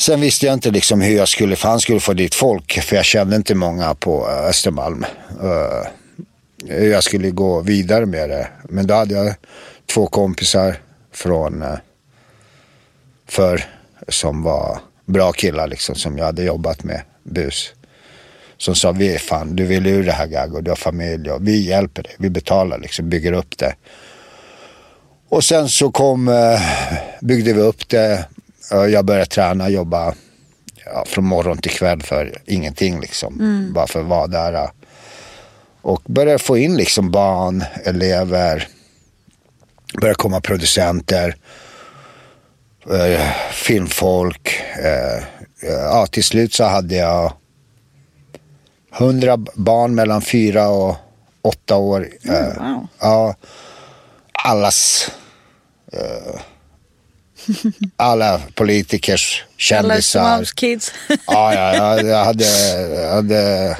Sen 0.00 0.20
visste 0.20 0.46
jag 0.46 0.52
inte 0.52 0.70
liksom 0.70 1.00
hur 1.00 1.16
jag 1.16 1.28
skulle, 1.28 1.56
för 1.56 1.68
han 1.68 1.80
skulle 1.80 2.00
få 2.00 2.12
dit 2.12 2.34
folk, 2.34 2.80
för 2.82 2.96
jag 2.96 3.04
kände 3.04 3.36
inte 3.36 3.54
många 3.54 3.94
på 3.94 4.28
eh, 4.28 4.44
Östermalm. 4.44 5.04
Uh, 5.42 5.86
jag 6.76 7.04
skulle 7.04 7.30
gå 7.30 7.60
vidare 7.60 8.06
med 8.06 8.30
det. 8.30 8.48
Men 8.68 8.86
då 8.86 8.94
hade 8.94 9.14
jag 9.14 9.34
två 9.86 10.06
kompisar 10.06 10.76
från 11.12 11.62
uh, 11.62 11.76
förr 13.28 13.64
som 14.08 14.42
var 14.42 14.78
bra 15.06 15.32
killar 15.32 15.66
liksom 15.66 15.94
som 15.94 16.18
jag 16.18 16.24
hade 16.24 16.42
jobbat 16.44 16.84
med, 16.84 17.02
bus 17.22 17.72
som 18.56 18.74
sa 18.74 18.92
vi 18.92 19.18
fan 19.18 19.56
du 19.56 19.64
vill 19.64 19.86
ur 19.86 20.04
det 20.04 20.12
här 20.12 20.26
Gaggo, 20.26 20.60
du 20.60 20.70
har 20.70 20.76
familj 20.76 21.30
och 21.30 21.48
vi 21.48 21.60
hjälper 21.60 22.02
dig, 22.02 22.16
vi 22.18 22.30
betalar 22.30 22.78
liksom, 22.78 23.08
bygger 23.08 23.32
upp 23.32 23.58
det. 23.58 23.74
Och 25.28 25.44
sen 25.44 25.68
så 25.68 25.90
kom, 25.90 26.30
byggde 27.20 27.52
vi 27.52 27.60
upp 27.60 27.88
det. 27.88 28.24
Jag 28.70 29.04
började 29.04 29.26
träna, 29.26 29.68
jobba 29.68 30.14
ja, 30.84 31.04
från 31.06 31.24
morgon 31.24 31.58
till 31.58 31.70
kväll 31.70 32.02
för 32.02 32.38
ingenting 32.46 33.00
liksom. 33.00 33.40
Mm. 33.40 33.72
Bara 33.72 33.86
för 33.86 34.00
att 34.00 34.06
vara 34.06 34.26
där. 34.26 34.70
Och 35.82 36.02
började 36.06 36.38
få 36.38 36.58
in 36.58 36.76
liksom 36.76 37.10
barn, 37.10 37.64
elever, 37.84 38.68
började 40.00 40.14
komma 40.14 40.40
producenter, 40.40 41.36
eh, 42.90 43.30
filmfolk. 43.52 44.62
Eh, 44.82 45.24
ja, 45.62 46.06
till 46.06 46.24
slut 46.24 46.54
så 46.54 46.64
hade 46.64 46.96
jag 46.96 47.32
hundra 48.90 49.36
barn 49.36 49.94
mellan 49.94 50.22
fyra 50.22 50.68
och 50.68 50.96
åtta 51.42 51.76
år. 51.76 52.08
Mm, 52.24 52.36
eh, 52.36 52.56
wow. 52.58 52.86
Ja, 53.00 53.34
allas... 54.32 55.10
Uh, 55.94 56.40
alla 57.96 58.40
politikers 58.54 59.44
kändisar. 59.56 60.20
Alla 60.20 60.44
kids. 60.44 60.92
ja, 61.08 61.54
ja, 61.54 62.00
jag 62.02 62.24
hade, 62.24 62.44
jag 62.94 63.14
hade 63.14 63.76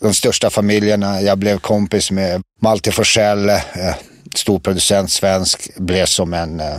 de 0.00 0.14
största 0.14 0.50
familjerna. 0.50 1.20
Jag 1.20 1.38
blev 1.38 1.58
kompis 1.58 2.10
med 2.10 2.42
Malte 2.60 2.92
Forsell, 2.92 3.48
eh, 3.48 3.94
storproducent 4.34 5.10
svensk. 5.10 5.70
Blev 5.76 6.06
som 6.06 6.34
en 6.34 6.60
eh, 6.60 6.78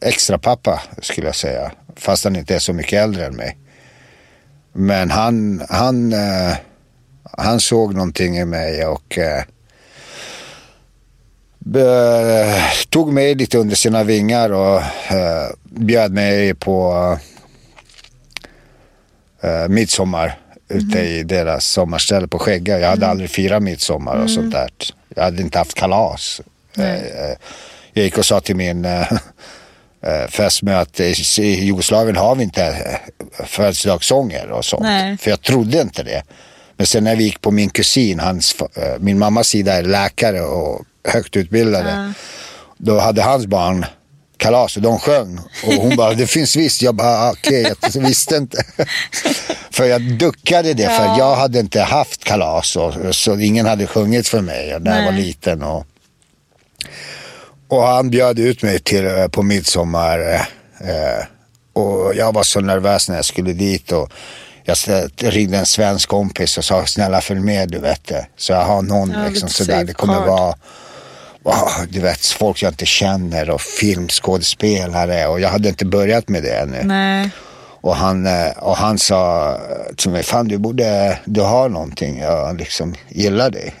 extra 0.00 0.38
pappa 0.38 0.82
skulle 1.02 1.26
jag 1.26 1.36
säga. 1.36 1.72
Fast 1.96 2.24
han 2.24 2.36
inte 2.36 2.54
är 2.54 2.58
så 2.58 2.72
mycket 2.72 3.02
äldre 3.02 3.26
än 3.26 3.36
mig. 3.36 3.58
Men 4.72 5.10
han, 5.10 5.62
han, 5.68 6.12
eh, 6.12 6.56
han 7.22 7.60
såg 7.60 7.94
någonting 7.94 8.38
i 8.38 8.44
mig 8.44 8.86
och 8.86 9.18
eh, 9.18 9.44
tog 12.88 13.12
mig 13.12 13.34
lite 13.34 13.58
under 13.58 13.76
sina 13.76 14.04
vingar 14.04 14.52
och 14.52 14.76
eh, 15.12 15.50
bjöd 15.64 16.12
mig 16.12 16.54
på 16.54 17.18
eh, 19.42 19.68
midsommar 19.68 20.38
mm. 20.70 20.88
ute 20.88 20.98
i 20.98 21.22
deras 21.22 21.64
sommarställe 21.64 22.28
på 22.28 22.38
Skägga. 22.38 22.78
Jag 22.78 22.88
hade 22.88 23.04
mm. 23.04 23.10
aldrig 23.10 23.30
firat 23.30 23.62
midsommar 23.62 24.12
och 24.12 24.16
mm. 24.16 24.28
sånt 24.28 24.52
där. 24.52 24.70
Jag 25.14 25.22
hade 25.22 25.42
inte 25.42 25.58
haft 25.58 25.74
kalas. 25.74 26.40
Eh, 26.76 26.94
eh, 26.94 27.36
jag 27.92 28.04
gick 28.04 28.18
och 28.18 28.26
sa 28.26 28.40
till 28.40 28.56
min 28.56 28.84
eh, 28.84 29.12
eh, 30.02 30.26
fästmö 30.28 30.76
att 30.76 31.00
i 31.00 31.64
Jugoslavien 31.64 32.16
har 32.16 32.34
vi 32.34 32.42
inte 32.42 32.98
födelsedagssånger 33.46 34.50
och 34.50 34.64
sånt. 34.64 34.82
Nej. 34.82 35.16
För 35.16 35.30
jag 35.30 35.40
trodde 35.40 35.80
inte 35.80 36.02
det. 36.02 36.22
Men 36.80 36.86
sen 36.86 37.04
när 37.04 37.16
vi 37.16 37.24
gick 37.24 37.40
på 37.40 37.50
min 37.50 37.70
kusin, 37.70 38.20
hans, 38.20 38.54
eh, 38.74 38.98
min 38.98 39.18
mammas 39.18 39.48
sida 39.48 39.72
är 39.72 39.82
läkare 39.82 40.40
och 40.40 40.84
högt 41.08 41.36
utbildade. 41.36 41.90
Ja. 41.90 42.12
Då 42.78 42.98
hade 42.98 43.22
hans 43.22 43.46
barn 43.46 43.86
kalas 44.36 44.76
och 44.76 44.82
de 44.82 44.98
sjöng. 44.98 45.38
Och 45.38 45.72
hon 45.72 45.96
bara, 45.96 46.14
det 46.14 46.26
finns 46.26 46.56
visst. 46.56 46.82
Jag 46.82 46.94
bara, 46.94 47.08
ah, 47.08 47.30
okej, 47.30 47.72
okay, 47.72 47.90
jag 47.94 48.02
visste 48.02 48.36
inte. 48.36 48.64
för 49.70 49.84
jag 49.84 50.02
duckade 50.02 50.74
det, 50.74 50.82
ja. 50.82 50.90
för 50.90 51.18
jag 51.18 51.36
hade 51.36 51.60
inte 51.60 51.80
haft 51.80 52.24
kalas. 52.24 52.76
Och, 52.76 52.94
så 53.16 53.38
ingen 53.38 53.66
hade 53.66 53.86
sjungit 53.86 54.28
för 54.28 54.40
mig 54.40 54.76
när 54.80 54.98
jag 54.98 55.12
var 55.12 55.18
liten. 55.18 55.62
Och, 55.62 55.86
och 57.68 57.82
han 57.82 58.10
bjöd 58.10 58.38
ut 58.38 58.62
mig 58.62 58.78
till, 58.78 59.06
eh, 59.06 59.28
på 59.28 59.42
midsommar. 59.42 60.18
Eh, 60.80 61.24
och 61.72 62.14
jag 62.14 62.32
var 62.32 62.42
så 62.42 62.60
nervös 62.60 63.08
när 63.08 63.16
jag 63.16 63.24
skulle 63.24 63.52
dit. 63.52 63.92
Och 63.92 64.12
jag 64.86 65.10
ringde 65.34 65.58
en 65.58 65.66
svensk 65.66 66.08
kompis 66.08 66.58
och 66.58 66.64
sa 66.64 66.86
snälla 66.86 67.20
följ 67.20 67.40
med 67.40 67.70
du 67.70 67.78
vet. 67.78 68.12
Så 68.36 68.52
jag 68.52 68.64
har 68.64 68.82
någon 68.82 69.10
ja, 69.10 69.28
liksom 69.28 69.48
sådär. 69.48 69.84
Det 69.84 69.94
kommer 69.94 70.26
vara 70.26 70.54
wow, 71.42 71.86
du 71.88 72.00
vet, 72.00 72.26
folk 72.26 72.62
jag 72.62 72.72
inte 72.72 72.86
känner 72.86 73.50
och 73.50 73.60
filmskådespelare. 73.60 75.26
Och 75.26 75.40
jag 75.40 75.48
hade 75.48 75.68
inte 75.68 75.84
börjat 75.84 76.28
med 76.28 76.42
det 76.42 76.58
ännu. 76.58 76.82
Nej. 76.84 77.30
Och 77.82 77.96
han, 77.96 78.26
eh, 78.26 78.50
och 78.58 78.76
han 78.76 78.98
sa 78.98 79.56
till 79.96 80.10
mig, 80.10 80.22
fan 80.22 80.48
du 80.48 80.58
borde, 80.58 81.18
du 81.24 81.40
har 81.40 81.68
någonting, 81.68 82.18
jag 82.18 82.56
liksom 82.56 82.94
gillar 83.08 83.50
dig. 83.50 83.74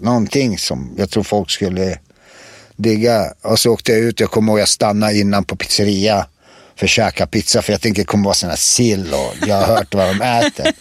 Någonting 0.00 0.58
som 0.58 0.94
jag 0.96 1.10
tror 1.10 1.22
folk 1.22 1.50
skulle 1.50 1.98
digga. 2.76 3.32
Och 3.42 3.58
så 3.58 3.72
åkte 3.72 3.92
jag 3.92 4.00
ut, 4.00 4.20
jag 4.20 4.30
kommer 4.30 4.52
ihåg 4.52 4.60
jag 4.60 4.68
stannade 4.68 5.18
innan 5.18 5.44
på 5.44 5.56
pizzeria 5.56 6.26
för 6.82 6.86
att 6.86 6.90
käka 6.90 7.26
pizza 7.26 7.62
för 7.62 7.72
jag 7.72 7.80
tänkte 7.80 8.02
det 8.02 8.06
kommer 8.06 8.24
vara 8.24 8.34
sådana 8.34 8.56
sill 8.56 9.14
och 9.14 9.48
jag 9.48 9.56
har 9.56 9.66
hört 9.66 9.94
vad 9.94 10.06
de 10.06 10.22
äter. 10.22 10.72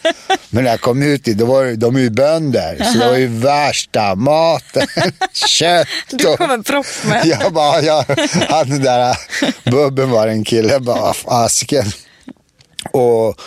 Men 0.50 0.64
när 0.64 0.72
jag 0.72 0.82
kom 0.82 1.04
ut, 1.04 1.26
då 1.26 1.46
var 1.46 1.76
de 1.76 1.98
ju 1.98 2.10
bönder 2.10 2.78
så 2.84 2.98
det 2.98 3.08
var 3.08 3.18
ju 3.18 3.28
värsta 3.28 4.16
maten. 4.16 4.88
Kött 5.34 5.88
och... 6.12 6.18
Du 6.18 6.38
kom 6.38 6.52
en 6.52 6.64
propp 6.64 6.86
med. 7.06 7.26
Jag 7.26 7.54
bara, 7.54 7.82
jag, 7.82 8.06
han 8.50 8.70
den 8.70 8.82
där 8.82 9.18
Bubben 9.72 10.10
var 10.10 10.28
en 10.28 10.44
kille, 10.44 10.80
bara 10.80 11.14
asken. 11.26 11.86
Och, 12.92 13.40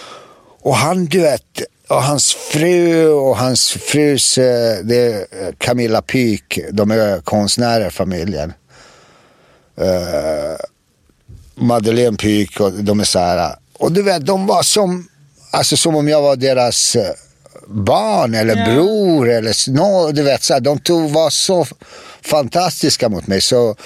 och 0.63 0.77
han 0.77 1.05
du 1.05 1.21
vet, 1.21 1.63
och 1.89 2.03
hans 2.03 2.35
fru 2.35 3.09
och 3.09 3.37
hans 3.37 3.71
frus, 3.71 4.39
eh, 4.39 4.79
det 4.85 4.97
är 4.97 5.53
Camilla 5.59 6.03
Pyk, 6.03 6.59
de 6.73 6.91
är 6.91 7.21
konstnärer 7.21 7.91
familjen. 7.91 8.53
Uh, 9.81 10.57
Madeleine 11.55 12.17
Pyk 12.17 12.61
och 12.61 12.73
de 12.73 13.01
är 13.01 13.05
så 13.05 13.19
här. 13.19 13.57
Och 13.79 13.93
du 13.93 14.03
vet, 14.03 14.27
de 14.27 14.47
var 14.47 14.63
som, 14.63 15.09
alltså 15.51 15.77
som 15.77 15.97
om 15.97 16.09
jag 16.09 16.23
var 16.23 16.37
deras 16.37 16.97
eh, 16.97 17.13
barn 17.67 18.35
eller 18.35 18.57
ja. 18.57 18.65
bror 18.65 19.31
eller 19.31 19.71
no, 19.71 20.13
du 20.13 20.23
vet 20.23 20.43
så 20.43 20.55
här, 20.55 20.61
De 20.61 20.79
tog, 20.79 21.11
var 21.11 21.31
så 21.31 21.67
fantastiska 22.23 23.09
mot 23.09 23.27
mig 23.27 23.41
så 23.41 23.77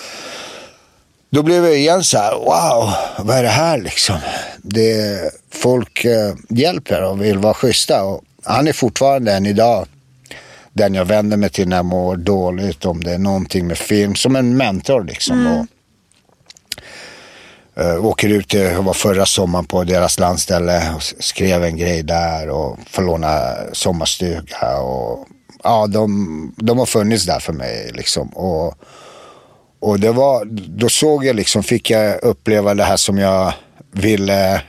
då 1.31 1.43
blev 1.43 1.65
jag 1.65 1.77
igen 1.77 2.05
så 2.05 2.19
här, 2.19 2.35
wow, 2.35 2.95
vad 3.27 3.37
är 3.37 3.43
det 3.43 3.49
här 3.49 3.79
liksom? 3.79 4.17
Det, 4.63 5.21
folk 5.51 6.05
eh, 6.05 6.35
hjälper 6.49 7.03
och 7.03 7.23
vill 7.23 7.39
vara 7.39 7.55
schyssta. 7.55 8.05
Och 8.05 8.23
han 8.45 8.69
är 8.69 8.73
fortfarande 8.73 9.33
än 9.33 9.47
idag 9.47 9.87
den 10.73 10.95
jag 10.95 11.05
vänder 11.05 11.37
mig 11.37 11.51
till 11.51 11.69
när 11.69 11.77
jag 11.77 11.85
mår 11.85 12.17
dåligt, 12.17 12.85
om 12.85 13.05
det 13.05 13.13
är 13.13 13.19
någonting 13.19 13.67
med 13.67 13.79
film, 13.79 14.15
som 14.15 14.37
en 14.37 14.57
mentor 14.57 15.05
liksom. 15.05 15.41
Mm. 15.41 15.53
Och, 15.53 15.67
Uh, 17.81 18.07
åker 18.07 18.29
ut, 18.29 18.55
jag 18.55 18.83
var 18.83 18.93
förra 18.93 19.27
sommaren 19.27 19.65
på 19.65 19.85
deras 19.85 20.19
landställe 20.19 20.95
och 20.97 21.03
skrev 21.03 21.65
en 21.65 21.77
grej 21.77 22.03
där 22.03 22.49
och 22.49 22.79
får 22.91 23.03
låna 23.03 23.55
sommarstuga. 23.73 24.79
Och, 24.81 25.27
ja, 25.63 25.87
de, 25.87 26.55
de 26.57 26.79
har 26.79 26.87
funnits 26.87 27.27
där 27.27 27.41
för 27.41 27.53
mig 27.53 27.91
liksom. 27.95 28.29
Och, 28.29 28.75
och 29.81 30.01
det 30.01 30.13
var, 30.13 30.45
då 30.79 30.89
såg 30.89 31.25
jag 31.25 31.37
liksom, 31.37 31.63
fick 31.63 31.91
jag 31.91 32.23
uppleva 32.23 32.75
det 32.75 32.85
här 32.85 32.97
som 32.97 33.19
jag 33.19 33.53
ville 33.93 34.63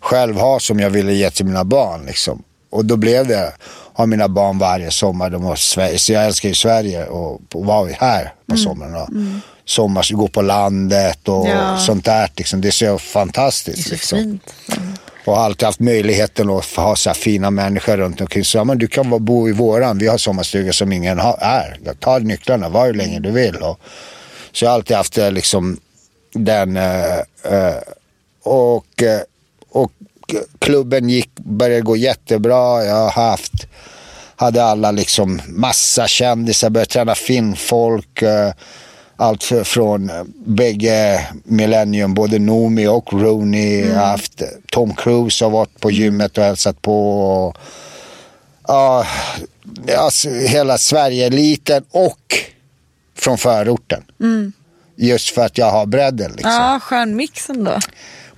själv 0.00 0.36
ha, 0.36 0.60
som 0.60 0.80
jag 0.80 0.90
ville 0.90 1.12
ge 1.12 1.30
till 1.30 1.46
mina 1.46 1.64
barn 1.64 2.06
liksom. 2.06 2.42
Och 2.70 2.84
då 2.84 2.96
blev 2.96 3.26
det, 3.26 3.52
ha 3.92 4.06
mina 4.06 4.28
barn 4.28 4.58
varje 4.58 4.90
sommar, 4.90 5.30
de 5.30 5.42
var 5.42 5.56
Sverige, 5.56 5.98
så 5.98 6.12
jag 6.12 6.26
älskar 6.26 6.48
ju 6.48 6.54
Sverige 6.54 7.06
och, 7.06 7.40
och 7.54 7.64
var 7.64 7.88
här 7.88 8.32
på 8.46 8.54
mm. 8.54 8.64
somrarna. 8.64 9.04
Mm. 9.04 9.40
Sommar, 9.66 10.12
gå 10.14 10.28
på 10.28 10.42
landet 10.42 11.28
och 11.28 11.48
ja. 11.48 11.78
sånt 11.78 12.04
där 12.04 12.30
liksom. 12.36 12.60
Det 12.60 12.68
är 12.68 12.72
så 12.72 12.98
fantastiskt. 12.98 13.76
Det 13.76 13.94
är 13.94 13.98
så 13.98 14.16
liksom. 14.16 14.18
fint. 14.18 14.54
Mm. 14.76 14.92
Och 15.24 15.36
har 15.36 15.44
alltid 15.44 15.66
haft 15.66 15.80
möjligheten 15.80 16.50
att 16.50 16.64
ha 16.64 16.96
så 16.96 17.10
här 17.10 17.14
fina 17.14 17.50
människor 17.50 17.96
runt 17.96 18.20
omkring. 18.20 18.44
Så 18.44 18.58
ja, 18.58 18.64
men 18.64 18.78
du 18.78 18.88
kan 18.88 19.10
vara- 19.10 19.20
bo 19.20 19.48
i 19.48 19.52
våran, 19.52 19.98
vi 19.98 20.06
har 20.08 20.18
sommarstuga 20.18 20.72
som 20.72 20.92
ingen 20.92 21.18
har, 21.18 21.38
är. 21.40 21.78
Ta 22.00 22.18
nycklarna, 22.18 22.68
var 22.68 22.86
hur 22.86 22.94
länge 22.94 23.20
du 23.20 23.30
vill. 23.30 23.56
Och, 23.56 23.80
så 24.52 24.64
jag 24.64 24.70
har 24.70 24.74
alltid 24.74 24.96
haft 24.96 25.18
eh, 25.18 25.30
liksom 25.32 25.80
den... 26.34 26.76
eh, 26.76 27.16
eh, 27.44 27.76
och, 28.42 29.02
och 29.70 29.92
klubben 30.58 31.08
gick, 31.08 31.30
började 31.34 31.82
gå 31.82 31.96
jättebra. 31.96 32.84
Jag 32.84 32.94
har 32.94 33.10
haft, 33.10 33.52
hade 34.36 34.64
alla 34.64 34.90
liksom 34.90 35.40
massa 35.48 36.06
kändisar, 36.06 36.70
började 36.70 36.90
träna 36.90 37.14
filmfolk. 37.14 38.22
eh, 38.22 38.52
Allt 39.16 39.42
från 39.64 40.10
eh, 40.10 40.22
bägge 40.46 41.26
Millennium, 41.44 42.14
både 42.14 42.38
Noomi 42.38 42.86
och 42.86 43.12
Rooney. 43.12 43.92
Har 43.92 44.06
haft 44.06 44.42
eh, 44.42 44.48
Tom 44.70 44.94
Cruise 44.94 45.44
har 45.44 45.50
varit 45.50 45.80
på 45.80 45.90
gymmet 45.90 46.38
och 46.38 46.44
hälsat 46.44 46.82
på. 46.82 47.20
Och, 47.46 47.56
ja, 48.68 49.06
alltså, 49.98 50.28
hela 50.30 50.78
Sverige-eliten 50.78 51.84
och 51.90 52.34
från 53.18 53.38
förorten. 53.38 54.02
Just 54.96 55.28
för 55.28 55.44
att 55.46 55.58
jag 55.58 55.70
har 55.70 55.86
bredden. 55.86 56.30
Liksom 56.32 56.50
Ja, 56.52 56.80
skön 56.82 57.16
mix 57.16 57.50
ändå. 57.50 57.78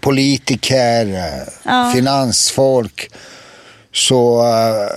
politiker, 0.01 1.07
eh, 1.15 1.49
Ja. 1.65 1.93
finansfolk. 1.95 3.11
Så 3.93 4.41
eh, 4.47 4.89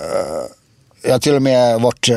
jag 1.03 1.11
har 1.11 1.19
till 1.19 1.35
och 1.35 1.41
med 1.41 1.81
varit 1.81 2.09
uh, 2.09 2.15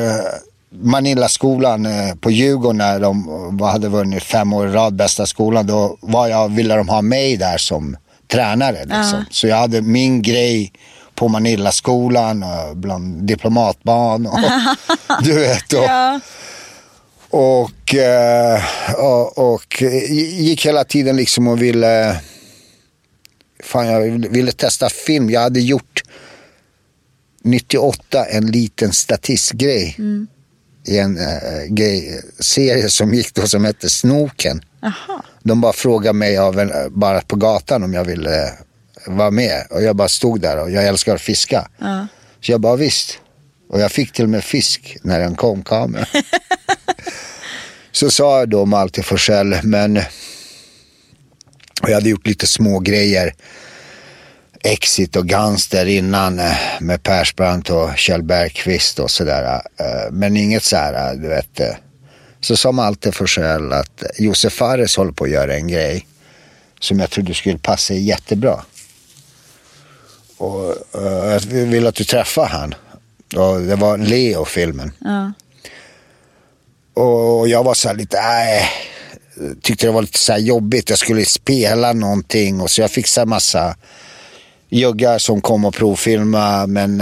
Manillaskolan 0.81 1.85
uh, 1.85 2.15
på 2.15 2.31
Djurgården 2.31 2.77
när 2.77 2.99
de 2.99 3.29
uh, 3.61 3.67
hade 3.67 3.89
vunnit 3.89 4.23
fem 4.23 4.53
år 4.53 4.67
i 4.67 4.71
rad 4.71 4.95
bästa 4.95 5.25
skolan. 5.25 5.67
Då 5.67 5.97
var 6.01 6.27
jag, 6.27 6.49
ville 6.49 6.75
de 6.75 6.89
ha 6.89 7.01
mig 7.01 7.37
där 7.37 7.57
som 7.57 7.97
tränare. 8.27 8.79
Liksom. 8.85 9.25
Så 9.31 9.47
jag 9.47 9.55
hade 9.57 9.81
min 9.81 10.21
grej 10.21 10.71
på 11.15 11.27
Manillaskolan, 11.27 12.43
uh, 12.43 12.73
bland 12.73 13.23
diplomatbarn 13.23 14.25
och 14.27 14.39
du 15.23 15.33
vet. 15.39 15.73
Och, 15.73 15.83
Ja. 15.83 16.19
och, 17.29 17.95
eh, 17.95 18.61
och, 18.97 19.53
och 19.53 19.81
gick 20.39 20.65
hela 20.65 20.83
tiden 20.83 21.15
liksom 21.17 21.47
och 21.47 21.61
ville... 21.61 22.19
Fan, 23.63 23.87
jag 23.87 24.01
ville- 24.29 24.51
testa 24.51 24.89
film. 24.89 25.29
Jag 25.29 25.41
hade 25.41 25.59
gjort 25.59 26.03
98 27.43 28.25
en 28.25 28.45
liten 28.47 28.91
statistgrej. 28.91 29.95
I 30.85 30.97
en 30.97 31.17
uh, 31.17 31.65
gay 31.67 32.21
serie 32.39 32.89
som 32.89 33.13
gick 33.13 33.33
då 33.33 33.47
som 33.47 33.65
hette 33.65 33.89
Snoken. 33.89 34.61
Jaha. 34.81 35.21
De 35.43 35.61
bara 35.61 35.73
frågade 35.73 36.13
mig 36.13 36.37
av 36.37 36.59
en, 36.59 36.71
bara 36.89 37.21
på 37.21 37.35
gatan 37.35 37.83
om 37.83 37.93
jag 37.93 38.05
ville 38.05 38.43
eh, 38.45 38.51
vara 39.07 39.31
med. 39.31 39.67
Och 39.69 39.83
jag 39.83 39.95
bara 39.95 40.07
stod 40.07 40.41
där 40.41 40.61
och 40.61 40.71
jag 40.71 40.87
älskar 40.87 41.15
att 41.15 41.21
fiska. 41.21 41.67
Ja. 41.77 42.07
Så 42.41 42.51
jag 42.51 42.61
bara 42.61 42.75
visst. 42.75 43.19
Och 43.69 43.79
jag 43.79 43.91
fick 43.91 44.11
till 44.11 44.23
och 44.23 44.29
med 44.29 44.43
fisk 44.43 44.97
när 45.01 45.19
den 45.19 45.35
kom 45.35 45.63
kameran. 45.63 46.05
så 47.91 48.11
sa 48.11 48.39
jag 48.39 48.49
då 48.49 48.65
Malte 48.65 49.03
Forsell, 49.03 49.59
men 49.63 49.97
och 51.81 51.89
jag 51.89 51.95
hade 51.95 52.09
gjort 52.09 52.27
lite 52.27 52.47
små 52.47 52.79
grejer. 52.79 53.33
Exit 54.65 55.15
och 55.15 55.27
Gangster 55.27 55.85
innan 55.85 56.39
eh, 56.39 56.57
med 56.79 57.03
Persbrandt 57.03 57.69
och 57.69 57.97
Kjell 57.97 58.23
Bergqvist 58.23 58.99
och 58.99 59.11
sådär. 59.11 59.61
eh, 59.77 60.11
Men 60.11 60.37
inget 60.37 60.63
så 60.63 60.75
här, 60.75 61.11
eh, 61.13 61.19
du 61.21 61.27
vet. 61.27 61.61
Så 62.41 62.57
sa 62.57 62.71
Malte 62.71 63.11
Forsell 63.11 63.73
att 63.73 64.03
Josef 64.17 64.53
Fares 64.53 64.97
håller 64.97 65.11
på 65.11 65.23
att 65.23 65.29
göra 65.29 65.55
en 65.55 65.67
grej 65.67 66.07
som 66.79 66.99
jag 66.99 67.09
trodde 67.09 67.33
skulle 67.33 67.57
passa 67.57 67.93
jättebra. 67.93 68.63
Och 70.37 70.75
jag 70.91 71.39
vill 71.39 71.87
att 71.87 71.95
du 71.95 72.03
träffar 72.03 72.45
han. 72.45 72.75
Och 73.35 73.61
det 73.61 73.75
var 73.75 73.97
Leo-filmen. 73.97 74.91
Ja. 74.99 75.33
Och 77.03 77.47
jag 77.47 77.63
var 77.63 77.73
så 77.73 77.87
här 77.87 77.95
lite, 77.95 78.21
nej, 78.21 78.69
tyckte 79.61 79.85
det 79.85 79.91
var 79.91 80.01
lite 80.01 80.19
så 80.19 80.31
här 80.31 80.39
jobbigt. 80.39 80.89
Jag 80.89 80.99
skulle 80.99 81.25
spela 81.25 81.93
någonting 81.93 82.61
och 82.61 82.71
så 82.71 82.81
jag 82.81 82.91
fick 82.91 83.07
så 83.07 83.21
här 83.21 83.25
massa 83.25 83.75
juggar 84.77 85.17
som 85.17 85.41
kom 85.41 85.65
och 85.65 85.73
provfilma. 85.73 86.67
Men 86.67 87.01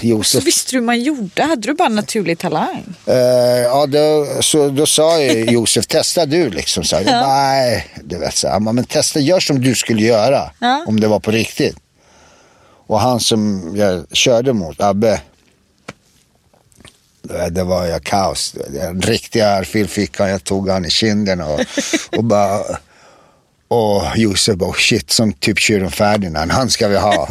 Så 0.00 0.06
Josef, 0.06 0.44
visste 0.46 0.70
du 0.72 0.76
hur 0.76 0.84
man 0.84 1.00
gjorde? 1.02 1.42
Hade 1.42 1.62
du 1.68 1.74
bara 1.74 1.88
naturlig 1.88 2.38
talang? 2.38 2.84
eh, 3.06 3.14
ja, 3.62 3.86
då, 3.86 4.26
så, 4.40 4.68
då 4.68 4.86
sa 4.86 5.18
jag 5.20 5.50
Josef, 5.52 5.86
testa 5.86 6.26
du 6.26 6.50
liksom. 6.50 6.84
Så 6.84 6.96
jag 6.96 7.04
bara, 7.04 7.26
nej, 7.28 7.86
du 8.04 8.18
vet 8.18 8.34
så 8.36 8.60
men 8.60 8.84
testa, 8.84 9.20
gör 9.20 9.40
som 9.40 9.60
du 9.60 9.74
skulle 9.74 10.02
göra. 10.02 10.50
Ja. 10.60 10.84
Om 10.88 11.00
det 11.00 11.08
var 11.08 11.20
på 11.20 11.30
riktigt. 11.30 11.76
Och 12.86 13.00
han 13.00 13.20
som 13.20 13.72
jag 13.76 14.06
körde 14.16 14.52
mot, 14.52 14.80
Abbe. 14.80 15.20
det- 17.50 17.64
var 17.64 17.86
ju 17.86 18.00
kaos. 18.00 18.54
En 18.80 19.00
riktig 19.02 19.40
örfil 19.40 19.88
fick 19.88 20.18
han. 20.18 20.28
Jag 20.30 20.44
tog 20.44 20.68
han 20.68 20.84
i 20.84 20.90
kinden 20.90 21.40
och, 21.40 21.60
och 22.16 22.24
bara... 22.24 22.60
Och 23.68 24.02
Josef 24.16 24.56
bara, 24.56 24.70
"Oh, 24.70 24.74
shit, 24.74 25.10
som 25.10 25.32
typ 25.32 25.58
tjuren 25.58 25.90
Ferdinand, 25.90 26.50
han 26.50 26.70
ska 26.70 26.88
vi 26.88 26.96
ha. 26.96 27.28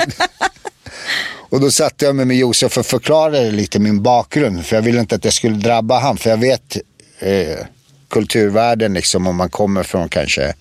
och 1.50 1.62
då 1.62 1.72
satte 1.72 2.06
jag 2.06 2.16
mig 2.16 2.26
med 2.26 2.38
Josef 2.38 2.78
och 2.78 2.86
förklarade 2.86 3.52
lite 3.52 3.80
min 3.80 4.04
bakgrund. 4.04 4.66
För 4.66 4.76
jag 4.76 4.84
ville 4.84 5.00
inte 5.00 5.16
att 5.16 5.24
det 5.24 5.32
skulle 5.32 5.58
drabba 5.58 6.00
han. 6.00 6.18
För 6.18 6.30
jag 6.30 6.38
vet 6.38 6.78
eh, 7.20 7.66
kulturvärlden, 8.10 8.94
liksom, 8.94 9.28
om 9.28 9.36
man 9.36 9.50
kommer 9.50 9.84
från 9.84 10.10
kanske 10.10 10.54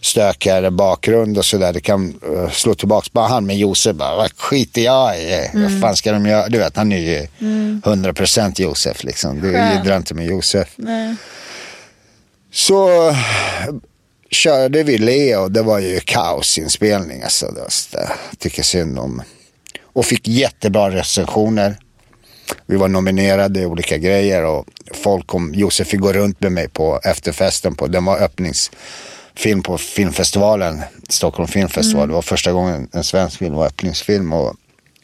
stökigare 0.00 0.70
bakgrund 0.70 1.38
och 1.38 1.44
sådär. 1.44 1.72
Det 1.72 1.80
kan 1.80 2.20
uh, 2.28 2.50
slå 2.50 2.74
tillbaks 2.74 3.08
på 3.08 3.20
han. 3.20 3.46
Men 3.46 3.58
Josef 3.58 3.96
bara, 3.96 4.16
vad 4.16 4.32
skiter 4.32 4.80
jag 4.80 5.20
i? 5.20 5.50
Vad 5.54 5.80
fan 5.80 5.96
ska 5.96 6.12
de 6.12 6.26
göra? 6.26 6.48
Du 6.48 6.58
vet, 6.58 6.76
han 6.76 6.92
är 6.92 6.98
ju 6.98 7.26
100% 7.38 8.60
Josef 8.60 9.04
liksom. 9.04 9.40
Du 9.40 9.46
jiddrar 9.46 9.96
inte 9.96 10.14
med 10.14 10.26
Josef. 10.26 10.68
Nej. 10.76 11.14
Så 12.52 12.88
körde 14.30 14.82
vi 14.82 14.98
Leo. 14.98 15.48
Det 15.48 15.62
var 15.62 15.78
ju 15.78 16.00
kaosinspelning. 16.00 17.22
Alltså, 17.22 17.46
det 17.90 18.08
tycker 18.38 18.62
synd 18.62 18.98
om. 18.98 19.22
Och 19.82 20.06
fick 20.06 20.28
jättebra 20.28 20.90
recensioner. 20.90 21.76
Vi 22.66 22.76
var 22.76 22.88
nominerade 22.88 23.60
i 23.60 23.66
olika 23.66 23.98
grejer 23.98 24.44
och 24.44 24.66
folk 24.94 25.26
kom. 25.26 25.54
Josef 25.54 25.88
fick 25.88 26.00
gå 26.00 26.12
runt 26.12 26.40
med 26.40 26.52
mig 26.52 26.68
på 26.68 27.00
efterfesten. 27.04 27.74
På, 27.74 27.86
den 27.86 28.04
var 28.04 28.18
öppningsfilm 28.18 29.62
på 29.62 29.78
filmfestivalen. 29.78 30.82
Stockholm 31.08 31.48
filmfestival. 31.48 32.08
Det 32.08 32.14
var 32.14 32.22
första 32.22 32.52
gången 32.52 32.88
en 32.92 33.04
svensk 33.04 33.38
film 33.38 33.54
var 33.54 33.66
öppningsfilm. 33.66 34.32
Och 34.32 34.56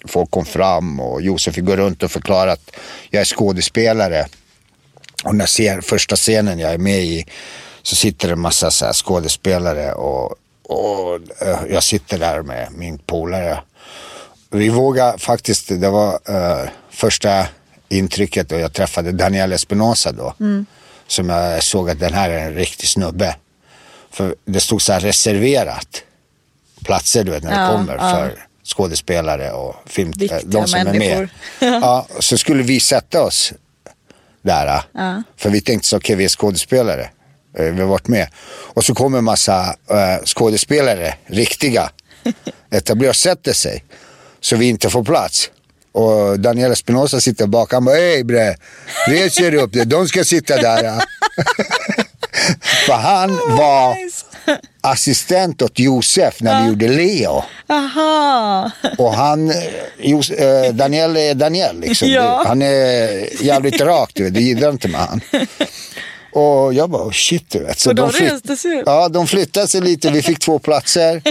folk 0.05 0.31
kom 0.31 0.45
fram 0.45 1.01
och 1.01 1.23
Josef 1.23 1.55
fick 1.55 1.65
gå 1.65 1.77
runt 1.77 2.03
och 2.03 2.11
förklara 2.11 2.53
att 2.53 2.71
jag 3.11 3.21
är 3.21 3.25
skådespelare. 3.25 4.27
Och 5.25 5.35
när 5.35 5.47
scen, 5.47 5.83
första 5.83 6.17
scenen 6.17 6.59
jag 6.59 6.73
är 6.73 6.79
med 6.79 7.03
i 7.03 7.27
så 7.85 7.97
sitter 7.97 8.29
det 8.29 8.33
en 8.35 8.41
massa 8.41 8.71
så 8.71 8.93
skådespelare 8.93 9.93
och, 9.93 10.35
och 10.63 11.15
eh, 11.43 11.59
jag 11.71 11.83
sitter 11.83 12.19
där 12.19 12.43
med 12.43 12.69
min 12.73 12.99
polare. 12.99 13.59
Vi 14.51 14.69
vågade 14.69 15.19
faktiskt, 15.19 15.69
det 15.69 15.91
var 15.91 16.19
eh, 16.29 16.69
första 16.91 17.47
intrycket 17.89 18.53
och 18.53 18.59
jag 18.61 18.73
träffade 18.73 19.13
Daniel 19.13 19.53
Espinosa 19.53 20.13
då. 20.13 20.35
Som 21.07 21.29
jag 21.29 21.63
såg 21.63 21.91
att 21.91 22.01
den 22.01 22.15
här 22.15 22.31
är 22.31 22.39
en 22.47 22.55
riktig 22.55 22.89
snubbe. 22.89 23.37
För 24.11 24.35
det 24.45 24.61
stod 24.61 24.83
så 24.83 24.93
här 24.93 25.01
reserverat 25.01 26.03
platser 26.85 27.25
du 27.25 27.31
vet 27.31 27.43
när 27.43 27.53
Ja, 27.63 27.67
det 27.67 27.73
kommer 27.77 27.95
ja. 27.97 28.11
för 28.11 28.47
skådespelare 28.65 29.53
och 29.53 29.75
film, 29.87 30.09
eh, 30.09 30.19
Viktiga 30.19 30.41
de 30.45 30.67
som 30.69 30.81
är 30.81 30.85
med. 30.85 30.95
människor. 30.95 31.29
ja, 31.61 32.07
så 32.19 32.39
skulle 32.39 32.63
vi 32.63 32.81
sätta 32.81 33.23
oss 33.23 33.53
där. 34.43 34.83
Ja. 34.93 35.23
För 35.37 35.51
vi 35.51 35.61
tänkte 35.61 35.89
så, 35.89 35.97
okej 35.97 36.17
vi 36.17 36.25
är 36.25 36.29
skådespelare. 36.29 37.11
Eh, 37.59 37.65
Vi 37.65 37.81
har 37.81 37.89
varit 37.89 38.09
med. 38.09 38.29
Och 38.75 38.85
så 38.85 38.95
kommer 38.95 39.19
en 39.19 39.25
massa 39.25 39.77
uh, 39.91 40.25
skådespelare, 40.25 41.15
riktiga, 41.27 41.91
etablerar 42.71 43.11
och 43.11 43.17
sätter 43.17 43.53
sig. 43.53 43.85
Så 44.41 44.57
vi 44.57 44.69
inte 44.69 44.91
får 44.91 45.05
plats. 45.05 45.51
Och 45.93 46.41
Daniel 46.41 46.73
Espinosa 46.73 47.21
sitter 47.21 47.47
bak. 47.47 47.73
Han 47.73 47.85
bara, 47.85 47.97
hej 47.97 48.25
bre, 48.25 48.57
res 49.09 49.41
er 49.41 49.55
upp. 49.55 49.73
De 49.87 50.09
ska 50.09 50.25
sitta 50.25 50.57
där. 50.57 50.93
För 52.87 52.93
han 52.93 53.37
var 53.37 53.97
assistent 54.81 55.63
åt 55.63 55.79
Josef 55.79 56.41
när 56.41 56.63
vi 56.63 56.69
gjorde 56.69 56.89
Leo. 56.89 57.43
Aha. 57.69 58.71
Och 58.99 59.15
han, 59.15 59.51
eh, 59.51 59.57
Jos, 59.99 60.31
eh, 60.31 60.73
Daniel 60.75 61.17
är 61.17 61.35
Daniel 61.35 61.81
liksom. 61.81 62.09
Ja. 62.11 62.45
Han 62.47 62.63
är 62.63 63.43
jävligt 63.45 63.81
rak 63.81 64.11
du 64.15 64.25
vet, 64.25 64.35
du 64.35 64.41
gillar 64.41 64.71
inte 64.71 64.89
med 64.89 65.01
han. 65.01 65.21
Och 66.35 66.75
jag 66.75 66.91
bara, 66.91 67.03
oh, 67.03 67.13
shit 67.13 67.45
du 67.51 67.59
vet. 67.59 67.79
Så 67.79 67.91
Och 67.91 67.95
de 67.97 68.13
flytt- 68.13 68.33
reste 68.33 68.57
sig. 68.57 68.83
Ja, 68.87 69.09
de 69.09 69.27
flyttade 69.27 69.69
sig 69.69 69.81
lite, 69.81 70.11
vi 70.11 70.23
fick 70.23 70.39
två 70.39 70.59
platser. 70.59 71.23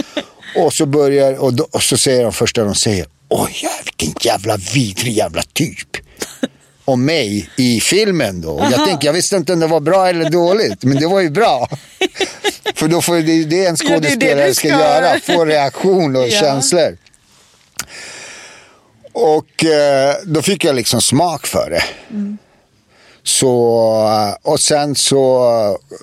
Och 0.56 0.72
så 0.72 0.86
börjar, 0.86 1.34
och, 1.38 1.54
då, 1.54 1.68
och 1.72 1.82
så 1.82 1.96
säger 1.96 2.22
de 2.22 2.32
första 2.32 2.64
de 2.64 2.74
säger, 2.74 3.06
oj 3.28 3.68
vilken 3.84 4.14
jävla 4.20 4.56
vidrig 4.56 5.12
jävla 5.12 5.42
typ. 5.52 5.88
om 6.84 7.04
mig 7.04 7.50
i 7.56 7.80
filmen 7.80 8.40
då. 8.40 8.68
Jag, 8.70 8.86
tänkte, 8.88 9.06
jag 9.06 9.12
visste 9.12 9.36
inte 9.36 9.52
om 9.52 9.60
det 9.60 9.66
var 9.66 9.80
bra 9.80 10.08
eller 10.08 10.30
dåligt, 10.30 10.82
men 10.84 10.96
det 10.96 11.06
var 11.06 11.20
ju 11.20 11.30
bra. 11.30 11.68
För 12.74 12.88
då 12.88 13.02
får 13.02 13.14
det, 13.16 13.44
det 13.44 13.64
är 13.64 13.68
en 13.68 13.76
Ja, 13.80 13.88
det 13.88 13.98
det 13.98 14.08
skådespelare 14.08 14.54
ska 14.54 14.68
ska. 14.68 14.78
göra, 14.78 15.20
få 15.20 15.44
reaktion 15.44 16.16
och 16.16 16.28
Ja. 16.28 16.40
känslor. 16.40 16.96
Och 19.12 19.64
eh, 19.64 20.14
då 20.24 20.42
fick 20.42 20.64
jag 20.64 20.74
liksom 20.76 21.00
smak 21.00 21.46
för 21.46 21.70
det. 21.70 21.82
Så, 23.24 23.88
eh, 24.06 24.50
och 24.52 24.60
sen 24.60 24.94
så 24.94 25.48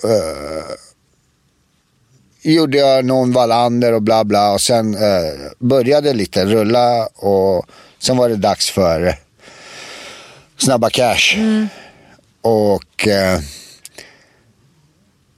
eh, 0.04 0.74
gjorde 2.42 2.78
jag 2.78 3.04
någon 3.04 3.32
Wallander 3.32 3.92
och 3.92 4.02
bla 4.02 4.24
bla 4.24 4.52
och 4.52 4.60
sen 4.60 4.94
eh, 4.94 5.50
började 5.58 6.12
lite 6.12 6.44
rulla 6.44 7.06
och 7.06 7.66
sen 7.98 8.16
var 8.16 8.28
det 8.28 8.36
dags 8.36 8.70
för 8.70 9.14
Snabba 10.56 10.90
Cash. 10.90 11.36
Och 12.40 13.08
eh, 13.08 13.40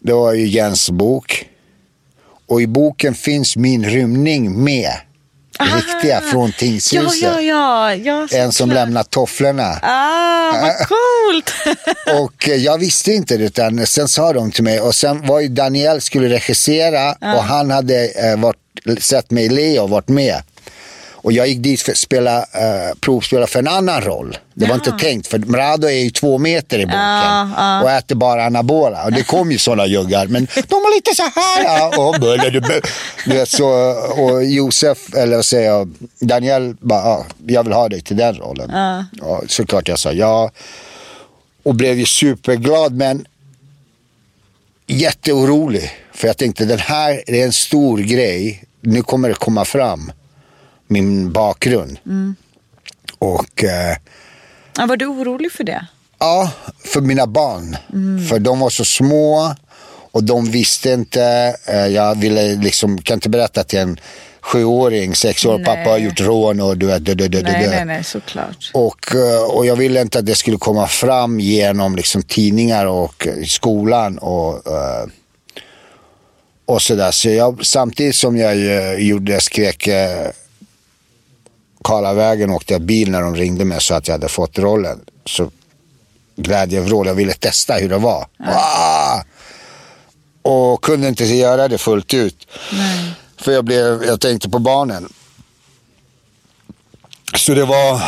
det 0.01 0.13
var 0.13 0.33
ju 0.33 0.47
Jens 0.47 0.91
bok. 0.91 1.49
Och 2.47 2.63
i 2.63 2.67
boken 2.67 3.15
finns 3.15 3.57
min 3.57 3.85
rymning 3.85 4.65
med. 4.65 4.93
Riktiga 5.61 6.21
från 6.21 6.53
tingshuset. 6.53 7.23
Ja, 7.23 7.41
ja, 7.41 7.95
ja. 7.95 8.21
En 8.33 8.53
som 8.53 8.53
såklart. 8.53 8.75
lämnar 8.75 9.03
tofflorna. 9.03 9.79
Ah, 9.83 10.53
vad 10.61 10.73
coolt! 10.89 11.53
Och 12.23 12.49
eh, 12.49 12.57
jag 12.57 12.79
visste 12.79 13.13
inte 13.13 13.37
det, 13.37 13.45
utan 13.45 13.87
sen 13.87 14.09
sa 14.09 14.33
de 14.33 14.51
till 14.51 14.65
mig. 14.65 14.81
Och 14.81 14.95
sen 14.95 15.27
var 15.27 15.41
ju 15.41 15.49
Daniel 15.49 16.01
skulle 16.01 16.29
regissera 16.29 17.13
och 17.13 17.45
han 17.45 17.71
hade 17.71 18.09
eh, 18.09 18.37
varit, 18.37 18.57
sett 19.03 19.31
mig 19.31 19.45
i 19.45 19.49
Leo 19.49 19.83
och 19.83 19.91
varit 19.91 20.09
med. 20.09 20.43
Och 21.25 21.33
jag 21.33 21.49
gick 21.49 21.59
dit 21.59 21.83
för 21.83 21.93
att 21.93 21.99
spela, 21.99 22.39
eh, 22.39 22.95
provspela 23.01 23.47
för 23.47 23.59
en 23.59 23.69
annan 23.69 24.01
roll. 24.01 24.39
Det 24.55 24.67
var 24.67 24.75
inte 24.75 24.91
tänkt, 24.91 25.27
för 25.27 25.39
Mrado 25.39 25.87
är 25.87 26.05
ju 26.05 26.11
två 26.11 26.39
meter 26.39 26.79
i 26.79 26.87
boken 26.87 27.01
Ja, 27.01 27.51
ja. 27.57 27.83
och 27.83 27.91
äter 27.91 28.15
bara 28.15 28.45
anabola. 28.45 29.05
Och 29.05 29.13
det 29.13 29.23
kom 29.23 29.53
ju 29.53 29.59
sådana 29.59 29.87
juggar, 29.87 30.27
men 30.27 30.47
de 30.69 30.75
var 30.75 30.95
lite 30.95 31.15
så 31.15 31.23
här. 31.23 31.65
Ja, 31.65 31.99
och, 31.99 32.21
du 33.27 33.47
så, 33.47 33.69
och 34.23 34.45
Josef, 34.45 35.15
eller 35.15 35.37
vad 35.37 35.45
säger 35.45 35.69
jag, 35.71 35.91
Daniel 36.21 36.77
bara, 36.81 37.01
ja, 37.01 37.27
jag 37.47 37.65
vill 37.65 37.73
ha 37.73 37.89
dig 37.89 38.01
till 38.01 38.17
den 38.17 38.35
rollen. 38.35 38.71
Ja, 39.21 39.43
såklart 39.49 39.89
jag 39.89 39.99
sa 39.99 40.13
ja. 40.13 40.51
Och 41.63 41.75
blev 41.75 41.99
ju 41.99 42.07
superglad, 42.07 42.93
men 42.93 43.27
jätteorolig. 44.87 45.91
För 46.13 46.27
jag 46.27 46.37
tänkte, 46.37 46.65
den 46.65 46.79
här 46.79 47.23
är 47.27 47.45
en 47.45 47.53
stor 47.53 47.99
grej. 47.99 48.65
Nu 48.81 49.03
kommer 49.03 49.29
det 49.29 49.35
komma 49.35 49.65
fram, 49.65 50.13
min 50.87 51.33
bakgrund. 51.33 51.99
Och 53.19 53.65
eh, 53.65 53.97
Ja, 54.79 54.87
var 54.87 54.97
du 54.97 55.07
orolig 55.07 55.53
för 55.53 55.65
det? 55.65 55.87
ja, 56.19 56.51
för 56.85 57.01
mina 57.01 57.27
barn. 57.27 57.77
För 58.29 58.39
de 58.39 58.61
var 58.61 58.71
så 58.71 58.85
små 58.85 59.55
och 60.13 60.25
de 60.25 60.51
visste 60.51 60.91
inte. 60.93 61.57
Eh, 61.69 61.87
jag 61.87 62.15
ville 62.19 62.55
liksom, 62.55 62.99
kan 63.03 63.15
inte 63.15 63.29
berätta 63.29 63.65
till 63.65 63.79
en 63.79 64.01
sjuåring, 64.41 65.15
sex 65.15 65.45
år, 65.45 65.57
Nej. 65.59 65.65
pappa 65.65 65.91
har 65.91 65.99
gjort 65.99 66.21
rån 66.21 66.61
och 66.61 66.79
du 66.79 66.87
vet, 66.87 67.05
dö, 67.05 67.15
dö, 67.15 67.29
dö, 67.29 67.43
Nej, 67.43 67.69
nej, 67.69 67.85
nej, 67.85 68.05
såklart. 68.05 68.71
Och, 68.75 69.15
eh, 69.15 69.43
och 69.43 69.67
jag 69.67 69.77
ville 69.77 70.01
inte 70.01 70.19
att 70.19 70.27
det 70.27 70.35
skulle 70.35 70.57
komma 70.57 70.87
fram 70.87 71.41
genom 71.41 71.97
liksom, 71.97 72.23
tidningar 72.23 72.87
och 72.87 73.27
eh, 73.27 73.45
skolan 73.47 74.19
och, 74.19 74.67
eh, 74.67 75.07
och 76.67 76.83
sådär. 76.83 77.11
Så 77.11 77.29
jag, 77.31 77.67
samtidigt 77.67 78.17
som 78.17 78.37
jag 78.37 78.53
eh, 78.57 78.95
gjorde, 78.95 79.41
skrek 79.41 79.89
eh, 81.85 81.91
Karlavägen 81.91 82.51
åkte 82.51 82.73
jag 82.73 82.83
bil 82.83 83.11
när 83.11 83.23
de 83.23 83.37
ringde 83.37 83.65
mig 83.65 83.81
så 83.81 83.95
att 83.95 84.09
jag 84.09 84.15
hade 84.15 84.29
fått 84.29 84.59
rollen. 84.59 85.01
Så 85.27 85.51
glädjevrål, 86.37 87.07
jag 87.07 87.15
ville 87.15 87.33
testa 87.33 87.75
hur 87.75 87.89
det 87.89 87.99
var. 87.99 88.27
Ah! 88.39 89.23
Och 90.43 90.83
kunde 90.83 91.09
inte 91.09 91.25
göra 91.25 91.69
det 91.69 91.79
fullt 91.79 92.15
ut. 92.15 92.49
För 93.37 93.53
jag, 93.53 93.65
blev, 93.65 94.05
jag 94.05 94.21
tänkte 94.21 94.49
på 94.49 94.59
barnen. 94.59 95.13
Så 97.37 97.55
det 97.55 97.65
var 97.65 98.03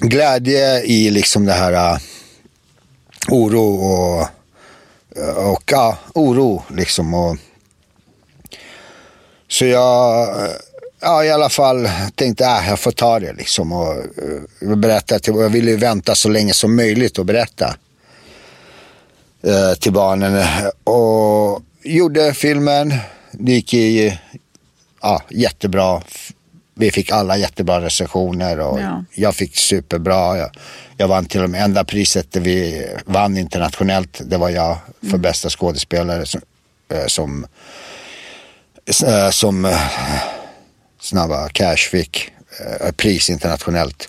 glädje 0.00 0.82
i 0.82 1.10
liksom 1.10 1.46
det 1.46 1.52
här 1.52 1.72
uh, 1.72 1.98
oro 3.28 3.74
och, 3.74 4.28
och 5.52 5.62
ja, 5.66 5.98
oro 6.14 6.62
liksom. 6.68 7.14
Och, 7.14 7.36
så 9.48 9.64
jag 9.64 10.28
ja, 11.04 11.24
i 11.24 11.30
alla 11.30 11.48
fall 11.48 11.88
tänkte 12.14 12.48
att 12.50 12.62
äh, 12.62 12.68
jag 12.68 12.80
får 12.80 12.90
ta 12.90 13.20
det 13.20 13.32
liksom. 13.32 13.72
Och, 13.72 13.96
uh, 14.62 14.76
berätta 14.76 15.18
till, 15.18 15.34
jag 15.36 15.48
ville 15.48 15.70
ju 15.70 15.76
vänta 15.76 16.14
så 16.14 16.28
länge 16.28 16.52
som 16.52 16.76
möjligt 16.76 17.18
och 17.18 17.26
berätta 17.26 17.76
eh, 19.42 19.74
till 19.80 19.92
barnen. 19.92 20.44
Och 20.84 21.62
gjorde 21.82 22.34
filmen. 22.34 22.94
Det 23.32 23.52
gick 23.52 23.74
i, 23.74 24.18
ja, 25.02 25.22
jättebra. 25.28 26.02
Vi 26.74 26.90
fick 26.90 27.12
alla 27.12 27.36
jättebra 27.36 27.80
recensioner 27.80 28.60
och 28.60 28.80
Ja. 28.80 29.04
jag 29.14 29.34
fick 29.34 29.56
superbra. 29.56 30.38
Jag, 30.38 30.50
jag 30.96 31.08
vann 31.08 31.26
till 31.26 31.42
och 31.42 31.50
med 31.50 31.64
enda 31.64 31.84
priset 31.84 32.36
vi 32.36 32.86
vann 33.04 33.38
internationellt. 33.38 34.20
Det 34.24 34.36
var 34.36 34.50
jag 34.50 34.76
för 35.10 35.18
bästa 35.18 35.50
skådespelare 35.50 36.26
som, 36.26 36.40
eh, 36.88 37.06
som, 37.06 37.46
eh, 39.06 39.30
som 39.30 39.64
eh, 39.64 39.80
Snabba 41.04 41.48
Cash 41.48 41.76
fick 41.76 42.32
eh, 42.60 42.92
pris 42.92 43.30
internationellt. 43.30 44.08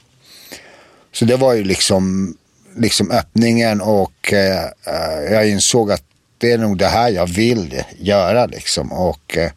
Så 1.11 1.25
det 1.25 1.35
var 1.35 1.53
ju 1.53 1.63
liksom, 1.63 2.35
liksom 2.77 3.11
öppningen 3.11 3.81
och 3.81 4.33
eh, 4.33 4.63
eh, 4.63 5.31
jag 5.31 5.49
insåg 5.49 5.91
att 5.91 6.03
det 6.37 6.51
är 6.51 6.57
nog 6.57 6.77
det 6.77 6.87
här 6.87 7.09
jag 7.09 7.27
vill 7.27 7.83
göra 7.99 8.45
liksom. 8.45 8.91
Och 8.91 9.37
eh, 9.37 9.51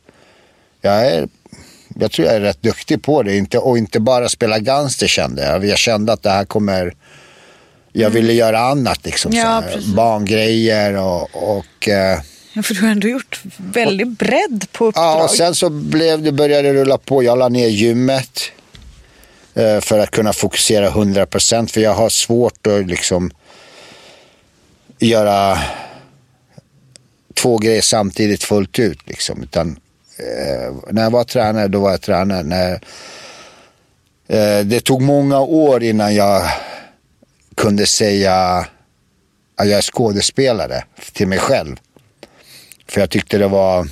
jag, 0.80 1.06
är, 1.06 1.28
jag 1.94 2.12
tror 2.12 2.26
jag 2.26 2.36
är 2.36 2.40
rätt 2.40 2.62
duktig 2.62 3.02
på 3.02 3.22
det. 3.22 3.36
Inte, 3.36 3.58
och 3.58 3.78
inte 3.78 4.00
bara 4.00 4.28
spela 4.28 4.58
gangster 4.58 5.06
kände 5.06 5.44
jag. 5.44 5.64
Jag 5.64 5.78
kände 5.78 6.12
att 6.12 6.22
det 6.22 6.30
här 6.30 6.44
kommer... 6.44 6.94
Jag 7.92 8.10
ville 8.10 8.32
göra 8.32 8.58
annat 8.58 9.04
liksom. 9.04 9.32
Ja, 9.32 9.62
barngrejer 9.94 10.96
och... 10.96 11.28
och 11.32 11.88
eh, 11.88 12.20
Ja, 12.58 12.62
för 12.62 12.74
du 12.74 12.80
har 12.80 12.88
ändå 12.88 13.08
gjort 13.08 13.40
väldigt 13.56 14.18
bredd 14.18 14.66
på 14.72 14.86
uppdrag. 14.86 15.04
Ja, 15.04 15.24
och 15.24 15.30
sen 15.30 15.54
så 15.54 15.70
blev 15.70 16.22
det, 16.22 16.32
började 16.32 16.72
det 16.72 16.74
rulla 16.74 16.98
på. 16.98 17.22
Jag 17.22 17.38
la 17.38 17.48
ner 17.48 17.68
gymmet 17.68 18.40
eh, 19.54 19.80
för 19.80 19.98
att 19.98 20.10
kunna 20.10 20.32
fokusera 20.32 20.90
100% 20.90 21.72
för 21.72 21.80
jag 21.80 21.94
har 21.94 22.08
svårt 22.08 22.66
att 22.66 22.86
liksom 22.86 23.30
göra 24.98 25.58
två 27.34 27.58
grejer 27.58 27.82
samtidigt 27.82 28.44
fullt 28.44 28.78
ut. 28.78 28.98
Liksom. 29.06 29.42
Utan, 29.42 29.80
eh, 30.16 30.74
när 30.90 31.02
jag 31.02 31.10
var 31.10 31.24
tränare, 31.24 31.68
då 31.68 31.80
var 31.80 31.90
jag 31.90 32.00
tränare. 32.00 32.42
När, 32.42 32.72
eh, 34.28 34.64
det 34.64 34.80
tog 34.80 35.02
många 35.02 35.40
år 35.40 35.82
innan 35.82 36.14
jag 36.14 36.42
kunde 37.54 37.86
säga 37.86 38.34
att 39.56 39.68
jag 39.68 39.78
är 39.78 39.82
skådespelare 39.82 40.84
till 41.12 41.28
mig 41.28 41.38
själv. 41.38 41.76
För 42.88 43.00
jag 43.00 43.10
tyckte 43.10 43.38
det 43.38 43.48
var, 43.48 43.88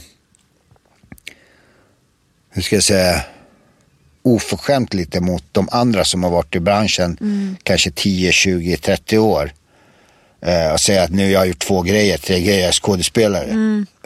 hur 2.50 2.62
ska 2.62 2.76
jag 2.76 2.84
säga, 2.84 3.22
oförskämt 4.22 4.94
lite 4.94 5.20
mot 5.20 5.44
de 5.52 5.68
andra 5.72 6.04
som 6.04 6.24
har 6.24 6.30
varit 6.30 6.56
i 6.56 6.60
branschen 6.60 7.16
kanske 7.62 7.90
10, 7.90 8.32
20, 8.32 8.76
30 8.76 9.18
år. 9.18 9.52
Eh, 10.40 10.72
och 10.72 10.80
säga 10.80 11.02
att 11.02 11.10
nu 11.10 11.30
jag 11.30 11.40
har 11.40 11.46
gjort 11.46 11.58
två 11.58 11.82
grejer, 11.82 12.18
tre 12.18 12.40
grejer, 12.40 12.60
jag 12.60 12.68
är 12.68 12.72
skådespelare. 12.72 13.50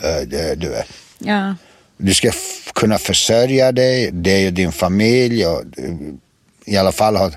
Eh, 0.02 0.20
det, 0.26 0.54
du 0.54 0.68
vet. 0.68 0.86
Ja. 1.18 1.54
Du 1.96 2.14
ska 2.14 2.30
kunna 2.74 2.98
försörja 2.98 3.72
dig, 3.72 4.10
dig 4.10 4.46
och 4.46 4.52
din 4.52 4.72
familj 4.72 5.46
och 5.46 5.60
eh, 5.78 5.94
i 6.64 6.76
alla 6.76 6.92
fall 6.92 7.16
ha 7.16 7.30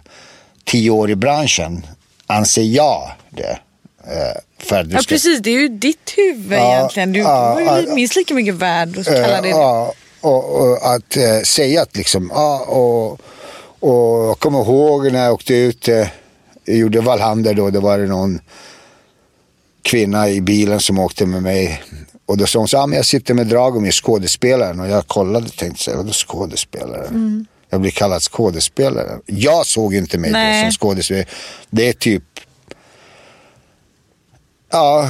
tio 0.64 0.90
år 0.90 1.10
i 1.10 1.16
branschen, 1.16 1.86
anser 2.28 2.64
jag 2.64 3.12
det. 3.30 3.60
Eh, 4.08 4.38
för 4.64 4.88
ja, 4.92 5.00
precis. 5.08 5.40
Det 5.40 5.50
är 5.50 5.60
ju 5.60 5.68
ditt 5.68 6.14
huvud 6.18 6.60
Ja, 6.60 6.76
egentligen. 6.76 7.12
Du 7.12 7.20
ja, 7.20 7.54
var 7.54 7.62
ju 7.62 7.88
ja, 7.88 7.96
minst 7.96 8.16
lika 8.16 8.34
mycket 8.34 8.56
värd 8.56 8.98
att 8.98 9.06
kalla 9.06 9.42
det 9.42 9.50
Eh, 9.50 9.56
Ja, 9.56 9.94
och, 10.22 10.62
och 10.62 10.96
att 10.96 11.18
eh, 11.18 11.42
säga 11.44 11.82
att 11.82 11.98
liksom, 11.98 12.32
ja, 12.36 12.60
och, 12.60 13.12
och 13.80 14.26
jag 14.28 14.40
kommer 14.40 14.60
ihåg 14.60 15.12
när 15.12 15.24
jag 15.24 15.34
åkte 15.34 15.54
ut, 15.56 15.88
eh, 15.88 16.08
jag 16.66 16.78
gjorde 16.78 17.02
Valhander 17.02 17.54
då, 17.54 17.70
det 17.70 17.80
var 17.80 17.98
det 17.98 18.08
någon 18.08 18.40
kvinna 19.82 20.30
i 20.30 20.42
bilen 20.42 20.80
som 20.80 21.00
åkte 21.00 21.26
med 21.26 21.44
mig. 21.44 21.84
Och 22.26 22.38
då 22.38 22.46
sa 22.46 22.60
hon 22.60 22.68
så 22.68 22.78
ah, 22.78 22.88
men 22.88 22.98
jag 22.98 23.06
sitter 23.06 23.34
med 23.34 23.48
Dragomir, 23.48 23.92
skådespelaren. 23.92 24.80
Och 24.80 24.88
jag 24.88 25.08
kollade 25.08 25.46
och 25.46 25.58
tänkte, 25.58 25.84
så 25.84 25.92
här, 25.92 25.98
vadå 25.98 26.12
skådespelare? 26.12 27.08
Mm. 27.08 27.46
Jag 27.70 27.82
blir 27.82 27.92
kallad 27.92 28.22
skådespelare. 28.22 29.20
Jag 29.26 29.66
såg 29.66 29.96
inte 29.96 30.18
mig 30.18 30.62
som 30.62 30.72
skådespelare. 30.72 31.26
Det 31.70 31.90
är 31.90 31.94
typ 31.94 32.24
ja, 34.74 35.10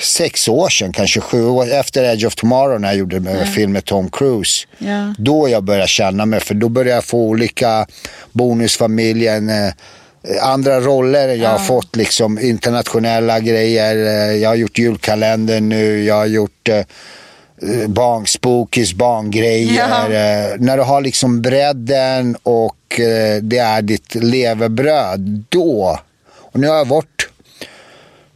sex 0.00 0.48
år 0.48 0.68
sedan, 0.68 0.92
kanske 0.92 1.20
sju 1.20 1.44
år 1.46 1.72
efter 1.72 2.02
Edge 2.04 2.24
of 2.26 2.34
Tomorrow 2.34 2.80
när 2.80 2.88
jag 2.88 2.96
gjorde 2.96 3.16
en 3.16 3.46
film 3.46 3.72
med 3.72 3.84
Tom 3.84 4.10
Cruise. 4.10 4.66
Ja. 4.78 5.14
Då 5.18 5.48
jag 5.48 5.64
började 5.64 5.88
känna 5.88 6.26
mig, 6.26 6.40
för 6.40 6.54
då 6.54 6.68
började 6.68 6.94
jag 6.94 7.04
få 7.04 7.18
olika 7.18 7.86
bonusfamiljen, 8.32 9.48
eh, 9.48 9.72
andra 10.42 10.80
roller. 10.80 11.28
Jag 11.28 11.50
har 11.50 11.58
fått 11.58 11.96
liksom 11.96 12.38
internationella 12.38 13.40
grejer. 13.40 13.96
Eh, 13.96 14.36
Jag 14.36 14.48
har 14.48 14.56
gjort 14.56 14.78
julkalendern 14.78 15.68
nu. 15.68 16.04
Jag 16.04 16.14
har 16.14 16.26
gjort 16.26 16.68
eh, 16.68 16.84
barn, 17.86 18.26
spookies, 18.26 18.94
barngrejer. 18.94 20.04
Eh, 20.04 20.56
När 20.58 20.76
du 20.76 20.82
har 20.82 21.00
liksom 21.00 21.42
bredden 21.42 22.36
och 22.42 23.00
eh, 23.00 23.42
det 23.42 23.58
är 23.58 23.82
ditt 23.82 24.14
levebröd, 24.14 25.44
då. 25.48 25.98
Och 26.36 26.60
nu 26.60 26.68
har 26.68 26.76
jag 26.76 26.88
varit 26.88 27.28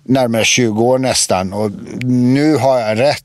närmare 0.08 0.44
20 0.44 0.84
år 0.84 0.98
nästan 0.98 1.52
och 1.52 1.70
nu 2.04 2.56
har 2.56 2.80
jag 2.80 3.00
rätt 3.00 3.24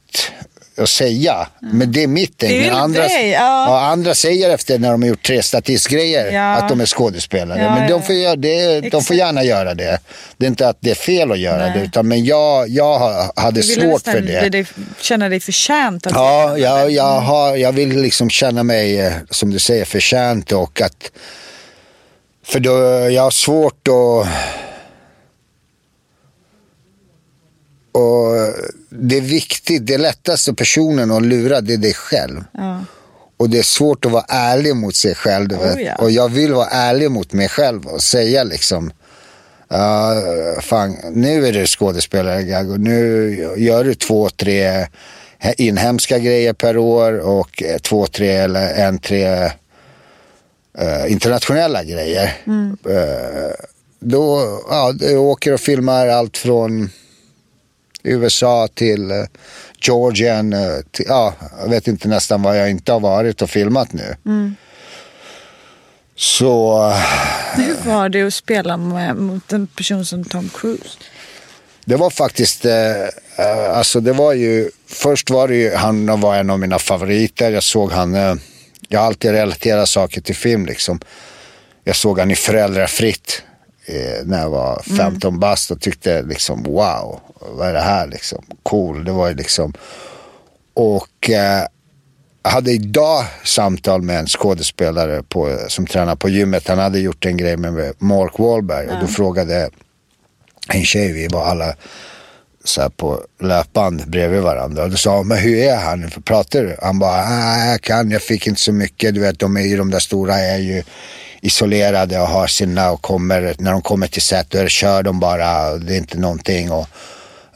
att 0.77 0.89
säga. 0.89 1.47
Men 1.59 1.91
det 1.91 2.03
är 2.03 2.07
mitt 2.07 2.43
väl 2.43 2.69
andra, 2.69 3.03
ja. 3.09 3.29
ja, 3.31 3.79
andra 3.85 4.15
säger 4.15 4.49
efter 4.49 4.79
när 4.79 4.91
de 4.91 5.01
har 5.01 5.09
gjort 5.09 5.23
tre 5.25 5.43
statistgrejer 5.43 6.31
Ja. 6.31 6.55
att 6.55 6.69
de 6.69 6.81
är 6.81 6.85
skådespelare. 6.85 7.59
Ja, 7.61 7.75
men 7.75 7.89
de 7.89 8.01
får, 8.01 8.35
det, 8.35 8.81
de 8.89 9.03
får 9.03 9.15
gärna 9.15 9.43
göra 9.43 9.73
det. 9.73 9.99
Det 10.37 10.45
är 10.45 10.49
inte 10.49 10.67
att 10.69 10.77
det 10.79 10.91
är 10.91 10.95
fel 10.95 11.31
att 11.31 11.39
göra 11.39 11.57
Nej. 11.67 11.71
det. 11.79 11.85
Utan, 11.85 12.07
men 12.07 12.25
jag, 12.25 12.69
jag 12.69 12.99
hade 13.35 13.59
Du 13.59 13.63
svårt 13.63 14.01
för 14.03 14.21
det. 14.21 14.39
bli 14.41 14.49
dig- 14.49 14.65
känna 15.01 15.29
dig 15.29 15.39
förtjänt. 15.39 16.07
Att 16.07 16.13
Ja, 16.13 16.57
jag, 16.57 16.91
jag, 16.91 17.19
har, 17.19 17.55
jag 17.55 17.71
vill 17.71 18.01
liksom 18.01 18.29
känna 18.29 18.63
mig, 18.63 18.99
eh, 18.99 19.13
som 19.29 19.51
du 19.51 19.59
säger, 19.59 19.85
förtjänt 19.85 20.51
och 20.51 20.81
att... 20.81 21.11
För 22.45 22.59
då, 22.59 22.71
jag 23.11 23.23
har 23.23 23.31
svårt 23.31 23.87
att... 23.87 24.27
Och 27.93 28.35
det 28.89 29.17
är 29.17 29.21
viktigt, 29.21 29.87
det 29.87 29.97
lättaste 29.97 30.53
personen 30.53 31.11
att 31.11 31.23
lura 31.23 31.61
det 31.61 31.73
är 31.73 31.77
dig 31.77 31.93
själv. 31.93 32.43
Ja. 32.51 32.85
Och 33.37 33.49
det 33.49 33.59
är 33.59 33.63
svårt 33.63 34.05
att 34.05 34.11
vara 34.11 34.25
ärlig 34.27 34.75
mot 34.75 34.95
sig 34.95 35.15
själv. 35.15 35.53
Oh, 35.53 35.81
ja. 35.81 35.95
Och 35.95 36.11
jag 36.11 36.29
vill 36.29 36.53
vara 36.53 36.67
ärlig 36.67 37.11
mot 37.11 37.33
mig 37.33 37.49
själv 37.49 37.85
och 37.85 38.03
säga 38.03 38.43
liksom. 38.43 38.91
Ja, 39.67 40.15
fan, 40.61 40.97
nu 41.11 41.47
är 41.47 41.53
du 41.53 41.67
skådespelare 41.67 42.43
Gago. 42.43 42.77
Nu 42.77 43.53
gör 43.57 43.83
du 43.83 43.95
två, 43.95 44.29
tre 44.29 44.87
inhemska 45.57 46.19
grejer 46.19 46.53
per 46.53 46.77
år 46.77 47.19
och 47.19 47.63
eh, 47.63 47.77
två, 47.77 48.07
tre 48.07 48.29
eller 48.29 48.73
en, 48.73 48.99
tre 48.99 49.25
eh, 50.77 51.11
internationella 51.11 51.83
grejer. 51.83 52.37
Eh, 52.89 53.51
då, 53.99 54.59
ja, 54.69 54.91
du 54.91 55.17
åker 55.17 55.53
och 55.53 55.59
filmar 55.59 56.07
allt 56.07 56.37
från 56.37 56.89
USA 58.03 58.67
till 58.73 59.11
uh, 59.11 59.25
Georgien. 59.81 60.53
eh, 60.53 60.59
till, 60.91 61.05
ja, 61.07 61.33
jag 61.61 61.69
vet 61.69 61.87
inte 61.87 62.07
nästan 62.07 62.41
var 62.41 62.53
jag 62.53 62.69
inte 62.69 62.91
har 62.91 62.99
varit 62.99 63.41
och 63.41 63.49
filmat 63.49 63.93
nu. 63.93 64.15
Så 66.15 66.83
Hur 67.55 67.75
var 67.85 68.09
det 68.09 68.23
att 68.23 68.33
spela 68.33 68.77
med, 68.77 69.15
mot 69.15 69.53
en 69.53 69.67
person 69.67 70.05
som 70.05 70.25
Tom 70.25 70.49
Cruise? 70.49 70.97
det 71.85 71.95
var 71.95 72.09
faktiskt, 72.09 72.65
eh, 72.65 73.01
eh, 73.37 73.77
alltså 73.77 73.99
det 73.99 74.13
var 74.13 74.33
ju, 74.33 74.69
först 74.87 75.29
var 75.29 75.47
det 75.47 75.55
ju, 75.55 75.75
han 75.75 76.21
var 76.21 76.35
en 76.35 76.49
av 76.49 76.59
mina 76.59 76.79
favoriter. 76.79 77.51
Jag 77.51 77.63
såg 77.63 77.91
han, 77.91 78.15
eh, 78.15 78.35
jag 78.87 78.99
har 78.99 79.07
alltid 79.07 79.31
relaterat 79.31 79.89
saker 79.89 80.21
till 80.21 80.35
film 80.35 80.65
liksom. 80.65 80.99
Jag 81.83 81.95
såg 81.95 82.19
han 82.19 82.31
i 82.31 82.35
Föräldrafritt 82.35 83.43
eh, 83.85 84.25
när 84.25 84.41
jag 84.41 84.49
var 84.49 84.81
15 84.97 85.39
bast 85.39 85.71
och 85.71 85.81
tyckte 85.81 86.21
liksom 86.21 86.63
wow, 86.63 87.19
vad 87.39 87.67
är 87.69 87.73
det 87.73 87.81
här 87.81 88.07
liksom? 88.07 88.45
Cool, 88.63 89.05
det 89.05 89.11
var 89.11 89.27
ju 89.27 89.35
liksom. 89.35 89.73
Och 90.73 91.29
eh, 91.29 91.67
jag 92.43 92.51
hade 92.51 92.71
idag 92.71 93.25
samtal 93.43 94.01
med 94.01 94.19
en 94.19 94.27
skådespelare 94.27 95.23
på, 95.23 95.57
som 95.67 95.87
tränar 95.87 96.15
på 96.15 96.29
gymmet. 96.29 96.67
Han 96.67 96.79
hade 96.79 96.99
gjort 96.99 97.25
en 97.25 97.37
grej 97.37 97.57
med 97.57 97.93
Mark 97.97 98.39
Wahlberg 98.39 98.87
och 98.87 98.99
då 99.01 99.07
frågade 99.07 99.69
en 100.69 100.83
tjej, 100.83 101.13
vi 101.13 101.27
var 101.27 101.45
alla 101.45 101.75
så 102.63 102.81
här 102.81 102.89
på 102.89 103.21
löpband 103.41 104.03
bredvid 104.07 104.41
varandra. 104.41 104.83
Och 104.83 104.89
då 104.89 104.97
sa 104.97 105.17
hon, 105.17 105.27
men 105.27 105.37
hur 105.37 105.57
är 105.57 105.77
han? 105.77 106.09
Pratar 106.25 106.61
du? 106.61 106.77
Han 106.81 106.99
bara, 106.99 107.23
ah, 107.23 107.65
jag 107.65 107.81
kan, 107.81 108.11
jag 108.11 108.21
fick 108.21 108.47
inte 108.47 108.61
så 108.61 108.71
mycket. 108.71 109.13
Du 109.13 109.21
vet, 109.21 109.39
de 109.39 109.57
är 109.57 109.61
ju, 109.61 109.77
de 109.77 109.91
där 109.91 109.99
stora 109.99 110.35
är 110.35 110.57
ju 110.57 110.83
isolerade 111.43 112.19
och 112.19 112.27
har 112.27 112.47
sina 112.47 112.91
och 112.91 113.01
kommer, 113.01 113.55
när 113.59 113.71
de 113.71 113.81
kommer 113.81 114.07
till 114.07 114.21
det- 114.49 114.69
kör 114.69 115.03
de 115.03 115.19
bara, 115.19 115.77
det 115.77 115.93
är 115.93 115.97
inte 115.97 116.17
någonting. 116.17 116.71
Och, 116.71 116.87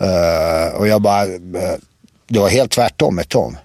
eh, 0.02 0.74
och 0.74 0.88
jag 0.88 1.02
bara, 1.02 1.24
eh, 1.26 1.76
det 2.28 2.40
var 2.40 2.50
helt 2.50 2.72
tvärtom 2.72 3.16
med 3.16 3.30
Tom. 3.30 3.58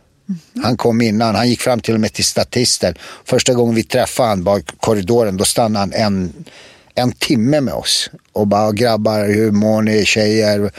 Han 0.63 0.77
kom 0.77 1.01
innan, 1.01 1.35
han 1.35 1.49
gick 1.49 1.61
fram 1.61 1.81
till 1.81 1.95
och 1.95 2.01
med 2.01 2.13
till 2.13 2.25
statisten. 2.25 2.95
Första 3.25 3.55
gången 3.55 3.75
vi 3.75 3.83
träffade 3.83 4.29
han 4.29 4.45
bara 4.45 4.61
korridoren, 4.81 5.37
då 5.37 5.45
stannade 5.45 5.79
han 5.79 5.93
en, 5.93 6.45
en 6.95 7.13
timme 7.13 7.61
med 7.61 7.75
oss. 7.75 8.11
Och 8.33 8.47
bara, 8.47 8.73
grabbar, 8.73 9.25
hur 9.25 9.51
mår 9.51 9.83
ni 9.83 10.05
tjejer? 10.05 10.71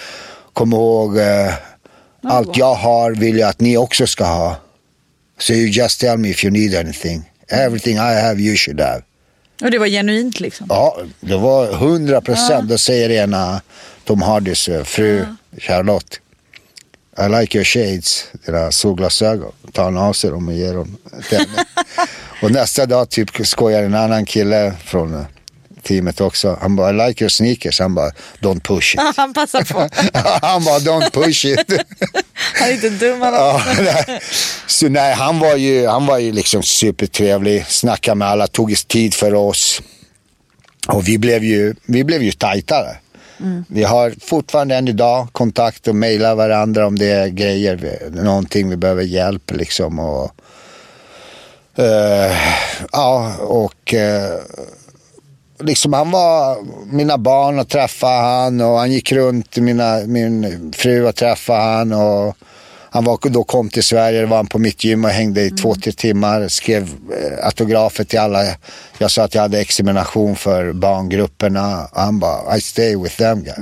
Kom 0.54 0.74
ihåg, 0.74 1.18
eh, 1.18 1.54
allt 2.24 2.58
jag 2.58 2.76
har 2.76 3.12
vill 3.12 3.38
jag 3.38 3.50
att 3.50 3.60
ni 3.62 3.78
också 3.78 4.08
ska 4.08 4.24
ha. 4.26 4.56
So 5.40 5.54
you 5.54 5.68
just 5.70 6.00
tell 6.00 6.18
me 6.18 6.30
if 6.30 6.44
you 6.44 6.52
need 6.54 6.76
anything. 6.76 7.30
Everything 7.48 7.96
I 7.96 8.22
have 8.22 8.42
you 8.42 8.56
should 8.56 8.82
have. 8.82 9.02
Och 9.64 9.72
det 9.72 9.80
var 9.80 9.88
genuint 9.88 10.40
liksom? 10.40 10.68
Ja, 10.70 10.98
det 11.20 11.38
var 11.38 11.74
hundra 11.74 12.22
procent. 12.22 12.70
Då 12.70 12.78
säger 12.78 13.10
ena 13.10 13.62
Tom 14.04 14.22
Hardys 14.22 14.68
eh, 14.68 14.84
fru 14.84 15.26
Charlotte. 15.58 16.20
I 17.20 17.30
like 17.30 17.58
your 17.58 17.66
shades, 17.66 18.26
dina 18.46 18.72
solglasögon. 18.72 19.52
Tar 19.72 19.84
han 19.84 19.98
av 19.98 20.14
sig 20.14 20.30
dem 20.30 20.48
och 20.48 20.54
ger 20.54 20.74
dem 20.74 20.98
till 21.30 21.38
henne. 21.38 21.66
och 22.42 22.52
nästa 22.52 22.86
dag 22.86 23.10
typ 23.10 23.48
skojar 23.48 23.84
en 23.84 23.96
annan 23.96 24.26
kille 24.26 24.74
från 24.86 25.14
eh, 25.14 25.26
teamet 25.84 26.22
också. 26.22 26.58
Han 26.62 26.76
bara, 26.76 26.90
I 26.90 27.08
like 27.08 27.24
your 27.24 27.30
sneakers. 27.30 27.80
Han 27.80 27.96
bara, 27.96 28.12
don't 28.40 28.60
push 28.60 28.96
it. 28.96 29.02
Han 29.18 29.34
passar 29.34 29.64
på. 29.64 29.80
han 30.42 30.64
bara, 30.64 30.80
don't 30.80 31.12
push 31.12 31.46
it. 31.46 31.60
Han 32.60 32.70
är 32.70 32.74
inte 32.74 32.90
dum 32.90 33.22
han 33.22 33.34
Ja, 33.34 33.62
nej. 33.78 34.22
Så 34.68 34.90
nej, 34.90 35.14
han 35.14 35.40
var 35.40 35.56
ju, 35.56 35.88
han 35.88 36.06
var 36.06 36.18
ju 36.18 36.32
liksom 36.32 36.64
supertrevlig, 36.64 37.66
snackade 37.68 38.16
med 38.16 38.28
alla, 38.28 38.48
tog 38.48 38.88
tid 38.88 39.14
för 39.14 39.34
oss. 39.34 39.82
Och 40.88 41.08
vi 41.08 41.18
blev 41.18 41.44
ju, 41.44 41.76
vi 41.86 42.04
blev 42.04 42.24
ju 42.24 42.32
tajtare. 42.32 42.98
Vi 43.68 43.84
har 43.84 44.14
fortfarande 44.22 44.76
än 44.76 44.88
idag 44.88 45.28
kontakt 45.32 45.88
och 45.88 45.96
mejlar 45.96 46.36
varandra 46.36 46.88
om 46.88 47.00
det 47.00 47.06
är 47.06 47.28
grejer, 47.28 48.00
någonting 48.12 48.70
vi 48.70 48.78
behöver 48.78 49.04
hjälp 49.04 49.52
liksom. 49.52 50.00
Och, 50.00 50.32
eh, 51.76 52.38
ja, 52.92 53.36
och 53.38 53.94
eh, 53.94 54.40
liksom 55.60 55.94
han 55.94 56.12
var 56.12 56.58
mina 56.86 57.18
barn 57.18 57.60
och 57.60 57.68
träffade 57.68 58.22
han 58.22 58.62
och 58.62 58.78
han 58.78 58.92
gick 58.92 59.12
runt 59.12 59.58
mina, 59.58 60.00
min 60.08 60.74
fru 60.76 61.08
och 61.08 61.16
träffade 61.16 61.62
han 61.62 61.94
och 61.94 62.38
han 62.94 63.04
var, 63.04 63.30
då 63.30 63.44
kom 63.44 63.70
till 63.70 63.84
Sverige, 63.84 64.22
då 64.22 64.28
var 64.28 64.38
han 64.38 64.48
på 64.48 64.60
mitt 64.60 64.84
gym 64.84 65.06
och 65.06 65.12
hängde 65.12 65.42
i 65.42 65.52
två, 65.52 65.76
tre 65.76 65.92
timmar, 65.92 66.48
skrev 66.48 66.84
eh, 66.84 67.46
autografer 67.46 68.04
till 68.04 68.20
alla. 68.20 68.44
Jag 68.98 69.12
sa 69.12 69.24
att 69.24 69.36
jag 69.36 69.42
hade 69.42 69.60
examination 69.60 70.36
för 70.36 70.74
barngrupperna 70.74 71.88
och 71.92 72.02
han 72.02 72.20
bara, 72.20 72.58
I 72.58 72.62
stay 72.62 72.96
with 72.96 73.18
them. 73.18 73.44
guy." 73.44 73.54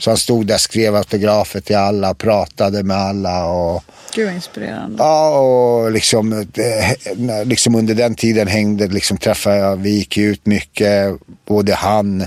Så 0.00 0.10
han 0.10 0.16
stod 0.16 0.46
där, 0.46 0.58
skrev 0.58 0.96
autografer 0.96 1.60
till 1.60 1.76
alla, 1.76 2.14
pratade 2.14 2.82
med 2.82 2.96
alla 2.96 3.46
och 3.46 3.84
Gud 4.14 4.26
vad 4.26 4.34
inspirerande. 4.34 4.96
Ja, 4.98 5.38
och 5.38 5.92
liksom, 5.92 6.32
eh, 6.32 7.44
liksom 7.44 7.74
under 7.74 7.94
den 7.94 8.14
tiden 8.14 8.48
hängde, 8.48 8.86
liksom 8.86 9.16
träffade 9.16 9.56
jag, 9.56 9.76
vi 9.76 9.90
gick 9.90 10.18
ut 10.18 10.46
mycket, 10.46 11.14
både 11.48 11.74
han, 11.74 12.26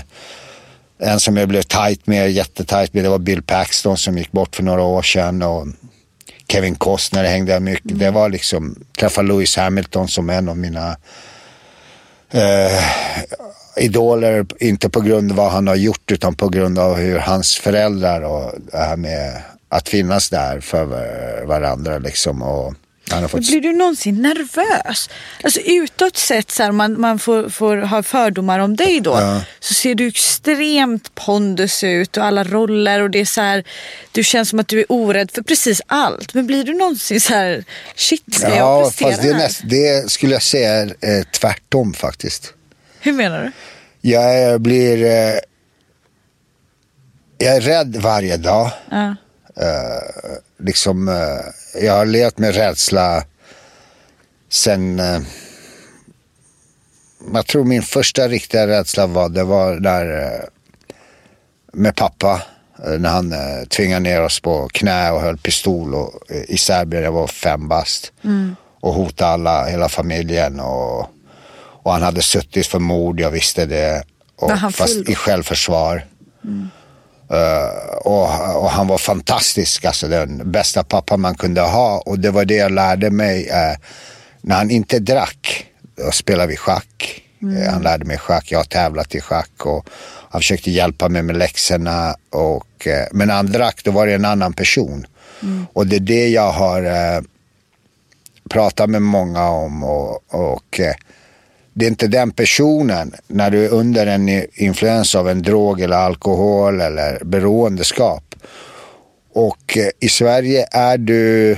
en 0.98 1.20
som 1.20 1.36
jag 1.36 1.48
blev 1.48 1.62
tight 1.62 2.06
med, 2.06 2.30
jättetajt 2.30 2.94
med, 2.94 3.04
det 3.04 3.08
var 3.08 3.18
Bill 3.18 3.42
Paxton 3.42 3.96
som 3.96 4.18
gick 4.18 4.32
bort 4.32 4.56
för 4.56 4.62
några 4.62 4.82
år 4.82 5.02
sedan 5.02 5.42
och 5.42 5.66
Kevin 6.48 6.74
Costner 6.74 7.24
hängde 7.24 7.52
jag 7.52 7.62
mycket. 7.62 7.98
Det 7.98 8.10
var 8.10 8.28
liksom, 8.28 8.84
träffade 8.98 9.28
Lewis 9.28 9.56
Hamilton 9.56 10.08
som 10.08 10.30
en 10.30 10.48
av 10.48 10.58
mina 10.58 10.96
eh, 12.30 12.84
idoler, 13.76 14.46
inte 14.60 14.88
på 14.88 15.00
grund 15.00 15.30
av 15.30 15.36
vad 15.36 15.50
han 15.50 15.66
har 15.66 15.76
gjort 15.76 16.10
utan 16.10 16.34
på 16.34 16.48
grund 16.48 16.78
av 16.78 16.96
hur 16.96 17.18
hans 17.18 17.56
föräldrar 17.56 18.20
och 18.22 18.52
det 18.72 18.78
här 18.78 18.96
med 18.96 19.42
att 19.68 19.88
finnas 19.88 20.30
där 20.30 20.60
för 20.60 21.44
varandra 21.44 21.98
liksom. 21.98 22.42
Och 22.42 22.74
fått... 23.28 23.46
Blir 23.48 23.60
du 23.60 23.72
någonsin 23.72 24.22
nervös? 24.22 25.10
Alltså 25.42 25.60
utåt 25.60 26.16
sett, 26.16 26.50
så 26.50 26.62
här, 26.62 26.72
man, 26.72 27.00
man 27.00 27.18
får, 27.18 27.48
får 27.48 27.76
ha 27.76 28.02
fördomar 28.02 28.58
om 28.58 28.76
dig 28.76 29.00
då, 29.00 29.10
Ja. 29.10 29.40
så 29.60 29.74
ser 29.74 29.94
du 29.94 30.06
extremt 30.06 31.14
pondus 31.14 31.84
ut 31.84 32.16
och 32.16 32.24
alla 32.24 32.44
roller 32.44 33.00
och 33.00 33.10
det 33.10 33.20
är 33.20 33.24
så 33.24 33.40
här, 33.40 33.64
du 34.12 34.24
känns 34.24 34.48
som 34.48 34.58
att 34.60 34.68
du 34.68 34.78
är 34.80 34.86
orädd 34.88 35.30
för 35.30 35.42
precis 35.42 35.82
allt. 35.86 36.34
Men 36.34 36.46
blir 36.46 36.64
du 36.64 36.74
någonsin 36.74 37.20
så 37.20 37.34
här, 37.34 37.64
shit 37.96 38.34
ska 38.34 38.48
jag 38.48 38.56
Ja, 38.58 38.84
prestera 38.84 39.10
fast 39.10 39.22
det, 39.22 39.28
är 39.28 39.34
näst, 39.34 39.60
det 39.64 40.10
skulle 40.10 40.32
jag 40.32 40.42
säga 40.42 40.70
är 40.72 40.86
eh, 41.00 41.24
tvärtom 41.24 41.94
faktiskt. 41.94 42.52
Hur 43.00 43.12
menar 43.12 43.42
du? 43.42 43.52
Jag 44.10 44.38
är- 44.38 44.58
blir... 44.58 45.04
Eh, 45.04 45.34
jag 47.38 47.56
är 47.56 47.60
rädd 47.60 47.96
varje 47.96 48.36
dag. 48.36 48.70
Ja. 48.90 49.16
Eh, 49.56 50.02
liksom, 50.64 51.08
eh, 51.08 51.84
jag 51.84 51.92
har 51.92 52.06
levt 52.06 52.38
med 52.38 52.54
rädsla 52.54 53.24
sen... 54.48 55.00
Eh, 55.00 55.20
jag 57.32 57.46
tror 57.46 57.64
min 57.64 57.82
första 57.82 58.28
riktiga 58.28 58.66
rädsla 58.66 59.06
var, 59.06 59.28
det 59.28 59.44
var 59.44 59.76
där 59.76 60.22
eh, 60.22 60.40
med 61.72 61.96
pappa. 61.96 62.42
När 62.98 63.08
han 63.08 63.34
tvingade 63.68 64.00
ner 64.00 64.22
oss 64.22 64.40
på 64.40 64.68
knä 64.72 65.10
och 65.10 65.20
höll 65.20 65.38
pistol 65.38 65.94
och, 65.94 66.30
i 66.48 66.58
Serbien. 66.58 67.02
Jag 67.02 67.12
var 67.12 67.26
fem 67.26 67.68
bast. 67.68 68.12
Och 68.80 68.94
hotade 68.94 69.30
alla, 69.30 69.66
hela 69.66 69.88
familjen. 69.88 70.60
Och, 70.60 71.00
och 71.56 71.92
han 71.92 72.02
hade 72.02 72.22
suttit 72.22 72.66
för 72.66 72.78
mord, 72.78 73.20
jag 73.20 73.30
visste 73.30 73.66
det. 73.66 74.04
Och, 74.36 74.50
fast 74.72 75.08
i 75.08 75.14
självförsvar. 75.14 76.04
Eh, 77.30 77.96
och, 77.96 78.22
och 78.62 78.70
han 78.70 78.86
var 78.86 78.98
fantastisk, 78.98 79.84
alltså 79.84 80.08
den 80.08 80.50
bästa 80.50 80.84
pappa 80.84 81.16
man 81.16 81.34
kunde 81.34 81.60
ha. 81.60 82.02
Och 82.06 82.18
det 82.18 82.30
var 82.30 82.44
det 82.44 82.56
jag 82.56 82.72
lärde 82.72 83.10
mig. 83.10 83.48
eh, 83.48 83.76
när 84.40 84.56
han 84.56 84.70
inte 84.70 84.98
drack, 84.98 85.66
då 85.96 86.10
spelade 86.10 86.48
vi 86.48 86.56
schack. 86.56 87.22
Eh, 87.42 87.72
han 87.72 87.82
lärde 87.82 88.04
mig 88.04 88.18
schack, 88.18 88.52
jag 88.52 88.58
har 88.58 88.64
tävlat 88.64 89.14
i 89.14 89.20
schack. 89.20 89.66
Och 89.66 89.88
han 90.30 90.40
försökte 90.40 90.70
hjälpa 90.70 91.08
mig 91.08 91.22
med 91.22 91.36
läxorna. 91.36 92.16
Och, 92.30 92.88
men 93.12 93.28
när 93.28 93.34
han 93.34 93.52
drack, 93.52 93.80
då 93.84 93.90
var 93.90 94.06
det 94.06 94.14
en 94.14 94.24
annan 94.24 94.52
person. 94.52 95.06
Och 95.72 95.86
det 95.86 95.96
är 95.96 96.00
det 96.00 96.28
jag 96.28 96.52
har 96.52 96.82
pratat 98.50 98.90
med 98.90 99.02
många 99.02 99.48
om. 99.48 99.84
Och, 99.84 100.34
och 100.34 100.80
det 101.74 101.84
är 101.84 101.88
inte 101.90 102.06
den 102.06 102.30
personen, 102.30 103.14
när 103.26 103.50
du 103.50 103.64
är 103.64 103.68
under 103.68 104.06
en 104.06 104.28
influens 104.54 105.14
av 105.14 105.28
en 105.28 105.42
drog 105.42 105.80
eller 105.80 105.96
alkohol 105.96 106.80
eller 106.80 107.24
beroendeskap. 107.24 108.34
Och 109.32 109.78
eh, 109.78 109.88
i 110.00 110.08
Sverige 110.08 110.66
är 110.70 110.98
du, 110.98 111.56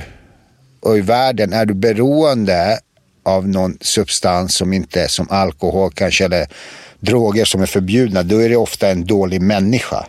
och 0.79 0.97
i 0.97 1.01
världen 1.01 1.53
är 1.53 1.65
du 1.65 1.73
beroende 1.73 2.79
av 3.23 3.47
någon 3.47 3.77
substans 3.81 4.55
som 4.55 4.73
inte 4.73 5.01
är 5.01 5.07
som 5.07 5.27
alkohol 5.29 5.91
kanske 5.91 6.25
eller 6.25 6.47
droger 6.99 7.45
som 7.45 7.61
är 7.61 7.65
förbjudna, 7.65 8.23
då 8.23 8.37
är 8.37 8.49
det 8.49 8.55
ofta 8.55 8.89
en 8.89 9.05
dålig 9.05 9.41
människa. 9.41 10.05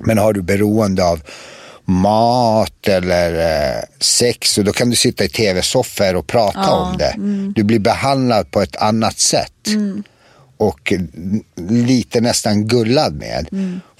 Men 0.00 0.18
har 0.18 0.32
du 0.32 0.42
beroende 0.42 1.04
av 1.04 1.22
mat 1.84 2.88
eller 2.88 3.32
eh, 3.76 3.82
sex 4.00 4.58
och 4.58 4.64
då 4.64 4.72
kan 4.72 4.90
du 4.90 4.96
sitta 4.96 5.24
i 5.24 5.28
tv-soffor 5.28 6.16
och 6.16 6.26
prata 6.26 6.70
om 6.72 6.96
det. 6.98 7.14
Du 7.54 7.62
blir 7.64 7.78
behandlad 7.78 8.50
på 8.50 8.60
ett 8.62 8.76
annat 8.76 9.18
sätt. 9.18 9.52
Och 10.56 10.92
n- 10.92 11.44
lite 11.56 12.20
nästan 12.20 12.66
gullad 12.66 13.14
med. 13.14 13.48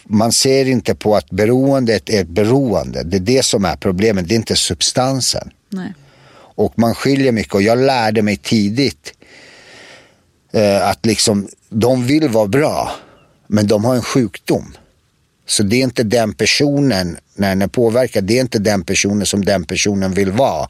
Man 0.04 0.32
ser 0.32 0.64
inte 0.68 0.94
på 0.94 1.16
att 1.16 1.30
beroendet 1.30 2.08
är 2.10 2.20
ett 2.20 2.28
beroende. 2.28 3.02
Det 3.02 3.16
är 3.16 3.20
det 3.20 3.42
som 3.44 3.64
är 3.64 3.76
problemet, 3.76 4.28
det 4.28 4.34
är 4.34 4.36
inte 4.36 4.56
substansen. 4.56 5.50
Nej. 5.68 5.94
Och 6.34 6.78
man 6.78 6.94
skiljer 6.94 7.32
mycket 7.32 7.54
och 7.54 7.62
jag 7.62 7.78
lärde 7.78 8.22
mig 8.22 8.36
tidigt 8.36 9.12
eh, 10.52 10.88
att 10.88 11.06
liksom, 11.06 11.48
de 11.68 12.06
vill 12.06 12.28
vara 12.28 12.46
bra, 12.46 12.90
men 13.46 13.66
de 13.66 13.84
har 13.84 13.94
en 13.94 14.02
sjukdom. 14.02 14.74
Så 15.52 15.62
det 15.62 15.76
är 15.76 15.82
inte 15.82 16.02
den 16.02 16.34
personen, 16.34 17.18
när 17.34 17.48
den 17.48 17.62
är 17.62 17.66
påverkad, 17.66 18.24
det 18.24 18.36
är 18.36 18.40
inte 18.40 18.58
den 18.58 18.84
personen 18.84 19.26
som 19.26 19.44
den 19.44 19.64
personen 19.64 20.12
vill 20.14 20.30
vara. 20.30 20.68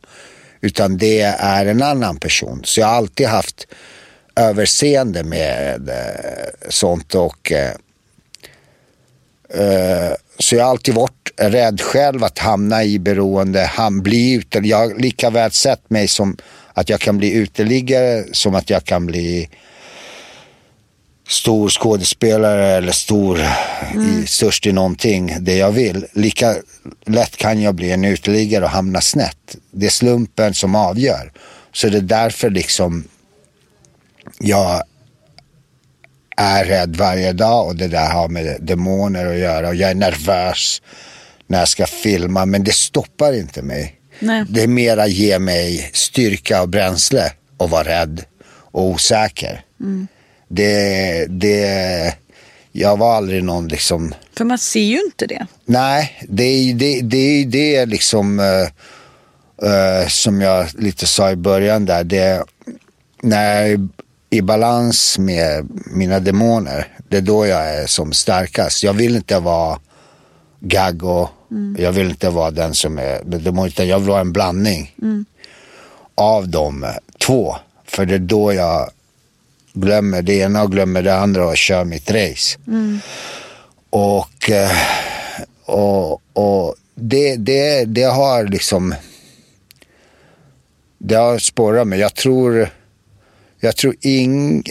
Utan 0.61 0.99
det 0.99 1.21
är 1.21 1.67
en 1.67 1.83
annan 1.83 2.17
person. 2.17 2.61
Så 2.65 2.81
jag 2.81 2.87
har 2.87 2.95
alltid 2.95 3.27
haft 3.27 3.67
överseende 4.37 5.23
med 5.23 5.89
eh, 5.89 6.69
sånt 6.69 7.15
och 7.15 7.53
eh, 7.53 7.71
eh, 9.55 10.13
så 10.39 10.57
jag 10.57 10.65
har 10.65 10.71
alltid 10.71 10.95
varit 10.95 11.31
rädd 11.37 11.81
själv 11.81 12.25
att 12.25 12.39
hamna 12.39 12.85
i 12.85 12.99
beroende, 12.99 13.61
han 13.61 14.03
bli 14.03 14.33
ute. 14.33 14.59
Jag 14.59 14.77
har 14.77 14.95
lika 14.95 15.31
väl 15.31 15.51
sett 15.51 15.91
mig 15.91 16.09
som 16.09 16.37
att 16.73 16.89
jag 16.89 17.01
kan 17.01 17.19
bli 17.19 17.33
uteliggare 17.33 18.25
som 18.33 18.55
att 18.55 18.71
jag 18.71 18.85
kan 18.85 19.07
bli 19.07 19.49
stor 21.29 21.69
skådespelare 21.69 22.67
eller 22.67 22.93
stor, 22.93 23.41
i, 23.95 24.27
störst 24.27 24.67
i 24.67 24.73
någonting, 24.73 25.37
det 25.41 25.57
jag 25.57 25.73
vill. 25.73 26.07
Lika 26.13 26.55
lätt 27.07 27.37
kan 27.37 27.63
jag 27.63 27.75
bli 27.75 27.91
en 27.91 28.05
uteliggare 28.05 28.65
och 28.65 28.71
hamna 28.71 29.01
snett. 29.01 29.57
Det 29.71 29.87
är 29.87 29.91
slumpen 29.91 30.55
som 30.55 30.75
avgör. 30.75 31.33
Så 31.73 31.89
det 31.89 31.99
är 31.99 32.03
därför 32.03 32.51
liksom 32.51 33.05
jag 34.39 34.83
är 36.37 36.65
rädd 36.65 36.97
varje 36.97 37.33
dag 37.33 37.67
och 37.67 37.77
det 37.77 37.89
där 37.89 38.11
har 38.11 38.29
med 38.29 38.57
demoner 38.61 39.27
att 39.27 39.39
göra 39.39 39.69
och 39.69 39.75
jag 39.75 39.91
är 39.91 39.95
nervös 39.95 40.83
när 41.47 41.59
jag 41.59 41.69
ska 41.69 41.87
filma 41.87 42.47
men 42.47 42.65
det 42.65 42.75
stoppar 42.75 43.33
inte 43.33 43.63
mig. 43.63 44.01
Nej. 44.19 44.45
Det 44.49 44.63
är 44.63 44.67
mera 44.67 45.07
ge 45.07 45.39
mig 45.39 45.91
styrka 45.93 46.63
och 46.63 46.69
bränsle 46.69 47.33
och 47.57 47.71
vara 47.71 47.85
rädd 47.85 48.25
och 48.49 48.83
osäker. 48.83 49.65
Det, 50.55 51.27
det, 51.29 52.15
jag 52.73 52.97
var 52.97 53.17
aldrig 53.17 53.45
någon 53.45 53.69
liksom, 53.69 54.15
För 54.37 54.45
man 54.45 54.59
ser 54.59 54.81
ju 54.81 55.01
inte 55.05 55.27
det. 55.27 55.47
nej, 55.65 56.23
det 56.29 56.43
är 56.45 56.75
det, 56.75 57.01
det, 57.01 57.17
är 57.17 57.47
det 57.47 57.87
liksom 57.87 58.41
eh, 58.41 58.63
eh, 59.71 60.09
som 60.09 60.41
jag 60.41 60.67
lite 60.79 61.07
sa 61.07 61.31
i 61.31 61.37
början 61.37 61.85
där. 61.85 62.05
Det, 62.05 62.45
när 63.23 63.61
jag 63.61 63.71
är 63.71 63.89
i 64.31 64.43
balans 64.43 65.19
med 65.19 65.69
mina 65.87 66.21
demoner, 66.21 66.89
det 67.09 67.17
är 67.17 67.21
då 67.23 67.47
jag 67.47 67.69
är 67.69 67.87
som 67.87 68.13
starkast. 68.13 68.83
Jag 68.83 68.93
vill 68.93 69.17
inte 69.17 69.39
vara 69.39 69.79
gaggo, 70.61 71.29
jag 71.79 71.93
vill 71.93 72.11
inte 72.11 72.31
vara 72.31 72.51
den 72.51 72.75
som 72.75 72.99
är 72.99 73.25
demon, 73.25 73.67
utan 73.67 73.89
jag 73.89 73.99
vill 73.99 74.09
vara 74.09 74.21
en 74.21 74.33
blandning 74.33 74.95
av 76.15 76.49
de 76.49 76.87
två. 77.27 77.57
För 77.85 78.07
det 78.07 78.15
är 78.15 78.19
då 78.19 78.53
jag 78.53 78.91
glömmer 79.73 80.23
det 80.23 80.35
ena 80.35 80.63
och 80.63 80.73
glömmer 80.73 81.03
det 81.03 81.15
andra 81.15 81.47
och 81.47 81.57
kör 81.57 81.85
mitt 81.85 82.11
race. 82.11 82.59
Och, 83.91 84.51
eh, 84.51 84.71
och, 85.65 86.13
och 86.33 86.75
det, 86.95 87.37
det, 87.37 87.85
det 87.85 88.05
har 88.05 88.45
liksom 88.45 88.95
det 90.99 91.15
har 91.15 91.39
spårat 91.39 91.87
mig. 91.87 92.01
Jag 92.01 92.15
tror, 92.15 92.69
jag 93.61 93.77
tror 93.77 93.95
ing, 94.01 94.63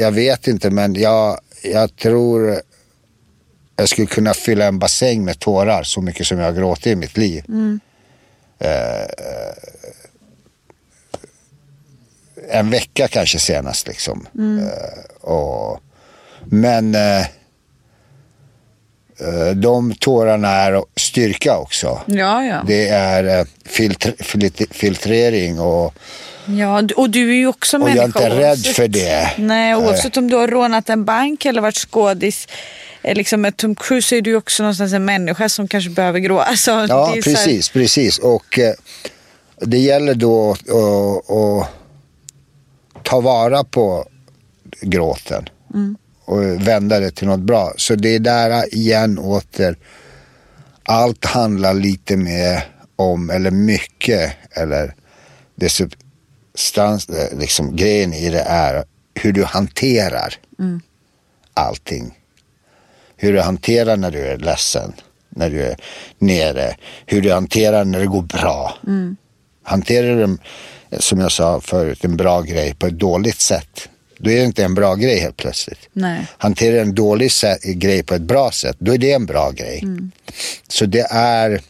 jag 0.00 0.12
vet 0.12 0.48
inte 0.48 0.70
men 0.70 0.94
jag, 0.94 1.40
jag 1.62 1.96
tror 1.96 2.60
jag 3.76 3.88
skulle 3.88 4.06
kunna 4.06 4.34
fylla 4.34 4.66
en 4.66 4.78
bassäng 4.78 5.24
med 5.24 5.38
tårar 5.38 5.82
så 5.82 6.00
mycket 6.00 6.26
som 6.26 6.38
jag 6.38 6.46
har 6.46 6.52
gråtit 6.52 6.86
i 6.86 6.96
mitt 6.96 7.16
liv. 7.16 7.44
Eh, 8.58 9.06
en 12.52 12.70
vecka 12.70 13.08
kanske 13.08 13.38
senast 13.38 13.88
liksom. 13.88 14.26
Eh, 14.38 15.28
och, 15.30 15.80
men 16.44 16.94
eh, 16.94 17.20
eh, 19.20 19.50
de 19.54 19.94
tårarna 19.94 20.48
är 20.48 20.82
styrka 20.96 21.58
också. 21.58 22.00
Ja, 22.06 22.44
ja. 22.44 22.62
Det 22.66 22.88
är 22.88 23.46
filtr 23.64 24.10
filtrering 24.70 25.60
och 25.60 25.94
ja. 26.46 26.82
Och 26.96 27.10
du 27.10 27.30
är 27.30 27.34
ju 27.34 27.46
också 27.46 27.76
Och 27.76 27.80
människa. 27.82 27.96
jag 28.02 28.22
är 28.22 28.30
inte 28.30 28.40
rädd 28.42 28.66
för 28.74 28.88
det. 28.88 29.30
Nej, 29.38 29.74
oavsett 29.76 30.16
om 30.16 30.30
du 30.30 30.36
har 30.36 30.48
rånat 30.48 30.88
en 30.88 31.04
bank 31.04 31.44
eller 31.44 31.60
varit 31.60 31.76
skådis. 31.90 32.48
Liksom 33.02 33.40
med 33.40 33.56
Tom 33.56 33.74
Cruise 33.74 34.16
är 34.16 34.20
du 34.20 34.36
också 34.36 34.62
någonstans 34.62 34.92
en 34.92 35.04
människa 35.04 35.48
som 35.48 35.68
kanske 35.68 35.90
behöver 35.90 36.18
grå. 36.18 36.38
Alltså, 36.50 36.70
Ja, 36.70 36.86
så 36.86 37.04
här- 37.06 37.22
precis, 37.22 37.68
precis. 37.68 38.18
Och 38.18 38.58
det 39.60 39.78
gäller 39.78 40.14
då 40.14 40.50
att 40.50 40.68
ta 43.10 43.20
vara 43.20 43.64
på 43.64 44.08
gråten 44.80 45.48
och 46.24 46.42
vända 46.42 47.00
det 47.00 47.10
till 47.10 47.26
något 47.26 47.40
bra. 47.40 47.72
Så 47.76 47.94
det 47.94 48.14
är 48.14 48.18
där 48.18 48.74
igen 48.74 49.18
åter, 49.18 49.76
allt 50.82 51.24
handlar 51.24 51.74
lite 51.74 52.16
mer 52.16 52.64
om, 52.96 53.30
eller 53.30 53.50
mycket, 53.50 54.32
eller 54.50 54.94
det 55.54 55.68
substans, 55.68 57.08
eh, 57.08 57.38
liksom 57.38 57.76
grejen 57.76 58.12
i 58.12 58.30
det 58.30 58.42
är 58.42 58.84
hur 59.14 59.32
du 59.32 59.44
hanterar 59.44 60.34
allting 61.54 62.14
hur 63.16 63.32
du 63.32 63.40
hanterar 63.40 63.96
när 63.96 64.10
du 64.10 64.18
är 64.18 64.38
ledsen, 64.38 64.92
när 65.28 65.50
du 65.50 65.62
är 65.62 65.76
nere, 66.18 66.76
hur 67.06 67.22
du 67.22 67.32
hanterar 67.32 67.84
när 67.84 68.00
det 68.00 68.06
går 68.06 68.22
bra. 68.22 68.74
Hanterar 69.62 70.16
du, 70.16 70.38
som 70.98 71.20
jag 71.20 71.32
sa 71.32 71.60
förut, 71.60 72.04
en 72.04 72.16
bra 72.16 72.40
grej 72.42 72.74
på 72.74 72.86
ett 72.86 72.98
dåligt 72.98 73.40
sätt, 73.40 73.88
då 74.18 74.30
är 74.30 74.36
det 74.36 74.44
inte 74.44 74.64
en 74.64 74.74
bra 74.74 74.94
grej 74.94 75.18
helt 75.18 75.36
plötsligt. 75.36 75.88
Nej. 75.92 76.26
Hanterar 76.38 76.82
en 76.82 76.94
dålig 76.94 77.30
grej 77.62 78.02
på 78.02 78.14
ett 78.14 78.22
bra 78.22 78.50
sätt, 78.50 78.76
då 78.78 78.94
är 78.94 78.98
det 78.98 79.12
en 79.12 79.26
bra 79.26 79.50
grej. 79.50 79.84
Så 80.68 80.86
det 80.86 81.06
är, 81.10 81.60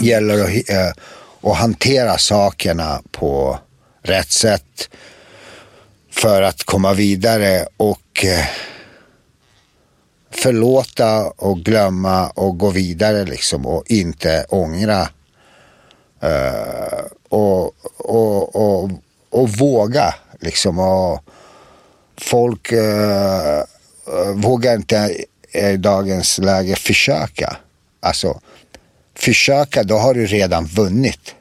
gäller 0.00 0.44
att, 0.44 0.70
eh, 0.70 1.50
att 1.50 1.56
hantera 1.56 2.18
sakerna 2.18 3.02
på 3.10 3.58
rätt 4.02 4.30
sätt 4.30 4.88
för 6.10 6.42
att 6.42 6.64
komma 6.64 6.92
vidare 6.92 7.66
och 7.76 8.24
eh, 8.24 8.46
förlåta 10.30 11.26
och 11.26 11.58
glömma 11.60 12.28
och 12.28 12.58
gå 12.58 12.70
vidare 12.70 13.24
liksom 13.24 13.66
och 13.66 13.84
inte 13.86 14.46
ångra. 14.48 15.08
Eh, 16.22 17.04
och, 17.28 17.74
och, 17.96 18.56
och, 18.56 18.90
och 19.30 19.48
våga 19.48 20.14
liksom 20.40 20.78
och 20.78 21.24
folk 22.20 22.72
eh, 22.72 23.62
vågar 24.34 24.74
inte 24.74 25.24
i 25.52 25.76
dagens 25.76 26.38
läge 26.38 26.76
försöka. 26.76 27.56
Alltså, 28.00 28.40
försöka, 29.14 29.82
då 29.82 29.96
har 29.96 30.14
du 30.14 30.26
redan 30.26 30.66
vunnit. 30.66 31.34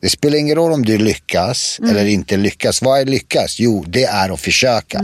Det 0.00 0.08
spelar 0.08 0.38
ingen 0.38 0.56
roll 0.56 0.72
om 0.72 0.84
du 0.84 0.98
lyckas 0.98 1.80
eller 1.82 2.06
inte 2.06 2.36
lyckas. 2.36 2.82
Vad 2.82 3.00
är 3.00 3.04
lyckas? 3.04 3.60
Jo, 3.60 3.84
det 3.86 4.04
är 4.04 4.30
att 4.30 4.40
försöka. 4.40 4.98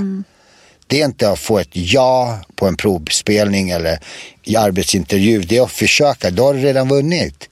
Det 0.87 1.01
är 1.01 1.05
inte 1.05 1.31
att 1.31 1.39
få 1.39 1.59
ett 1.59 1.69
ja 1.73 2.39
på 2.57 2.67
en 2.67 2.77
provspelning 2.77 3.71
eller 3.71 3.99
i 4.45 4.57
arbetsintervju. 4.57 5.43
Det 5.43 5.57
är 5.57 5.63
att 5.63 5.71
försöka. 5.71 6.31
Då 6.31 6.45
har 6.45 6.55
du 6.55 6.61
redan 6.61 6.89
vunnit. 6.89 7.49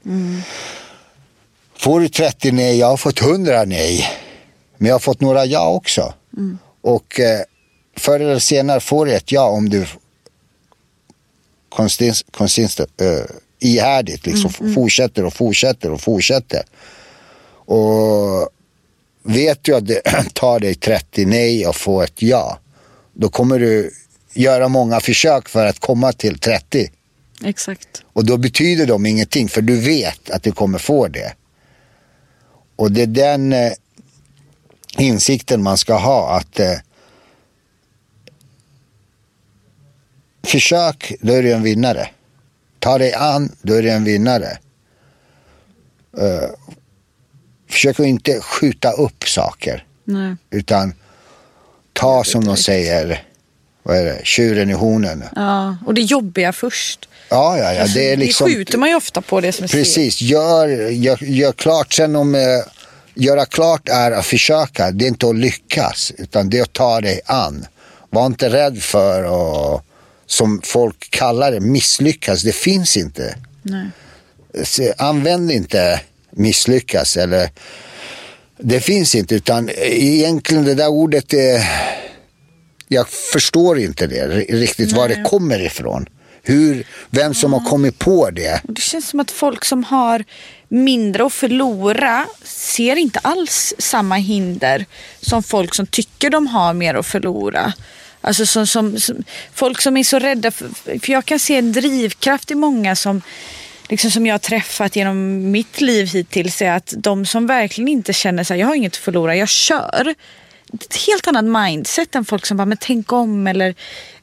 Får 1.78 2.00
du 2.00 2.08
30 2.08 2.52
nej, 2.52 2.78
jag 2.78 2.86
har 2.86 2.96
fått 2.96 3.22
100 3.22 3.64
nej. 3.64 4.08
Men 4.78 4.88
jag 4.88 4.94
har 4.94 5.00
fått 5.00 5.20
några 5.20 5.44
ja 5.44 5.68
också. 5.68 6.14
Och 6.80 7.20
eh, 7.20 7.40
förr 7.96 8.20
eller 8.20 8.38
senare 8.38 8.80
får 8.80 9.06
du 9.06 9.12
ett 9.12 9.32
ja 9.32 9.44
om 9.48 9.68
du 9.68 9.86
konstant, 11.68 12.24
konstant, 12.30 12.80
uh, 13.02 13.24
ihärdigt 13.58 14.26
liksom 14.26 14.50
fortsätter 14.74 15.24
och 15.24 15.34
fortsätter 15.34 15.92
och 15.92 16.00
fortsätter. 16.00 16.62
Och 17.48 18.48
vet 19.22 19.64
du 19.64 19.74
att 19.74 19.86
det 19.86 20.02
tar 20.32 20.60
dig 20.60 20.74
30 20.74 21.26
nej 21.26 21.66
och 21.66 21.76
få 21.76 22.02
ett 22.02 22.22
ja, 22.22 22.58
då 23.12 23.28
kommer 23.28 23.58
du 23.58 23.90
göra 24.34 24.68
många 24.68 25.00
försök 25.00 25.48
för 25.48 25.66
att 25.66 25.78
komma 25.78 26.12
till 26.12 26.38
30. 26.38 26.90
Exakt. 27.44 28.02
Och 28.12 28.24
då 28.24 28.36
betyder 28.36 28.86
de 28.86 29.06
ingenting 29.06 29.48
för 29.48 29.62
du 29.62 29.80
vet 29.80 30.30
att 30.30 30.42
du 30.42 30.52
kommer 30.52 30.78
få 30.78 31.08
det. 31.08 31.32
Och 32.76 32.92
det 32.92 33.02
är 33.02 33.06
den 33.06 33.52
eh, 33.52 33.72
insikten 34.98 35.62
man 35.62 35.78
ska 35.78 35.94
ha 35.94 36.36
att 36.36 36.60
eh, 36.60 36.78
försök, 40.42 41.12
då 41.20 41.32
är 41.32 41.42
du 41.42 41.52
en 41.52 41.62
vinnare. 41.62 42.08
Ta 42.78 42.98
dig 42.98 43.12
an, 43.12 43.56
då 43.62 43.74
är 43.74 43.82
du 43.82 43.90
en 43.90 44.04
vinnare. 44.04 44.58
Eh, 46.18 46.50
försök 47.68 48.00
att 48.00 48.06
inte 48.06 48.40
skjuta 48.40 48.92
upp 48.92 49.24
saker 49.24 49.84
Nej. 50.04 50.36
utan 50.50 50.94
ta 51.92 52.24
som 52.24 52.44
de 52.44 52.56
säger, 52.56 53.22
vad 53.82 53.96
är 53.96 54.04
det, 54.04 54.20
tjuren 54.24 54.70
i 54.70 54.72
hornen. 54.72 55.24
Ja, 55.36 55.76
och 55.86 55.94
det 55.94 56.00
jobbiga 56.00 56.52
först. 56.52 57.08
Ja, 57.28 57.58
ja, 57.58 57.72
ja. 57.74 57.86
Det 57.94 58.12
är 58.12 58.16
liksom... 58.16 58.46
skjuter 58.46 58.78
man 58.78 58.88
ju 58.88 58.94
ofta 58.94 59.20
på 59.20 59.40
det 59.40 59.52
som 59.52 59.64
är. 59.64 59.68
Precis, 59.68 60.22
gör, 60.22 60.68
gör, 60.90 61.24
gör 61.24 61.52
klart. 61.52 61.92
Sen 61.92 62.16
om 62.16 62.34
eh, 62.34 62.40
göra 63.14 63.46
klart 63.46 63.88
är 63.88 64.12
att 64.12 64.26
försöka, 64.26 64.90
det 64.90 65.04
är 65.04 65.08
inte 65.08 65.28
att 65.28 65.36
lyckas, 65.36 66.12
utan 66.18 66.50
det 66.50 66.58
är 66.58 66.62
att 66.62 66.72
ta 66.72 67.00
dig 67.00 67.20
an. 67.26 67.66
Var 68.10 68.26
inte 68.26 68.48
rädd 68.48 68.82
för 68.82 69.22
att, 69.24 69.82
som 70.26 70.60
folk 70.64 71.10
kallar 71.10 71.52
det, 71.52 71.60
misslyckas. 71.60 72.42
Det 72.42 72.54
finns 72.54 72.96
inte. 72.96 73.36
Nej. 73.62 73.86
Använd 74.96 75.50
inte 75.50 76.00
misslyckas 76.30 77.16
eller 77.16 77.50
det 78.58 78.80
finns 78.80 79.14
inte 79.14 79.34
utan 79.34 79.70
egentligen 79.78 80.64
det 80.64 80.74
där 80.74 80.88
ordet 80.88 81.34
är, 81.34 81.62
jag 82.88 83.08
förstår 83.08 83.78
inte 83.78 84.06
det 84.06 84.26
riktigt 84.38 84.92
var 84.92 85.08
det 85.08 85.22
kommer 85.22 85.62
ifrån. 85.62 86.06
Hur, 86.48 86.84
vem 87.10 87.34
som 87.34 87.52
har 87.52 87.60
kommit 87.60 87.98
på 87.98 88.30
det. 88.30 88.60
Det 88.64 88.80
känns 88.80 89.08
som 89.08 89.20
att 89.20 89.30
folk 89.30 89.64
som 89.64 89.84
har 89.84 90.24
mindre 90.68 91.26
att 91.26 91.32
förlora 91.32 92.26
ser 92.44 92.96
inte 92.96 93.18
alls 93.18 93.74
samma 93.78 94.14
hinder 94.14 94.86
som 95.20 95.42
folk 95.42 95.74
som 95.74 95.86
tycker 95.86 96.30
de 96.30 96.46
har 96.46 96.74
mer 96.74 96.94
att 96.94 97.06
förlora. 97.06 97.72
Alltså 98.20 98.46
som, 98.46 98.66
som, 98.66 99.00
som, 99.00 99.24
folk 99.54 99.80
som 99.80 99.96
är 99.96 100.04
så 100.04 100.18
rädda, 100.18 100.50
för, 100.50 100.68
för 101.00 101.12
jag 101.12 101.24
kan 101.24 101.38
se 101.38 101.56
en 101.56 101.72
drivkraft 101.72 102.50
i 102.50 102.54
många 102.54 102.96
som, 102.96 103.22
liksom 103.88 104.10
som 104.10 104.26
jag 104.26 104.34
har 104.34 104.38
träffat 104.38 104.96
genom 104.96 105.50
mitt 105.50 105.80
liv 105.80 106.08
hittills 106.08 106.62
är 106.62 106.70
att 106.70 106.94
de 106.96 107.26
som 107.26 107.46
verkligen 107.46 107.88
inte 107.88 108.12
känner 108.12 108.44
så 108.44 108.54
här, 108.54 108.60
jag 108.60 108.66
har 108.66 108.74
inget 108.74 108.92
att 108.92 108.96
förlora, 108.96 109.36
jag 109.36 109.48
kör. 109.48 110.14
Ett 110.74 110.96
helt 110.96 111.26
annat 111.26 111.44
mindset 111.44 112.14
än 112.14 112.24
folk 112.24 112.46
som 112.46 112.56
bara, 112.56 112.66
men 112.66 112.78
tänk 112.80 113.12
om 113.12 113.46
eller 113.46 113.74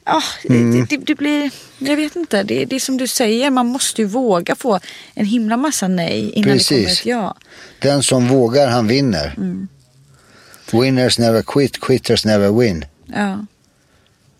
Ja, 0.04 0.22
det, 0.42 0.86
det, 0.88 0.96
det 0.96 1.14
blir, 1.14 1.50
jag 1.78 1.96
vet 1.96 2.16
inte, 2.16 2.42
det, 2.42 2.64
det 2.64 2.76
är 2.76 2.80
som 2.80 2.96
du 2.96 3.06
säger, 3.06 3.50
man 3.50 3.66
måste 3.66 4.02
ju 4.02 4.06
våga 4.06 4.56
få 4.56 4.80
en 5.14 5.26
himla 5.26 5.56
massa 5.56 5.88
nej 5.88 6.18
innan 6.18 6.32
det 6.34 6.42
kommer 6.42 6.56
Precis. 6.58 7.00
ett 7.00 7.06
ja. 7.06 7.36
Den 7.78 8.02
som 8.02 8.28
vågar 8.28 8.68
han 8.68 8.86
vinner. 8.86 9.34
Winners 10.72 11.18
never 11.18 11.42
quit, 11.42 11.80
quitters 11.80 12.24
never 12.24 12.60
win. 12.60 12.84
Ja. 13.06 13.46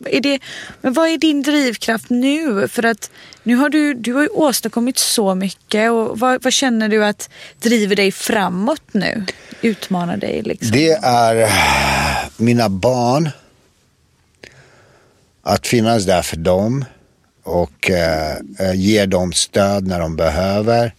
Är 0.07 0.21
det, 0.21 0.39
men 0.81 0.93
vad 0.93 1.09
är 1.09 1.19
din 1.19 1.43
drivkraft 1.43 2.11
nu? 2.11 2.69
För 2.69 2.85
att 2.85 3.11
nu 3.43 3.57
har 3.57 3.69
du, 3.69 3.95
du 3.95 4.13
har 4.13 4.23
ju 4.23 4.29
åstadkommit 4.29 4.99
så 4.99 5.35
mycket 5.35 5.91
och 5.91 6.19
vad, 6.19 6.43
vad 6.43 6.53
känner 6.53 6.89
du 6.89 7.05
att 7.05 7.31
driver 7.61 7.97
dig 7.97 8.13
framåt 8.13 8.83
nu? 8.93 9.27
Utmanar 9.63 10.17
dig 10.17 10.43
liksom? 10.43 10.71
Det 10.71 10.91
är 10.93 11.49
mina 12.37 12.69
barn. 12.69 13.31
Att 15.47 15.67
finnas 15.67 16.05
där 16.05 16.23
för 16.23 16.37
dem 16.37 16.85
och 17.43 17.91
eh, 17.91 18.37
eh, 18.59 18.75
ge 18.75 19.07
dem 19.07 19.33
stöd 19.33 19.87
när 19.87 20.01
de 20.01 20.17
behöver. 20.17 20.95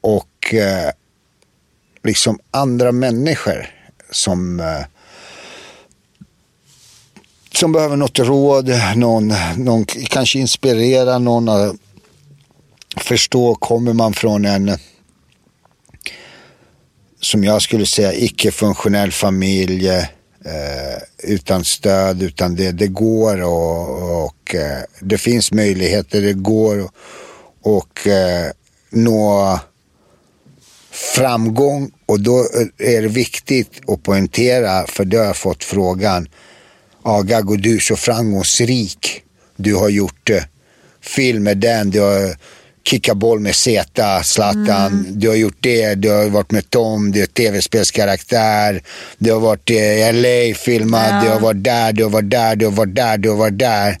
Och 0.00 0.54
eh, 0.54 0.90
liksom 2.02 2.38
andra 2.50 2.92
människor 2.92 3.66
som 4.10 4.60
eh, 4.60 4.84
som 7.52 7.72
behöver 7.72 7.96
något 7.96 8.18
råd, 8.18 8.70
någon, 8.96 9.34
någon 9.56 9.84
kanske 9.84 10.38
inspirera 10.38 11.18
någon 11.18 11.48
att 11.48 11.76
förstå, 12.96 13.54
kommer 13.54 13.92
man 13.92 14.14
från 14.14 14.44
en 14.44 14.78
som 17.20 17.44
jag 17.44 17.62
skulle 17.62 17.86
säga 17.86 18.14
icke-funktionell 18.14 19.12
familj 19.12 19.88
eh, 19.88 20.04
eh, 20.44 21.02
utan 21.18 21.64
stöd, 21.64 22.22
utan 22.22 22.56
det, 22.56 22.72
det 22.72 22.86
går 22.86 23.42
och, 23.42 24.24
och 24.24 24.54
eh, 24.54 24.82
det 25.00 25.18
finns 25.18 25.52
möjligheter, 25.52 26.22
det 26.22 26.32
går 26.32 26.90
och 27.62 28.06
eh, 28.06 28.50
nå 28.90 29.60
framgång. 30.90 31.90
Och 32.06 32.20
då 32.20 32.38
är 32.78 33.02
det 33.02 33.08
viktigt 33.08 33.90
att 33.90 34.02
poängtera, 34.02 34.86
för 34.86 35.04
det 35.04 35.16
har 35.16 35.24
jag 35.24 35.36
fått 35.36 35.64
frågan, 35.64 36.28
ja 37.04 37.22
Gago 37.22 37.56
du 37.56 37.76
är 37.76 37.80
så 37.80 37.96
framgångsrik, 37.96 39.22
du 39.56 39.74
har 39.74 39.88
gjort 39.88 40.30
eh, 40.30 40.42
film 41.00 41.42
med 41.42 41.58
den, 41.58 41.90
du 41.90 42.00
har 42.00 42.36
kickat 42.84 43.16
boll 43.16 43.40
med 43.40 43.54
Zeta, 43.54 44.22
Zlatan, 44.22 45.06
du 45.10 45.28
har 45.28 45.34
gjort 45.34 45.56
det, 45.60 45.94
du 45.94 46.10
har 46.10 46.28
varit 46.28 46.50
med 46.50 46.70
Tom, 46.70 47.12
du 47.12 47.22
är 47.22 47.26
tv-spelskaraktär, 47.26 48.82
du 49.18 49.32
har 49.32 49.40
varit 49.40 49.70
i 49.70 50.12
LA 50.12 50.54
filmad, 50.58 51.10
Ja. 51.10 51.22
du 51.24 51.28
har 51.30 51.40
varit 51.40 51.64
där, 51.64 51.92
du 51.92 52.02
har 52.02 52.10
varit 52.10 52.30
där, 52.30 52.56
du 52.56 52.64
har 52.66 52.72
varit 52.72 52.94
där, 52.94 53.18
du 53.18 53.28
har 53.30 53.36
varit 53.36 53.58
där. 53.58 53.98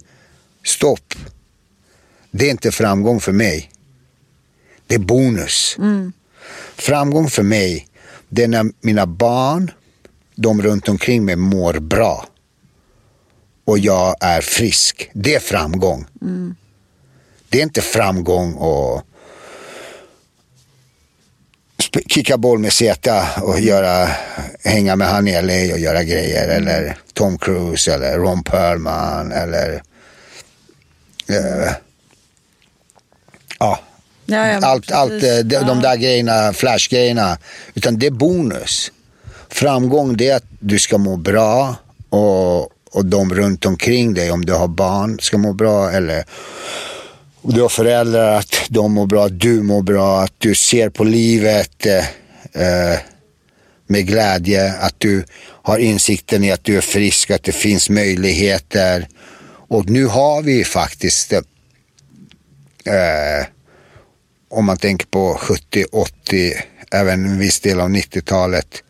Stopp. 0.64 1.14
Det 2.30 2.46
är 2.46 2.50
inte 2.50 2.70
framgång 2.72 3.20
för 3.20 3.32
mig. 3.32 3.70
Det 4.86 4.94
är 4.94 4.98
bonus. 4.98 5.76
Framgång 6.76 7.30
för 7.30 7.42
mig, 7.42 7.86
det 8.28 8.42
är 8.44 8.48
när 8.48 8.66
mina 8.80 9.06
barn, 9.06 9.70
de 10.34 10.62
runt 10.62 10.88
omkring 10.88 11.24
mig 11.24 11.36
mår 11.36 11.72
bra. 11.74 12.26
Och 13.64 13.78
jag 13.78 14.16
är 14.20 14.40
frisk. 14.40 15.10
Det 15.14 15.34
är 15.34 15.40
framgång. 15.40 16.06
Det 17.54 17.60
är 17.60 17.62
inte 17.62 17.80
framgång 17.80 18.54
och 18.54 19.02
kicka 22.06 22.38
boll 22.38 22.58
med 22.58 22.72
Zeta 22.72 23.26
och 23.42 23.60
göra, 23.60 24.08
hänga 24.64 24.96
med 24.96 25.08
han 25.08 25.28
i 25.28 25.42
LA 25.42 25.74
och 25.74 25.78
göra 25.78 26.02
grejer. 26.02 26.48
Eller 26.48 26.98
Tom 27.12 27.38
Cruise 27.38 27.94
eller 27.94 28.18
Ron 28.18 28.44
Perlman 28.44 29.32
eller 29.32 29.82
eh, 31.28 31.72
ja, 33.58 33.80
Ja, 34.26 34.48
ja, 34.48 34.60
allt, 34.66 34.92
allt 34.92 35.10
precis. 35.10 35.30
eh, 35.30 35.44
de, 35.44 35.56
de 35.56 35.80
där 35.80 35.96
grejerna, 35.96 36.52
flashgrejerna. 36.52 37.38
Utan 37.74 37.98
det 37.98 38.06
är 38.06 38.10
bonus. 38.10 38.92
Framgång 39.48 40.16
det 40.16 40.28
är 40.28 40.36
att 40.36 40.46
du 40.60 40.78
ska 40.78 40.98
må 40.98 41.16
bra 41.16 41.76
och, 42.10 42.60
och 42.90 43.04
de 43.04 43.34
runt 43.34 43.66
omkring 43.66 44.14
dig, 44.14 44.30
om 44.30 44.44
du 44.46 44.52
har 44.52 44.68
barn, 44.68 45.18
ska 45.20 45.38
må 45.38 45.52
bra 45.52 45.90
eller 45.90 46.24
du 47.52 47.62
har 47.62 47.68
föräldrar, 47.68 48.38
att 48.38 48.54
de 48.68 48.92
mår 48.92 49.06
bra, 49.06 49.26
att 49.26 49.40
du 49.40 49.62
mår 49.62 49.82
bra, 49.82 50.20
att 50.20 50.34
du 50.38 50.54
ser 50.54 50.90
på 50.90 51.04
livet 51.04 51.86
eh, 51.86 51.98
eh, 52.62 52.98
med 53.86 54.06
glädje, 54.06 54.72
att 54.72 54.94
du 54.98 55.24
har 55.40 55.78
insikten 55.78 56.44
i 56.44 56.52
att 56.52 56.64
du 56.64 56.76
är 56.76 56.80
frisk, 56.80 57.30
att 57.30 57.42
det 57.42 57.52
finns 57.52 57.90
möjligheter. 57.90 59.08
Och 59.68 59.90
nu 59.90 60.06
har 60.06 60.42
vi 60.42 60.64
faktiskt 60.64 61.32
eh, 61.32 61.38
eh, 62.94 63.46
om 64.50 64.64
man 64.64 64.76
tänker 64.76 65.06
på 65.06 65.34
70, 65.40 65.84
80, 65.92 66.52
även 66.92 67.24
en 67.24 67.38
viss 67.38 67.60
del 67.60 67.80
av 67.80 67.88
90-talet. 67.88 68.82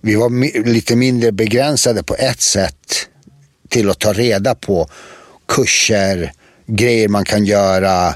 vi 0.00 0.14
var 0.14 0.28
mi- 0.28 0.64
lite 0.64 0.96
mindre 0.96 1.32
begränsade 1.32 2.02
på 2.02 2.14
ett 2.14 2.40
sätt 2.40 3.08
till 3.68 3.90
att 3.90 3.98
ta 3.98 4.12
reda 4.12 4.54
på 4.54 4.88
kurser, 5.48 6.32
grejer 6.66 7.08
man 7.08 7.24
kan 7.24 7.44
göra, 7.44 8.08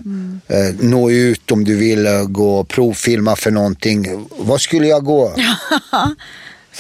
eh, 0.49 0.75
nå 0.81 1.11
ut 1.11 1.51
om 1.51 1.65
du 1.65 1.77
vill 1.77 2.07
eh, 2.07 2.23
gå 2.25 2.59
och 2.59 2.69
provfilma 2.69 3.37
för 3.37 3.51
någonting. 3.51 4.27
Vad 4.39 4.61
skulle 4.61 4.87
jag 4.87 5.05
gå? 5.05 5.35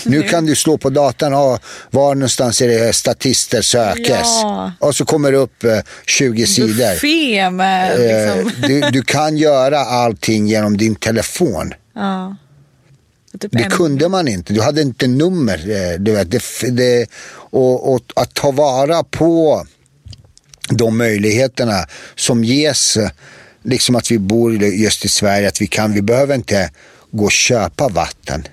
Nu 0.04 0.22
kan 0.22 0.46
du 0.46 0.56
slå 0.56 0.78
på 0.78 0.90
datorn, 0.90 1.34
ah, 1.34 1.58
var 1.90 2.14
någonstans 2.14 2.60
är 2.62 2.68
det 2.68 2.92
statister 2.92 3.62
sökes? 3.62 4.08
Ja. 4.42 4.72
Och 4.78 4.96
så 4.96 5.04
kommer 5.04 5.32
det 5.32 5.38
upp 5.38 5.64
eh, 5.64 5.78
20 6.06 6.46
sidor. 6.46 6.68
Buffé 6.94 7.50
med 7.50 7.92
Eh, 7.92 8.36
liksom. 8.44 8.62
du, 8.68 8.80
du 8.80 9.02
kan 9.02 9.36
göra 9.36 9.78
allting 9.78 10.46
genom 10.46 10.76
din 10.76 10.94
telefon. 10.94 11.74
ja. 11.94 12.36
Typ 13.40 13.52
Det 13.52 13.62
kunde 13.70 14.08
man 14.08 14.28
inte. 14.28 14.52
Du 14.52 14.60
hade 14.62 14.82
inte 14.82 15.06
nummer. 15.06 15.54
eh, 15.70 15.98
Du 16.00 16.12
vet, 16.12 16.30
det, 16.30 16.42
det, 16.70 17.06
och, 17.50 17.94
och 17.94 18.00
att 18.16 18.34
ta 18.34 18.50
vara 18.50 19.02
på 19.02 19.66
de 20.70 20.98
möjligheterna 20.98 21.86
som 22.14 22.44
ges, 22.44 22.98
liksom 23.62 23.96
att 23.96 24.10
vi 24.10 24.18
bor 24.18 24.54
just 24.54 25.04
i 25.04 25.08
Sverige, 25.08 25.48
att 25.48 25.60
vi 25.60 25.66
kan, 25.66 25.92
vi 25.92 26.02
behöver 26.02 26.34
inte 26.34 26.70
gå 27.10 27.24
och 27.24 27.32
köpa 27.32 27.88
vatten. 27.88 28.44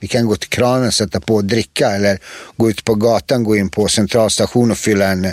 Vi 0.00 0.08
kan 0.08 0.26
gå 0.26 0.36
till 0.36 0.48
kranen, 0.48 0.92
sätta 0.92 1.20
på 1.20 1.34
och 1.34 1.44
dricka 1.44 1.90
eller 1.90 2.18
gå 2.56 2.70
ut 2.70 2.84
på 2.84 2.94
gatan, 2.94 3.44
gå 3.44 3.56
in 3.56 3.68
på 3.68 3.88
centralstation 3.88 4.70
och 4.70 4.78
fylla 4.78 5.06
en 5.06 5.32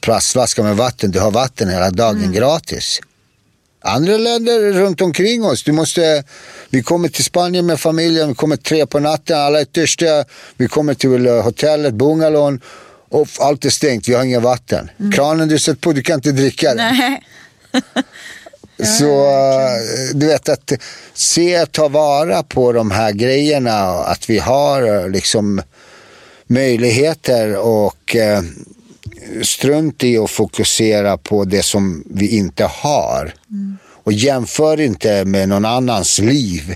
plastflaska 0.00 0.62
med 0.62 0.76
vatten. 0.76 1.10
Du 1.10 1.20
har 1.20 1.30
vatten 1.30 1.68
hela 1.68 1.90
dagen 1.90 2.32
gratis. 2.32 3.00
Andra 3.84 4.16
länder 4.16 4.72
runt 4.72 5.00
omkring 5.00 5.44
oss, 5.44 5.62
du 5.62 5.72
måste, 5.72 6.24
vi 6.70 6.82
kommer 6.82 7.08
till 7.08 7.24
Spanien 7.24 7.66
med 7.66 7.80
familjen, 7.80 8.28
vi 8.28 8.34
kommer 8.34 8.56
tre 8.56 8.86
på 8.86 8.98
natten, 8.98 9.38
alla 9.38 9.60
är 9.60 9.64
törstiga, 9.64 10.24
vi 10.56 10.68
kommer 10.68 10.94
till 10.94 11.26
hotellet, 11.26 11.94
bungalon 11.94 12.60
och 13.12 13.28
allt 13.38 13.64
är 13.64 13.70
stängt, 13.70 14.08
vi 14.08 14.14
har 14.14 14.24
inget 14.24 14.42
vatten. 14.42 14.90
Kranen 15.14 15.48
du 15.48 15.58
sätter 15.58 15.80
på, 15.80 15.92
du 15.92 16.02
kan 16.02 16.14
inte 16.14 16.32
dricka 16.32 16.74
den. 16.74 16.94
Så 18.98 19.26
eh, 19.26 20.14
du 20.14 20.26
vet 20.26 20.48
att 20.48 20.72
se, 21.14 21.66
ta 21.66 21.88
vara 21.88 22.42
på 22.42 22.72
de 22.72 22.90
här 22.90 23.12
grejerna, 23.12 23.92
och 23.92 24.10
att 24.10 24.30
vi 24.30 24.38
har 24.38 24.82
eh, 24.82 25.08
liksom 25.08 25.62
möjligheter 26.46 27.56
och 27.56 28.16
eh, 28.16 28.42
strunt 29.42 30.04
i 30.04 30.18
att 30.18 30.30
fokusera 30.30 31.18
på 31.18 31.44
det 31.44 31.62
som 31.62 32.04
vi 32.10 32.36
inte 32.36 32.64
har. 32.64 33.34
Och 34.04 34.12
jämför 34.12 34.80
inte 34.80 35.24
med 35.24 35.48
någon 35.48 35.64
annans 35.64 36.18
liv. 36.18 36.74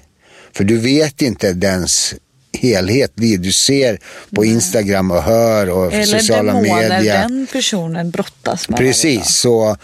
För 0.53 0.65
du 0.65 0.79
vet 0.79 1.23
inte 1.23 1.53
dens 1.53 2.15
helhet, 2.57 3.13
det 3.15 3.37
du 3.37 3.53
ser 3.53 3.99
på 4.35 4.45
Instagram 4.45 5.11
och 5.11 5.23
hör 5.23 5.71
och 5.71 5.93
Eller 5.93 6.05
sociala 6.05 6.53
demoner 6.53 6.89
medier. 6.89 7.19
den 7.29 7.47
personen 7.53 8.11
brottas 8.11 8.69
med. 8.69 8.79
Precis, 8.79 9.27
så 9.29 9.77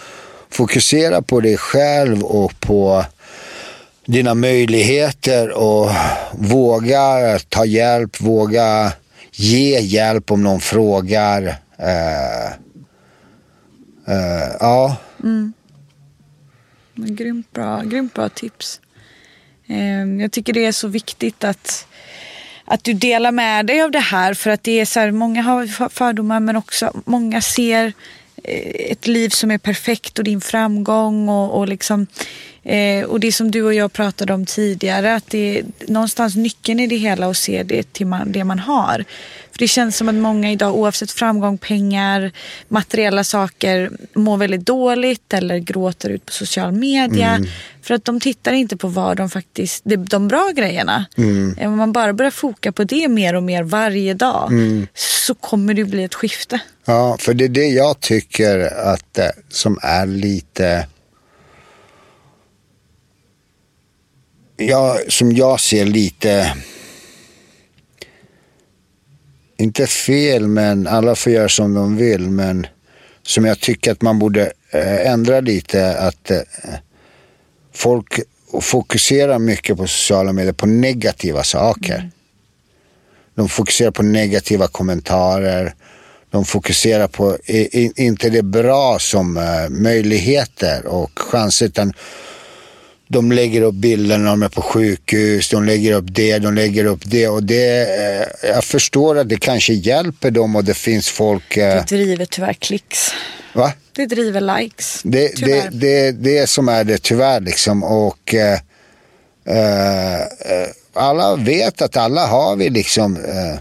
fokusera 0.51 1.23
på 1.23 1.41
dig 1.41 1.57
själv 1.57 2.23
och 2.23 2.61
på 2.61 3.05
dina 4.07 4.35
möjligheter 4.35 5.51
och 5.51 5.91
våga 6.33 7.39
ta 7.49 7.65
hjälp, 7.65 8.21
våga 8.21 8.93
ge 9.33 9.81
hjälp 9.81 10.31
om 10.31 10.43
någon 10.43 10.61
frågar. 10.61 11.43
Eh, 11.79 12.47
eh, 14.07 14.49
ja, 14.61 14.97
Men 16.95 17.17
Grymt 17.17 17.53
bra, 17.53 17.83
grymt 17.83 18.15
bra 18.15 18.29
tips. 18.29 18.81
Eh, 19.67 20.05
Jag 20.21 20.33
tycker 20.33 20.53
det 20.53 20.65
är 20.65 20.73
så 20.73 20.89
viktigt 20.89 21.45
att, 21.45 21.87
att 22.73 22.85
du 22.85 22.93
delar 22.93 23.33
med 23.33 23.67
dig 23.67 23.83
av 23.83 23.91
det 23.91 23.99
här. 23.99 24.35
För 24.35 24.51
att 24.51 24.63
det 24.63 24.81
är 24.81 24.85
så 24.85 25.01
här, 25.01 25.11
många 25.11 25.43
har 25.43 25.89
fördomar 25.89 26.41
men 26.41 26.57
också 26.57 27.03
många 27.05 27.41
ser 27.41 27.93
eh, 28.45 28.91
ett 28.91 29.07
liv 29.07 29.29
som 29.29 29.51
är 29.51 29.59
perfekt 29.59 30.19
och 30.19 30.25
din 30.25 30.41
framgång 30.41 31.29
och, 31.29 31.59
och 31.59 31.69
liksom 31.69 32.07
eh, 32.63 33.05
och 33.05 33.21
det 33.21 33.33
som 33.33 33.51
du 33.51 33.63
och 33.63 33.75
jag 33.75 33.93
pratade 33.93 34.35
om 34.35 34.47
tidigare 34.47 35.15
att 35.15 35.27
det 35.27 35.59
är 35.59 35.65
någonstans 35.89 36.37
nyckeln 36.37 36.81
i 36.81 36.87
det 36.87 36.97
hela 36.97 37.27
att 37.27 37.37
se 37.37 37.63
det 37.63 37.93
till 37.93 38.07
man, 38.07 38.33
det 38.33 38.45
man 38.45 38.59
har. 38.59 39.05
För 39.53 39.59
det 39.59 39.69
känns 39.69 39.97
som 39.97 40.09
att 40.09 40.15
många 40.15 40.53
idag 40.53 40.75
oavsett 40.75 41.11
framgång, 41.11 41.59
pengar, 41.59 42.33
materiella 42.69 43.25
saker 43.25 43.91
mår 44.15 44.37
väldigt 44.37 44.67
dåligt 44.67 45.35
eller 45.35 45.59
gråter 45.59 46.11
ut 46.11 46.27
på 46.27 46.33
social 46.33 46.73
media. 46.73 47.41
För 47.83 47.95
att 47.95 48.05
de 48.05 48.21
tittar 48.21 48.53
inte 48.53 48.77
på 48.77 48.89
vad 48.89 49.17
de 49.17 49.31
faktiskt, 49.31 49.85
de, 49.85 49.97
de 49.97 50.29
bra 50.29 50.51
grejerna. 50.57 51.07
Eh, 51.59 51.69
Om 51.69 51.77
man 51.77 51.93
bara 51.93 52.13
börjar 52.13 52.31
foka 52.31 52.73
på 52.73 52.85
det 52.85 53.09
mer 53.09 53.35
och 53.35 53.43
mer 53.43 53.63
varje 53.63 54.15
dag 54.15 54.51
så 54.95 55.35
kommer 55.35 55.75
det 55.75 55.85
bli 55.85 56.05
ett 56.05 56.15
skifte. 56.15 56.61
ja, 56.85 57.17
för 57.21 57.35
det 57.35 57.45
är 57.45 57.49
det 57.49 57.67
jag 57.67 58.01
tycker 58.01 58.59
att 58.93 59.19
eh, 59.19 59.27
som 59.49 59.79
är 59.83 60.07
lite 60.07 60.87
ja, 64.57 64.99
som 65.09 65.33
jag 65.33 65.61
ser 65.61 65.85
lite 65.87 66.57
inte 69.63 69.87
fel, 69.87 70.49
men 70.49 70.87
alla 70.87 71.15
får 71.15 71.33
göra 71.33 71.49
som 71.49 71.75
de 71.75 71.97
vill. 71.97 72.31
Men 72.31 72.67
som 73.23 73.45
jag 73.45 73.61
tycker 73.61 73.93
att 73.93 74.03
man 74.03 74.19
borde 74.19 74.53
eh, 74.71 75.11
ändra 75.13 75.41
lite. 75.41 75.99
Att 75.99 76.31
eh, 76.31 76.41
folk 77.75 78.21
fokuserar 78.61 79.39
mycket 79.39 79.77
på 79.77 79.87
sociala 79.87 80.33
medier 80.33 80.53
på 80.53 80.67
negativa 80.67 81.45
saker. 81.45 82.11
De 83.35 83.49
fokuserar 83.49 83.91
på 83.91 84.03
negativa 84.03 84.69
kommentarer. 84.69 85.75
De 86.31 86.45
fokuserar 86.45 87.09
på 87.09 87.39
inte 87.97 88.31
det 88.31 88.43
bra 88.43 88.99
som 88.99 89.37
eh, 89.37 89.69
möjligheter 89.69 90.87
och 90.87 91.19
chanser. 91.19 91.67
Utan 91.67 91.93
de 93.13 93.33
lägger 93.33 93.63
upp 93.63 93.75
bilder 93.75 94.19
när 94.19 94.27
de 94.31 94.43
är 94.43 94.49
på 94.49 94.63
sjukhus, 94.63 95.49
de 95.51 95.65
lägger 95.65 95.93
upp 95.93 96.05
det, 96.09 96.39
de 96.39 96.55
lägger 96.55 96.85
upp 96.85 97.01
det. 97.05 97.29
Och 97.29 97.43
det 97.43 97.81
eh, 98.43 98.49
jag 98.51 98.65
förstår 98.65 99.19
att 99.19 99.29
det 99.29 99.37
kanske 99.37 99.73
hjälper 99.73 100.31
dem 100.31 100.57
och 100.57 100.65
det 100.65 100.75
finns 100.75 101.09
folk... 101.09 101.57
Eh, 101.57 101.75
Det 101.89 101.97
driver 101.97 102.25
tyvärr 102.25 102.53
klicks. 102.53 103.11
va? 103.55 103.73
Det 103.97 104.07
driver 104.07 104.59
likes. 104.61 105.01
Det, 105.05 105.21
det, 105.21 105.29
tyvärr. 105.29 105.69
det, 105.73 106.13
det 106.13 106.47
som 106.47 106.69
är 106.69 106.85
det 106.85 106.99
tyvärr 107.03 107.41
liksom. 107.41 107.83
Och 107.85 108.35
eh, 108.35 108.59
eh, 109.47 110.27
alla 110.95 111.37
vet 111.37 111.83
att 111.83 111.97
alla 111.97 112.27
har 112.27 112.57
vi 112.57 112.71
liksom, 112.71 113.17
eh, 113.17 113.61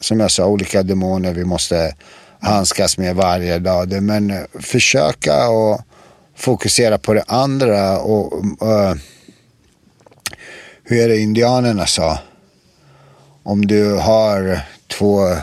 som 0.00 0.20
jag 0.20 0.30
sa, 0.30 0.46
olika 0.46 0.82
demoner 0.82 1.32
vi 1.32 1.44
måste 1.44 1.94
handskas 2.40 2.98
med 2.98 3.16
varje 3.16 3.58
dag. 3.58 3.88
Det- 3.88 4.00
Men 4.00 4.30
eh, 4.30 4.40
försöka 4.60 5.48
och 5.48 5.80
fokusera 6.38 6.98
på 6.98 7.14
det 7.14 7.24
andra 7.26 7.98
och 7.98 8.44
eh, 8.62 8.94
hur 10.84 11.00
är 11.00 11.08
det 11.08 11.18
indianerna 11.18 11.86
sa? 11.86 12.18
Om 13.42 13.66
du 13.66 13.94
har 13.94 14.60
två 14.86 15.36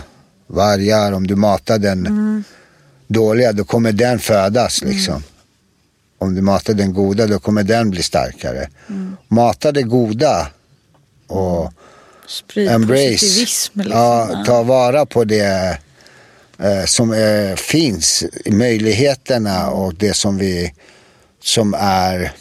vargar, 0.48 1.12
om 1.12 1.28
du 1.28 1.36
matar 1.36 1.78
den 1.78 2.44
dåliga, 3.08 3.52
då 3.52 3.64
kommer 3.64 3.92
den 3.92 4.20
födas 4.20 4.82
liksom. 4.82 5.24
Om 6.18 6.36
du 6.36 6.42
matar 6.42 6.74
den 6.74 6.94
goda, 6.94 7.28
då 7.28 7.40
kommer 7.40 7.64
den 7.64 7.90
bli 7.90 8.04
starkare. 8.04 8.70
Mata 9.28 9.72
det 9.72 9.84
goda 9.84 10.48
och 11.28 11.74
Sprid 12.28 12.70
embrace. 12.70 13.40
Liksom. 13.40 13.84
Ja, 13.90 14.44
ta 14.46 14.64
vara 14.64 15.06
på 15.06 15.24
det 15.24 15.80
Eh, 16.60 16.86
som 16.86 17.14
eh, 17.14 17.56
finns, 17.56 18.24
möjligheterna 18.46 19.70
och 19.70 19.96
det 19.96 20.14
som 20.14 20.38
vi, 20.38 20.74
som 21.44 21.76
är, 21.80 22.32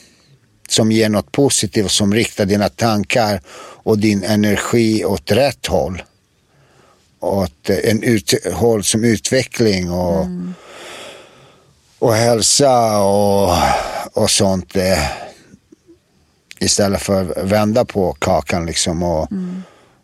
som 0.68 0.92
ger 0.92 1.08
något 1.08 1.32
positivt, 1.32 1.90
som 1.90 2.14
riktar 2.14 2.44
dina 2.44 2.68
tankar 2.68 3.40
och 3.84 3.98
din 3.98 4.24
energi 4.24 5.04
åt 5.04 5.30
rätt 5.30 5.66
håll. 5.66 6.02
Åt 7.20 7.70
eh, 7.70 7.76
en 7.84 8.02
ut, 8.02 8.34
håll 8.52 8.84
som 8.84 9.04
utveckling 9.04 9.90
och, 9.90 10.26
och 11.98 12.14
hälsa 12.14 12.98
och, 12.98 13.56
och 14.12 14.30
sånt. 14.30 14.76
Eh, 14.76 15.04
istället 16.60 17.02
för 17.02 17.30
att 17.30 17.50
vända 17.50 17.84
på 17.84 18.12
kakan 18.12 18.66
liksom. 18.66 19.02
Och, 19.02 19.28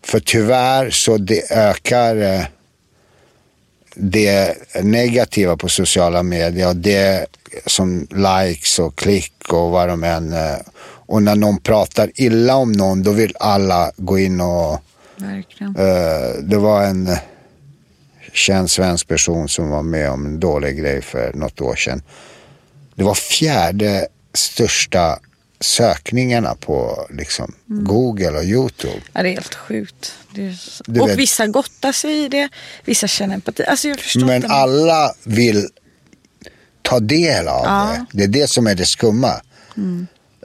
För 0.05 0.21
tyvärr 0.21 0.91
så 0.91 1.19
det 1.19 1.51
ökar 1.51 2.17
eh, 2.17 2.45
det 3.95 4.57
negativa 4.83 5.57
på 5.57 5.69
sociala 5.69 6.23
medier 6.23 6.69
och 6.69 6.77
det 6.77 7.27
som 7.67 8.07
likes 8.11 8.79
och 8.79 8.97
klick 8.99 9.53
och 9.53 9.71
vad 9.71 9.89
de 9.89 10.05
än. 10.05 10.33
eh, 10.33 10.57
Och 11.07 11.23
när 11.23 11.35
någon 11.37 11.59
pratar 11.59 12.11
illa 12.15 12.57
om 12.57 12.73
någon 12.73 13.03
då 13.03 13.13
vill 13.13 13.37
alla 13.41 13.93
gå 13.97 14.19
in 14.19 14.41
och 14.41 14.81
Verkligen. 15.17 15.77
Eh, 15.77 16.43
det 16.43 16.57
var 16.57 16.83
en 16.83 17.17
känd 18.33 18.71
svensk 18.71 19.09
person 19.09 19.49
som 19.49 19.69
var 19.69 19.83
med 19.83 20.11
om 20.11 20.27
en 20.27 20.41
dålig 20.41 20.79
grej 20.79 21.03
för 21.03 21.33
något 21.33 21.61
år 21.61 21.77
sedan. 21.77 22.03
Det 22.95 23.05
var 23.05 23.15
fjärde 23.15 24.07
största 24.35 25.19
sökningarna 25.61 26.55
på 26.55 27.07
liksom, 27.11 27.55
Google 27.67 28.31
och 28.39 28.45
YouTube. 28.45 29.01
Ja, 29.13 29.23
det 29.23 29.29
är 29.29 29.33
helt 29.33 29.55
sjukt. 29.55 30.15
Är 30.37 30.57
Och 31.01 31.09
vet- 31.09 31.19
vissa 31.19 31.47
gottar 31.47 31.93
sig 31.93 32.25
i 32.25 32.29
det, 32.29 32.49
vissa 32.85 33.07
känner 33.09 33.35
empati. 33.35 33.65
Alltså 33.65 33.89
jag 33.89 34.01
förstår 34.01 34.27
Men 34.27 34.37
inte. 34.37 34.49
alla 34.49 35.15
vill 35.25 35.69
ta 36.83 37.01
del 37.01 37.49
av 37.49 37.65
Ja. 37.65 38.07
det. 38.13 38.19
Det 38.19 38.25
är 38.25 38.43
det 38.43 38.49
som 38.51 38.67
är 38.67 38.75
det 38.75 38.87
skumma. 38.87 39.41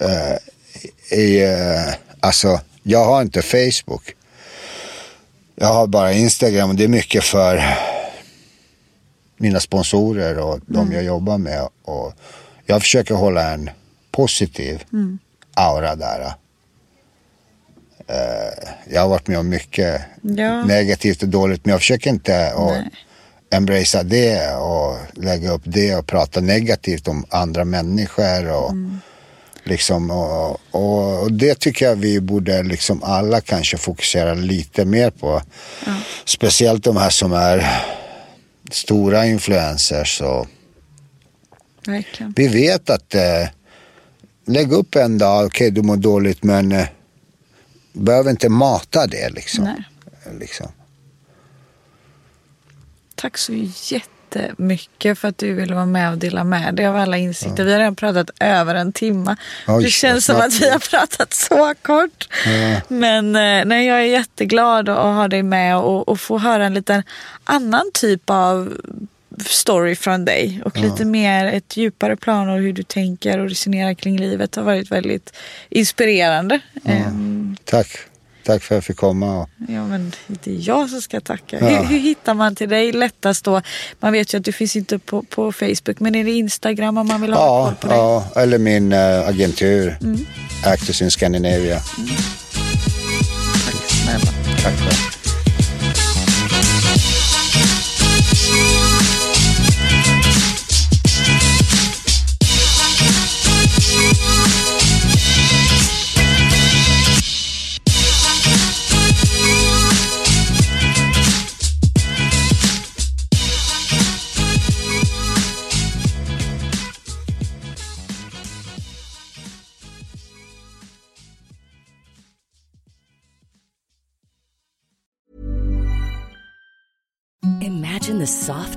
Eh, 0.02 1.18
i, 1.20 1.44
eh, 1.44 1.94
alltså, 2.20 2.60
jag 2.84 3.06
har 3.06 3.22
inte 3.22 3.42
Facebook. 3.42 4.16
Jag 5.56 5.68
har 5.68 5.88
bara 5.88 6.14
Instagram 6.14 6.70
och 6.70 6.76
det 6.76 6.84
är 6.84 6.88
mycket 6.88 7.24
för 7.24 7.64
mina 9.38 9.60
sponsorer 9.60 10.38
och 10.40 10.60
de 10.66 10.92
jag 10.92 11.04
jobbar 11.04 11.38
med. 11.38 11.68
Och 11.84 12.14
jag 12.66 12.82
försöker 12.82 13.16
hålla 13.16 13.52
en 13.54 13.70
positiv 14.16 14.84
aura 15.54 15.96
där. 15.96 16.34
Eh, 18.08 18.70
jag 18.90 19.02
har 19.02 19.10
varit 19.10 19.28
med 19.28 19.40
om 19.40 19.50
mycket 19.50 20.02
Ja. 20.22 20.64
negativt 20.66 21.24
och 21.24 21.30
dåligt 21.30 21.66
men 21.66 21.72
jag 21.72 21.80
försöker 21.80 22.10
inte 22.10 22.54
att 22.54 22.84
embracea 23.56 24.04
det 24.04 24.56
och 24.56 24.98
lägga 25.14 25.52
upp 25.52 25.62
det 25.66 25.96
och 25.96 26.08
prata 26.08 26.42
negativt 26.42 27.08
om 27.08 27.26
andra 27.30 27.66
människor. 27.66 28.50
Och, 28.52 28.72
liksom, 29.64 30.12
och, 30.12 30.60
och, 30.72 31.22
och 31.24 31.32
det 31.32 31.60
tycker 31.60 31.86
jag 31.86 31.96
vi 31.96 32.22
borde 32.22 32.64
liksom 32.64 33.04
alla 33.04 33.42
kanske 33.42 33.78
fokusera 33.78 34.34
lite 34.34 34.86
mer 34.86 35.10
på. 35.10 35.42
Speciellt 36.26 36.84
de 36.84 36.98
här 36.98 37.10
som 37.10 37.34
är 37.34 37.84
stora 38.72 39.26
influencers. 39.26 40.22
Och 40.22 40.48
Verkligen. 41.86 42.34
vi 42.36 42.48
vet 42.48 42.90
att 42.90 43.16
eh, 43.16 43.48
lägg 44.46 44.72
upp 44.72 44.96
en 44.96 45.18
dag, 45.18 45.46
okej 45.46 45.72
du 45.72 45.82
mår 45.82 45.98
dåligt 45.98 46.44
men 46.44 46.72
eh, 46.72 46.88
behöver 47.94 48.32
inte 48.32 48.50
mata 48.50 49.08
det 49.08 49.30
liksom. 49.30 49.64
Nej. 49.64 49.84
liksom. 50.40 50.68
Tack 53.16 53.38
så 53.38 53.54
jättemycket 53.92 55.20
för 55.20 55.28
att 55.28 55.38
du 55.38 55.54
ville 55.54 55.76
vara 55.76 55.86
med 55.86 56.12
och 56.12 56.18
dela 56.18 56.44
med 56.44 56.76
dig 56.76 56.88
av 56.88 56.96
alla 56.96 57.18
insikter. 57.18 57.64
Vi 57.64 57.72
har 57.72 57.80
redan 57.80 57.96
pratat 57.96 58.30
över 58.40 58.76
en 58.76 58.94
timme. 58.94 59.36
Oj, 59.68 59.84
det 59.84 59.90
känns 59.90 60.26
som 60.26 60.36
att 60.36 60.62
vi 60.62 60.70
har 60.70 60.80
pratat 60.80 61.34
så 61.34 61.74
kort. 61.82 62.30
Men 62.88 63.36
eh, 63.36 63.66
nej, 63.66 63.88
jag 63.88 64.00
är 64.00 64.06
jätteglad 64.06 64.90
att 64.90 65.16
ha 65.16 65.28
dig 65.28 65.44
med 65.44 65.78
och, 65.78 66.10
och 66.10 66.20
få 66.20 66.38
höra 66.38 66.66
en 66.66 66.74
liten 66.74 67.04
annan 67.44 67.92
typ 67.94 68.30
av 68.30 68.74
story 69.40 69.96
från 69.96 70.26
dig 70.26 70.62
och 70.66 70.78
lite 70.78 71.06
mer 71.06 71.46
ett 71.46 71.78
djupare 71.78 72.16
plan 72.16 72.50
och 72.50 72.60
hur 72.60 72.74
du 72.74 72.84
tänker 72.84 73.40
och 73.40 73.50
resonerar 73.50 73.94
kring 73.94 74.18
livet 74.18 74.56
har 74.56 74.64
varit 74.64 74.92
väldigt 74.92 75.34
inspirerande. 75.70 76.60
Ehm, 76.86 77.58
Tack. 77.64 77.88
Tack 78.46 78.64
för 78.64 78.76
att 78.76 78.78
jag 78.78 78.84
fick 78.84 78.98
komma. 78.98 79.48
Ja, 79.68 79.88
men 79.88 80.12
det 80.28 80.52
är 80.52 80.68
jag 80.68 80.90
som 80.90 81.02
ska 81.02 81.22
tacka. 81.22 81.58
Ja. 81.60 81.68
Hur, 81.68 81.86
hur 81.86 82.00
hittar 82.00 82.34
man 82.34 82.56
till 82.56 82.70
dig 82.70 82.92
lättast 82.92 83.46
då? 83.46 83.62
Man 84.00 84.14
vet 84.14 84.34
ju 84.34 84.38
att 84.38 84.46
du 84.46 84.52
finns 84.52 84.76
inte 84.76 85.00
på, 85.00 85.24
på 85.24 85.52
Facebook, 85.52 86.00
men 86.00 86.16
är 86.16 86.24
det 86.24 86.32
Instagram 86.32 86.98
om 86.98 87.08
man 87.08 87.22
vill 87.22 87.34
ha 87.34 87.40
ja, 87.40 87.66
koll 87.66 87.76
på 87.76 87.88
dig? 87.88 87.98
ja, 87.98 88.42
eller 88.42 88.58
min 88.58 88.94
eh, 88.94 89.28
agentur. 89.28 89.98
Actors 90.66 91.02
in 91.02 91.12
Scandinavia. 91.12 91.80
Tack 93.66 93.76
snälla. 93.76 94.32
Tack 94.64 94.80
själv. 94.80 95.25